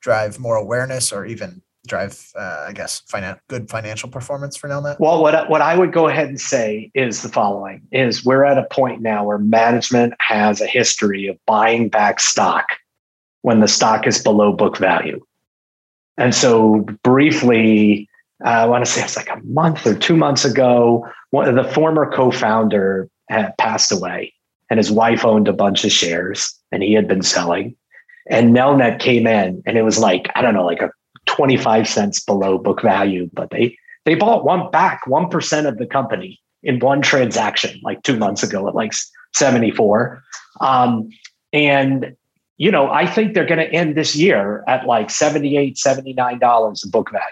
drive 0.05 0.39
more 0.39 0.57
awareness 0.57 1.13
or 1.13 1.25
even 1.25 1.63
drive, 1.87 2.31
uh, 2.39 2.67
I 2.69 2.73
guess, 2.73 3.03
finan- 3.11 3.41
good 3.49 3.69
financial 3.69 4.09
performance 4.09 4.57
for 4.57 4.69
Nelnet? 4.69 5.01
Well, 5.01 5.21
what 5.23 5.51
what 5.51 5.63
I 5.63 5.77
would 5.77 5.93
go 5.93 6.09
ahead 6.09 6.29
and 6.29 6.41
say 6.41 6.91
is 6.95 7.23
the 7.23 7.29
following: 7.29 7.83
is 7.91 8.25
we're 8.25 8.45
at 8.45 8.59
a 8.59 8.65
point 8.71 9.01
now 9.01 9.25
where 9.25 9.39
management 9.39 10.15
has 10.21 10.61
a 10.61 10.67
history 10.67 11.27
of 11.27 11.37
buying 11.47 11.89
back 11.89 12.21
stock 12.21 12.67
when 13.43 13.61
the 13.61 13.69
stock 13.69 14.07
is 14.07 14.23
below 14.23 14.53
book 14.53 14.77
value, 14.77 15.21
and 16.17 16.35
so 16.35 16.87
briefly. 17.03 18.09
Uh, 18.45 18.49
I 18.49 18.67
want 18.67 18.85
to 18.85 18.91
say 18.91 19.03
it's 19.03 19.17
like 19.17 19.31
a 19.31 19.41
month 19.45 19.87
or 19.87 19.95
two 19.95 20.17
months 20.17 20.45
ago. 20.45 21.09
One 21.31 21.49
of 21.49 21.55
the 21.55 21.73
former 21.73 22.11
co-founder 22.11 23.09
had 23.31 23.57
passed 23.59 23.93
away, 23.93 24.35
and 24.69 24.77
his 24.77 24.91
wife 24.91 25.25
owned 25.25 25.49
a 25.49 25.53
bunch 25.53 25.85
of 25.85 25.93
shares, 25.93 26.53
and 26.73 26.83
he 26.83 26.93
had 26.93 27.09
been 27.09 27.23
selling. 27.23 27.77
And 28.29 28.55
Nelnet 28.55 29.01
came 29.01 29.27
in, 29.27 29.63
and 29.67 29.77
it 29.77 29.83
was 29.83 29.99
like 29.99 30.31
I 30.35 30.43
don't 30.43 30.55
know, 30.55 30.65
like 30.65 30.83
a 30.83 30.91
25 31.27 31.89
cents 31.89 32.21
below 32.21 32.59
book 32.59 32.83
value, 32.83 33.29
but 33.33 33.51
they 33.51 33.77
they 34.05 34.15
bought 34.15 34.45
one 34.45 34.71
back 34.71 35.05
1% 35.07 35.67
of 35.67 35.79
the 35.79 35.87
company 35.87 36.41
in 36.63 36.79
one 36.79 37.03
transaction 37.03 37.81
like 37.83 38.03
two 38.03 38.17
months 38.17 38.43
ago 38.43 38.69
at 38.69 38.75
like 38.75 38.93
74. 39.33 40.23
Um, 40.61 41.09
and 41.53 42.17
you 42.57 42.71
know, 42.71 42.89
I 42.91 43.07
think 43.07 43.35
they're 43.35 43.47
going 43.47 43.59
to 43.59 43.73
end 43.73 43.97
this 43.97 44.15
year 44.15 44.63
at 44.69 44.87
like 44.87 45.11
78, 45.11 45.77
79 45.77 46.39
dollars 46.39 46.83
book 46.83 47.11
value. 47.11 47.25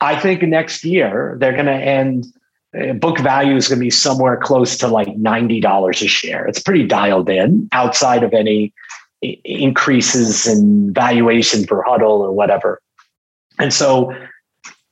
I 0.00 0.18
think 0.18 0.42
next 0.42 0.84
year 0.84 1.36
they're 1.38 1.52
going 1.52 1.66
to 1.66 1.72
end 1.72 2.26
uh, 2.78 2.94
book 2.94 3.18
value 3.18 3.54
is 3.54 3.68
going 3.68 3.78
to 3.78 3.84
be 3.84 3.90
somewhere 3.90 4.36
close 4.36 4.76
to 4.78 4.88
like 4.88 5.08
$90 5.08 5.90
a 5.90 6.08
share. 6.08 6.46
It's 6.46 6.58
pretty 6.58 6.86
dialed 6.86 7.28
in 7.28 7.68
outside 7.70 8.24
of 8.24 8.34
any 8.34 8.72
increases 9.22 10.46
in 10.46 10.92
valuation 10.92 11.64
for 11.66 11.84
Hudl 11.84 12.18
or 12.18 12.32
whatever. 12.32 12.80
And 13.58 13.72
so 13.72 14.12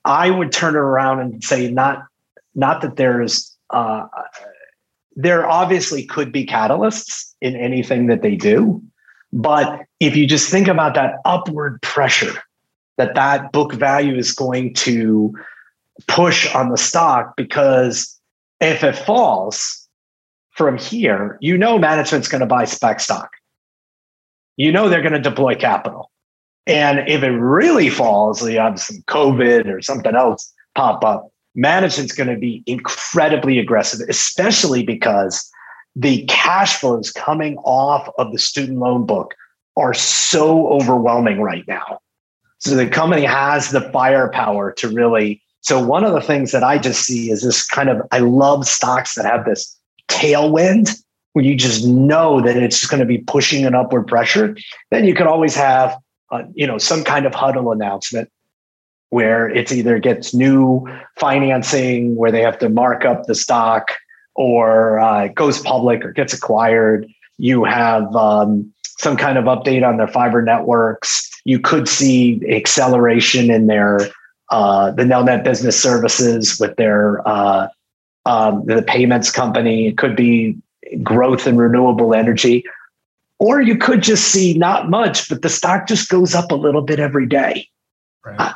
I 0.04 0.30
would 0.30 0.52
turn 0.52 0.74
it 0.74 0.78
around 0.78 1.20
and 1.20 1.42
say, 1.42 1.70
not, 1.70 2.04
not 2.54 2.80
that 2.82 2.96
there's, 2.96 3.56
uh, 3.70 4.06
there 5.16 5.48
obviously 5.48 6.04
could 6.04 6.32
be 6.32 6.46
catalysts 6.46 7.34
in 7.40 7.56
anything 7.56 8.06
that 8.06 8.22
they 8.22 8.36
do. 8.36 8.82
But 9.32 9.84
if 9.98 10.16
you 10.16 10.26
just 10.26 10.50
think 10.50 10.68
about 10.68 10.94
that 10.94 11.16
upward 11.24 11.82
pressure 11.82 12.42
that 12.96 13.14
that 13.14 13.52
book 13.52 13.72
value 13.72 14.16
is 14.16 14.32
going 14.32 14.74
to 14.74 15.32
push 16.06 16.52
on 16.54 16.70
the 16.70 16.76
stock, 16.76 17.36
because 17.36 18.18
if 18.60 18.84
it 18.84 18.96
falls 18.96 19.88
from 20.50 20.76
here, 20.76 21.38
you 21.40 21.56
know 21.56 21.78
management's 21.78 22.28
going 22.28 22.40
to 22.40 22.46
buy 22.46 22.64
spec 22.64 23.00
stock. 23.00 23.30
You 24.61 24.70
know 24.70 24.90
they're 24.90 25.00
going 25.00 25.14
to 25.14 25.18
deploy 25.18 25.54
capital. 25.54 26.11
And 26.66 26.98
if 27.08 27.22
it 27.22 27.30
really 27.30 27.88
falls, 27.88 28.46
you 28.46 28.58
have 28.58 28.78
some 28.78 28.98
COVID 29.08 29.72
or 29.72 29.80
something 29.80 30.14
else 30.14 30.52
pop 30.74 31.02
up, 31.02 31.32
management's 31.54 32.12
going 32.12 32.28
to 32.28 32.36
be 32.36 32.62
incredibly 32.66 33.58
aggressive, 33.58 34.06
especially 34.06 34.82
because 34.82 35.50
the 35.96 36.26
cash 36.26 36.76
flows 36.76 37.11
coming 37.11 37.56
off 37.64 38.11
of 38.18 38.32
the 38.32 38.38
student 38.38 38.80
loan 38.80 39.06
book 39.06 39.34
are 39.78 39.94
so 39.94 40.68
overwhelming 40.68 41.40
right 41.40 41.66
now. 41.66 41.98
So 42.58 42.76
the 42.76 42.86
company 42.86 43.24
has 43.24 43.70
the 43.70 43.90
firepower 43.92 44.72
to 44.72 44.88
really. 44.88 45.40
So 45.62 45.82
one 45.82 46.04
of 46.04 46.12
the 46.12 46.20
things 46.20 46.52
that 46.52 46.62
I 46.62 46.76
just 46.76 47.06
see 47.06 47.30
is 47.30 47.42
this 47.42 47.66
kind 47.66 47.88
of 47.88 48.02
I 48.12 48.18
love 48.18 48.68
stocks 48.68 49.14
that 49.14 49.24
have 49.24 49.46
this 49.46 49.74
tailwind 50.11 51.02
where 51.32 51.44
you 51.44 51.54
just 51.54 51.86
know 51.86 52.40
that 52.40 52.56
it's 52.56 52.86
going 52.86 53.00
to 53.00 53.06
be 53.06 53.18
pushing 53.18 53.64
an 53.64 53.74
upward 53.74 54.06
pressure. 54.06 54.56
Then 54.90 55.04
you 55.04 55.14
could 55.14 55.26
always 55.26 55.54
have 55.54 55.96
uh, 56.30 56.42
you 56.54 56.66
know 56.66 56.78
some 56.78 57.04
kind 57.04 57.26
of 57.26 57.32
Hudl 57.32 57.72
announcement 57.72 58.30
where 59.10 59.48
it's 59.48 59.72
either 59.72 59.98
gets 59.98 60.32
new 60.32 60.86
financing 61.18 62.14
where 62.14 62.30
they 62.30 62.40
have 62.40 62.58
to 62.58 62.68
mark 62.68 63.04
up 63.04 63.26
the 63.26 63.34
stock 63.34 63.90
or 64.36 65.00
uh, 65.00 65.28
goes 65.28 65.60
public 65.60 66.04
or 66.04 66.12
gets 66.12 66.32
acquired. 66.32 67.06
You 67.36 67.64
have 67.64 68.14
um, 68.14 68.72
some 68.98 69.16
kind 69.16 69.36
of 69.36 69.44
update 69.44 69.86
on 69.86 69.96
their 69.96 70.08
fiber 70.08 70.42
networks. 70.42 71.28
You 71.44 71.58
could 71.58 71.88
see 71.88 72.40
acceleration 72.48 73.50
in 73.50 73.66
their 73.66 73.98
uh, 74.50 74.90
the 74.92 75.04
Nelnet 75.04 75.44
Business 75.44 75.80
Services 75.80 76.58
with 76.58 76.76
their 76.76 77.26
uh, 77.26 77.68
um, 78.26 78.64
the 78.66 78.82
payments 78.82 79.30
company. 79.30 79.88
It 79.88 79.98
could 79.98 80.16
be 80.16 80.56
growth 81.03 81.47
in 81.47 81.57
renewable 81.57 82.14
energy. 82.14 82.64
Or 83.38 83.61
you 83.61 83.76
could 83.76 84.03
just 84.03 84.28
see 84.28 84.55
not 84.55 84.91
much, 84.91 85.28
but 85.28 85.43
the 85.43 85.49
stock 85.49 85.86
just 85.86 86.09
goes 86.11 86.34
up 86.34 86.51
a 86.51 86.55
little 86.55 86.82
bit 86.82 87.01
every 87.01 87.26
day. 87.26 87.68
Right. 88.24 88.55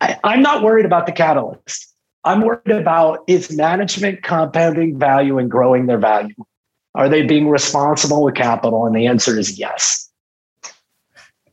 I, 0.00 0.18
I'm 0.24 0.42
not 0.42 0.62
worried 0.62 0.84
about 0.84 1.06
the 1.06 1.12
catalyst. 1.12 1.92
I'm 2.24 2.42
worried 2.42 2.68
about 2.68 3.20
is 3.28 3.50
management 3.50 4.22
compounding 4.22 4.98
value 4.98 5.38
and 5.38 5.50
growing 5.50 5.86
their 5.86 5.98
value? 5.98 6.34
Are 6.94 7.08
they 7.08 7.22
being 7.22 7.48
responsible 7.48 8.22
with 8.22 8.34
capital? 8.34 8.84
And 8.86 8.94
the 8.94 9.06
answer 9.06 9.38
is 9.38 9.58
yes. 9.58 10.10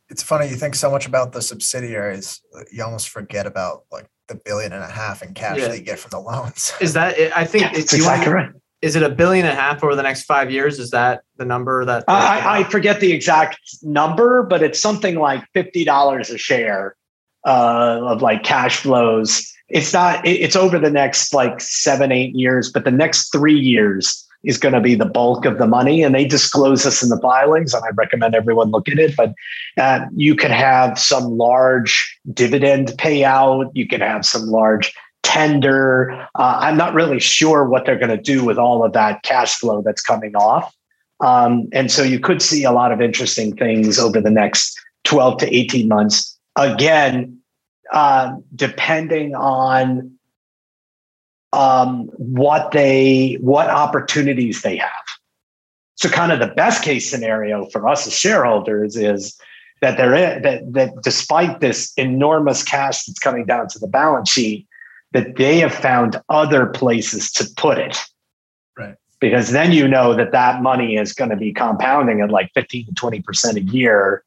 It's 0.09 0.23
funny 0.23 0.49
you 0.49 0.55
think 0.55 0.75
so 0.75 0.91
much 0.91 1.07
about 1.07 1.31
the 1.31 1.41
subsidiaries, 1.41 2.41
you 2.71 2.83
almost 2.83 3.09
forget 3.09 3.47
about 3.47 3.83
like 3.91 4.07
the 4.27 4.35
billion 4.35 4.73
and 4.73 4.83
a 4.83 4.89
half 4.89 5.23
in 5.23 5.33
cash 5.33 5.59
yeah. 5.59 5.69
that 5.69 5.77
you 5.77 5.83
get 5.83 5.99
from 5.99 6.09
the 6.11 6.19
loans. 6.19 6.73
Is 6.81 6.93
that? 6.93 7.15
I 7.35 7.45
think 7.45 7.73
it's 7.73 7.93
exactly 7.93 8.31
right 8.31 8.51
is 8.83 8.97
it 8.97 9.01
a 9.01 9.09
billion 9.09 9.45
and 9.45 9.57
a 9.57 9.61
half 9.61 9.81
over 9.81 9.95
the 9.95 10.03
next 10.03 10.23
five 10.23 10.51
years? 10.51 10.77
Is 10.77 10.91
that 10.91 11.23
the 11.37 11.45
number 11.45 11.85
that 11.85 12.03
I, 12.09 12.59
I, 12.59 12.63
forget 12.65 12.99
the 12.99 13.13
exact 13.13 13.57
number, 13.81 14.43
but 14.43 14.61
it's 14.61 14.77
something 14.77 15.15
like 15.15 15.41
fifty 15.53 15.85
dollars 15.85 16.29
a 16.29 16.37
share 16.37 16.97
uh, 17.47 18.01
of 18.03 18.21
like 18.21 18.43
cash 18.43 18.79
flows. 18.79 19.49
It's 19.69 19.93
not. 19.93 20.27
It's 20.27 20.57
over 20.57 20.77
the 20.79 20.91
next 20.91 21.33
like 21.33 21.61
seven, 21.61 22.11
eight 22.11 22.35
years, 22.35 22.69
but 22.69 22.83
the 22.83 22.91
next 22.91 23.31
three 23.31 23.57
years 23.57 24.27
is 24.43 24.57
going 24.57 24.73
to 24.73 24.81
be 24.81 24.95
the 24.95 25.05
bulk 25.05 25.45
of 25.45 25.59
the 25.59 25.65
money, 25.65 26.03
and 26.03 26.13
they 26.13 26.25
disclose 26.25 26.83
this 26.83 27.01
in 27.01 27.07
the 27.07 27.19
filings, 27.21 27.73
and 27.73 27.85
I 27.85 27.89
recommend 27.95 28.35
everyone 28.35 28.71
look 28.71 28.89
at 28.89 28.99
it. 28.99 29.15
But 29.15 29.33
uh, 29.77 30.07
you 30.13 30.35
could 30.35 30.51
have 30.51 30.99
some 30.99 31.37
large 31.37 32.19
dividend 32.33 32.89
payout. 32.97 33.71
You 33.73 33.87
could 33.87 34.01
have 34.01 34.25
some 34.25 34.47
large 34.47 34.93
tender. 35.23 36.11
Uh, 36.35 36.57
I'm 36.59 36.77
not 36.77 36.93
really 36.93 37.19
sure 37.19 37.65
what 37.67 37.85
they're 37.85 37.97
going 37.97 38.15
to 38.15 38.21
do 38.21 38.45
with 38.45 38.57
all 38.57 38.85
of 38.85 38.93
that 38.93 39.23
cash 39.23 39.55
flow 39.55 39.81
that's 39.81 40.01
coming 40.01 40.35
off. 40.35 40.75
Um, 41.21 41.67
and 41.71 41.91
so 41.91 42.03
you 42.03 42.19
could 42.19 42.41
see 42.41 42.63
a 42.63 42.71
lot 42.71 42.91
of 42.91 43.01
interesting 43.01 43.55
things 43.55 43.97
over 43.97 44.21
the 44.21 44.29
next 44.29 44.77
12 45.05 45.37
to 45.39 45.55
18 45.55 45.87
months. 45.87 46.37
Again, 46.57 47.39
uh, 47.91 48.35
depending 48.55 49.33
on 49.35 50.11
um, 51.53 52.09
what 52.17 52.71
they 52.71 53.37
what 53.39 53.69
opportunities 53.69 54.63
they 54.63 54.75
have. 54.75 54.89
So, 55.95 56.09
kind 56.09 56.31
of 56.31 56.39
the 56.39 56.47
best 56.47 56.83
case 56.83 57.09
scenario 57.09 57.67
for 57.67 57.87
us 57.87 58.07
as 58.07 58.17
shareholders 58.17 58.95
is 58.95 59.39
that 59.81 59.97
there 59.97 60.15
is 60.15 60.41
that 60.41 60.73
that 60.73 61.01
despite 61.03 61.59
this 61.59 61.93
enormous 61.95 62.63
cash 62.63 63.05
that's 63.05 63.19
coming 63.19 63.45
down 63.45 63.67
to 63.69 63.79
the 63.79 63.87
balance 63.87 64.31
sheet, 64.31 64.67
that 65.13 65.35
they 65.37 65.59
have 65.59 65.73
found 65.73 66.19
other 66.29 66.65
places 66.65 67.31
to 67.31 67.45
put 67.55 67.77
it. 67.77 67.97
Right. 68.77 68.95
Because 69.19 69.51
then 69.51 69.71
you 69.71 69.87
know 69.87 70.15
that 70.15 70.31
that 70.31 70.61
money 70.61 70.97
is 70.97 71.13
going 71.13 71.29
to 71.29 71.37
be 71.37 71.53
compounding 71.53 72.21
at 72.21 72.29
like 72.29 72.51
15 72.53 72.87
to 72.87 72.91
20% 72.91 73.55
a 73.55 73.61
year. 73.61 74.23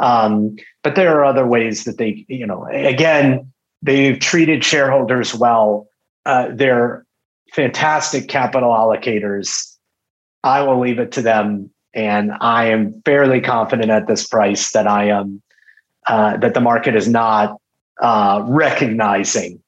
Um, 0.00 0.56
but 0.82 0.94
there 0.94 1.16
are 1.18 1.24
other 1.24 1.46
ways 1.46 1.84
that 1.84 1.98
they, 1.98 2.24
you 2.28 2.46
know, 2.46 2.66
again, 2.70 3.52
they've 3.82 4.18
treated 4.18 4.64
shareholders 4.64 5.34
well. 5.34 5.88
Uh, 6.26 6.48
they're 6.52 7.04
fantastic 7.52 8.28
capital 8.28 8.70
allocators. 8.70 9.76
I 10.42 10.62
will 10.62 10.80
leave 10.80 10.98
it 10.98 11.12
to 11.12 11.22
them. 11.22 11.70
And 11.92 12.32
I 12.40 12.66
am 12.66 13.02
fairly 13.04 13.40
confident 13.40 13.90
at 13.90 14.06
this 14.06 14.26
price 14.26 14.72
that 14.72 14.86
I 14.86 15.08
am, 15.08 15.42
uh, 16.06 16.36
that 16.38 16.54
the 16.54 16.60
market 16.60 16.94
is 16.94 17.08
not 17.08 17.60
uh, 18.00 18.44
recognizing 18.46 19.60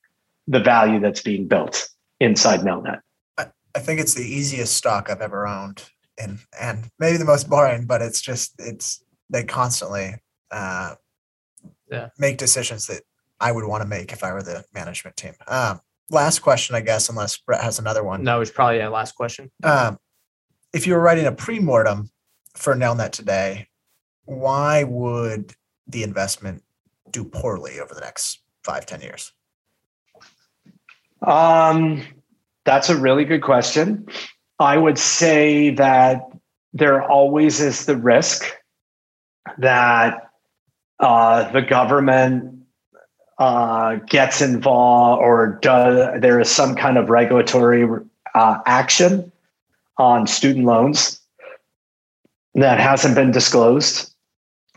the 0.47 0.61
value 0.61 1.01
that's 1.01 1.22
being 1.22 1.47
built 1.49 1.88
inside 2.20 2.61
Nelnet. 2.61 3.01
I, 3.38 3.47
I 3.74 3.78
think 3.78 4.01
it's 4.01 4.14
the 4.14 4.24
easiest 4.24 4.76
stock 4.76 5.09
I've 5.11 5.20
ever 5.20 5.47
owned, 5.47 5.84
and 6.18 6.38
and 6.61 6.88
maybe 6.99 7.16
the 7.16 7.24
most 7.24 7.49
boring, 7.49 7.86
but 7.86 8.03
it's 8.03 8.20
just 8.20 8.55
it's 8.59 9.05
they 9.30 9.45
constantly 9.45 10.16
uh, 10.51 10.95
yeah. 11.90 12.09
make 12.18 12.38
decisions 12.38 12.86
that 12.86 13.03
I 13.40 13.51
would 13.53 13.64
want 13.64 13.82
to 13.82 13.88
make 13.88 14.12
if 14.12 14.22
I 14.22 14.32
were 14.32 14.43
the 14.43 14.64
management 14.74 15.16
team. 15.16 15.34
Um, 15.49 15.80
last 16.11 16.40
question, 16.40 16.76
I 16.76 16.80
guess, 16.80 17.09
unless 17.09 17.38
Brett 17.38 17.62
has 17.62 17.78
another 17.78 18.05
one. 18.05 18.22
No, 18.22 18.40
it's 18.40 18.51
probably 18.51 18.80
a 18.80 18.90
last 18.90 19.14
question. 19.14 19.51
Um, 19.64 19.99
if 20.72 20.86
you 20.86 20.95
were 20.95 21.01
writing 21.01 21.26
a 21.26 21.32
pre-mortem 21.32 22.11
for 22.55 22.74
Nelnet 22.74 23.11
today, 23.11 23.68
why 24.24 24.84
would 24.84 25.55
the 25.86 26.03
investment 26.03 26.62
do 27.11 27.24
poorly 27.24 27.80
over 27.80 27.95
the 27.95 28.01
next 28.01 28.43
five, 28.62 28.86
ten 28.86 29.01
years? 29.01 29.32
Um, 31.22 32.02
that's 32.64 32.88
a 32.88 32.96
really 32.96 33.24
good 33.24 33.42
question. 33.42 34.06
I 34.58 34.76
would 34.76 34.98
say 34.98 35.70
that 35.70 36.22
there 36.72 37.02
always 37.02 37.60
is 37.60 37.86
the 37.86 37.96
risk 37.96 38.44
that 39.58 40.30
uh, 41.00 41.50
the 41.50 41.62
government 41.62 42.64
uh, 43.38 43.96
gets 44.06 44.40
involved 44.40 45.20
or 45.20 45.58
does 45.62 46.20
there 46.20 46.38
is 46.38 46.48
some 46.48 46.76
kind 46.76 46.96
of 46.96 47.10
regulatory 47.10 47.86
uh, 48.34 48.58
action 48.66 49.32
on 49.98 50.26
student 50.26 50.64
loans 50.64 51.20
that 52.54 52.78
hasn't 52.78 53.14
been 53.14 53.30
disclosed. 53.30 54.14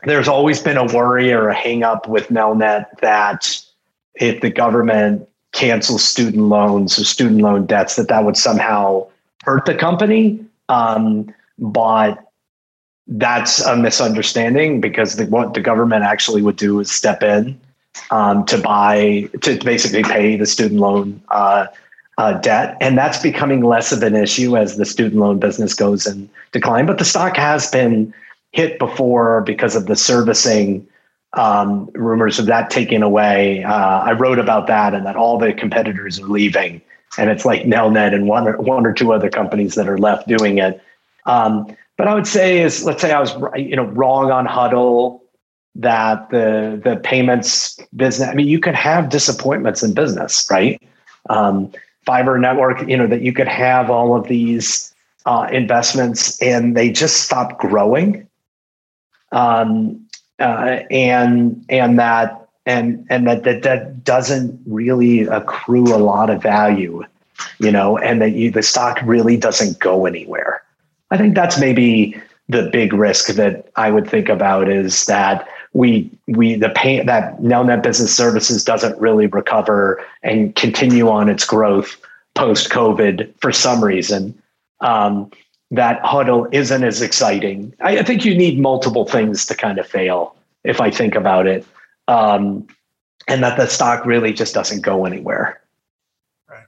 There's 0.03 0.27
always 0.27 0.61
been 0.61 0.77
a 0.77 0.85
worry 0.85 1.31
or 1.31 1.49
a 1.49 1.55
hangup 1.55 2.07
with 2.07 2.27
Nelnet 2.27 2.85
that 3.01 3.63
if 4.15 4.41
the 4.41 4.49
government 4.49 5.27
cancel 5.55 5.97
student 5.97 6.43
loans 6.43 6.99
or 6.99 7.05
student 7.05 7.41
loan 7.41 7.65
debts, 7.65 7.95
that 7.95 8.09
that 8.09 8.23
would 8.25 8.37
somehow 8.37 9.07
hurt 9.43 9.65
the 9.65 9.73
company. 9.73 10.39
Um, 10.69 11.33
but 11.57 12.21
that's 13.07 13.61
a 13.61 13.75
misunderstanding 13.77 14.81
because 14.81 15.15
the, 15.15 15.25
what 15.27 15.53
the 15.53 15.61
government 15.61 16.03
actually 16.03 16.41
would 16.41 16.57
do 16.57 16.79
is 16.79 16.91
step 16.91 17.23
in 17.23 17.59
um, 18.11 18.45
to 18.45 18.57
buy, 18.57 19.29
to 19.41 19.57
basically 19.63 20.03
pay 20.03 20.35
the 20.35 20.45
student 20.45 20.81
loan 20.81 21.21
uh, 21.29 21.67
uh, 22.17 22.33
debt. 22.33 22.75
And 22.81 22.97
that's 22.97 23.21
becoming 23.21 23.63
less 23.63 23.91
of 23.91 24.03
an 24.03 24.15
issue 24.15 24.57
as 24.57 24.75
the 24.75 24.85
student 24.85 25.21
loan 25.21 25.39
business 25.39 25.73
goes 25.73 26.05
in 26.05 26.29
decline. 26.51 26.85
But 26.85 26.97
the 26.97 27.05
stock 27.05 27.37
has 27.37 27.71
been 27.71 28.13
hit 28.51 28.77
before 28.77 29.41
because 29.41 29.75
of 29.75 29.85
the 29.85 29.95
servicing 29.95 30.85
um, 31.35 31.89
rumors 31.93 32.39
of 32.39 32.45
that 32.47 32.69
taken 32.69 33.03
away. 33.03 33.63
Uh, 33.63 33.99
I 33.99 34.13
wrote 34.13 34.39
about 34.39 34.67
that 34.67 34.93
and 34.93 35.05
that 35.05 35.15
all 35.15 35.37
the 35.37 35.53
competitors 35.53 36.19
are 36.19 36.27
leaving, 36.27 36.81
and 37.17 37.29
it's 37.29 37.45
like 37.45 37.63
Nelnet 37.63 38.13
and 38.13 38.27
one 38.27 38.47
or 38.47 38.57
one 38.57 38.85
or 38.85 38.93
two 38.93 39.13
other 39.13 39.29
companies 39.29 39.75
that 39.75 39.87
are 39.87 39.97
left 39.97 40.27
doing 40.27 40.57
it. 40.57 40.81
Um, 41.25 41.75
but 41.97 42.07
I 42.07 42.13
would 42.13 42.27
say 42.27 42.61
is 42.61 42.83
let's 42.83 43.01
say 43.01 43.11
I 43.11 43.19
was 43.19 43.33
you 43.55 43.75
know 43.75 43.85
wrong 43.85 44.31
on 44.31 44.45
Hudl 44.45 45.21
that 45.75 46.29
the 46.29 46.79
the 46.83 46.97
payments 46.97 47.79
business. 47.95 48.27
I 48.27 48.33
mean, 48.33 48.47
you 48.47 48.59
could 48.59 48.75
have 48.75 49.09
disappointments 49.09 49.83
in 49.83 49.93
business, 49.93 50.47
right? 50.49 50.81
Um, 51.29 51.71
fiber 52.05 52.37
network, 52.37 52.87
you 52.87 52.95
know, 52.95 53.07
that 53.07 53.21
you 53.21 53.33
could 53.33 53.47
have 53.47 53.89
all 53.89 54.15
of 54.15 54.27
these 54.27 54.93
uh, 55.25 55.49
investments 55.51 56.39
and 56.41 56.77
they 56.77 56.91
just 56.91 57.23
stop 57.23 57.57
growing 57.57 58.27
um, 59.31 60.04
uh, 60.39 60.81
and 60.91 61.63
and 61.69 61.99
that 61.99 62.47
and 62.65 63.05
and 63.09 63.27
that, 63.27 63.43
that 63.43 63.63
that 63.63 64.03
doesn't 64.03 64.59
really 64.65 65.21
accrue 65.21 65.95
a 65.95 65.97
lot 65.97 66.29
of 66.29 66.41
value, 66.41 67.03
you 67.59 67.71
know, 67.71 67.97
and 67.97 68.21
that 68.21 68.31
you, 68.31 68.51
the 68.51 68.63
stock 68.63 68.99
really 69.03 69.37
doesn't 69.37 69.79
go 69.79 70.05
anywhere. 70.05 70.61
I 71.11 71.17
think 71.17 71.35
that's 71.35 71.59
maybe 71.59 72.19
the 72.49 72.69
big 72.71 72.93
risk 72.93 73.35
that 73.35 73.69
I 73.75 73.91
would 73.91 74.09
think 74.09 74.29
about 74.29 74.69
is 74.69 75.05
that 75.05 75.47
we 75.73 76.09
we 76.27 76.55
the 76.55 76.69
pay 76.69 77.03
that 77.03 77.39
Nelnet 77.39 77.83
Business 77.83 78.15
Services 78.15 78.63
doesn't 78.63 78.99
really 78.99 79.27
recover 79.27 80.03
and 80.23 80.55
continue 80.55 81.09
on 81.09 81.29
its 81.29 81.45
growth 81.45 81.97
post 82.33 82.69
COVID 82.69 83.33
for 83.39 83.51
some 83.51 83.83
reason. 83.83 84.39
Um, 84.81 85.31
that 85.71 86.01
Hudl 86.03 86.47
isn't 86.53 86.83
as 86.83 87.01
exciting. 87.01 87.73
I, 87.81 87.99
I, 87.99 88.03
think 88.03 88.23
you 88.23 88.35
need 88.35 88.59
multiple 88.59 89.05
things 89.05 89.45
to 89.47 89.55
kind 89.55 89.79
of 89.79 89.87
fail, 89.87 90.35
if 90.63 90.79
I 90.79 90.91
think 90.91 91.15
about 91.15 91.47
it, 91.47 91.65
um, 92.07 92.67
and 93.27 93.43
that 93.43 93.57
the 93.57 93.67
stock 93.67 94.05
really 94.05 94.31
just 94.31 94.53
doesn't 94.53 94.81
go 94.81 95.05
anywhere. 95.05 95.59
Right. 96.49 96.65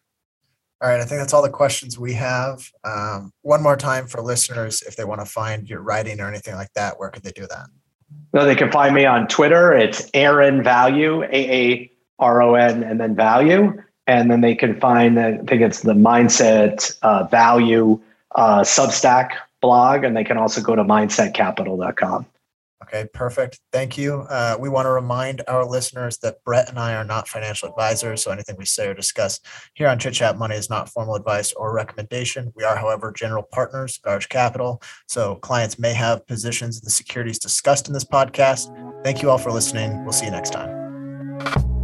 All 0.81 0.89
right. 0.89 0.99
I 0.99 1.05
think 1.05 1.19
that's 1.21 1.33
all 1.33 1.43
the 1.43 1.49
questions 1.49 1.99
we 1.99 2.13
have. 2.13 2.71
Um, 2.83 3.31
one 3.43 3.61
more 3.61 3.77
time 3.77 4.07
for 4.07 4.21
listeners, 4.21 4.81
if 4.81 4.95
they 4.95 5.05
want 5.05 5.21
to 5.21 5.25
find 5.25 5.69
your 5.69 5.81
writing 5.81 6.19
or 6.19 6.27
anything 6.27 6.55
like 6.55 6.73
that, 6.73 6.99
where 6.99 7.09
could 7.09 7.23
they 7.23 7.31
do 7.31 7.45
that? 7.47 7.67
No, 8.33 8.45
they 8.45 8.55
can 8.55 8.71
find 8.71 8.95
me 8.95 9.05
on 9.05 9.27
Twitter. 9.27 9.73
It's 9.73 10.09
Aaron 10.13 10.63
Value, 10.63 11.23
A 11.23 11.27
A 11.27 11.91
R 12.19 12.41
O 12.41 12.55
N, 12.55 12.83
and 12.83 12.99
then 12.99 13.15
Value. 13.15 13.81
And 14.07 14.31
then 14.31 14.41
they 14.41 14.55
can 14.55 14.79
find, 14.79 15.19
I 15.19 15.37
think 15.37 15.61
it's 15.61 15.81
the 15.81 15.93
Mindset 15.93 16.97
uh, 17.01 17.25
Value 17.25 18.01
uh, 18.37 18.61
Substack 18.61 19.31
blog, 19.61 20.03
and 20.03 20.15
they 20.15 20.23
can 20.23 20.37
also 20.37 20.61
go 20.61 20.75
to 20.75 20.83
mindsetcapital.com. 20.83 22.27
Okay, 22.83 23.05
perfect. 23.11 23.59
Thank 23.73 23.97
you. 23.97 24.25
Uh, 24.29 24.55
we 24.57 24.69
want 24.69 24.85
to 24.85 24.91
remind 24.91 25.41
our 25.47 25.65
listeners 25.65 26.19
that 26.19 26.43
Brett 26.45 26.69
and 26.69 26.79
I 26.79 26.95
are 26.95 27.03
not 27.03 27.27
financial 27.27 27.67
advisors, 27.67 28.23
so 28.23 28.31
anything 28.31 28.55
we 28.57 28.65
say 28.65 28.87
or 28.87 28.93
discuss 28.93 29.41
here 29.73 29.87
on 29.89 29.99
Chit 29.99 30.13
Chat 30.13 30.37
Money 30.37 30.55
is 30.55 30.69
not 30.69 30.87
formal 30.87 31.15
advice 31.15 31.51
or 31.53 31.73
recommendation. 31.73 32.53
We 32.55 32.63
are, 32.63 32.77
however, 32.77 33.11
general 33.11 33.43
partners 33.51 33.99
at 34.05 34.11
Arch 34.11 34.29
Capital, 34.29 34.81
so 35.07 35.35
clients 35.35 35.79
may 35.79 35.93
have 35.93 36.25
positions 36.27 36.77
in 36.77 36.85
the 36.85 36.91
securities 36.91 37.39
discussed 37.39 37.87
in 37.87 37.93
this 37.93 38.05
podcast. 38.05 38.71
Thank 39.03 39.21
you 39.21 39.31
all 39.31 39.39
for 39.39 39.51
listening. 39.51 40.03
We'll 40.03 40.13
see 40.13 40.25
you 40.25 40.31
next 40.31 40.51
time. 40.51 41.76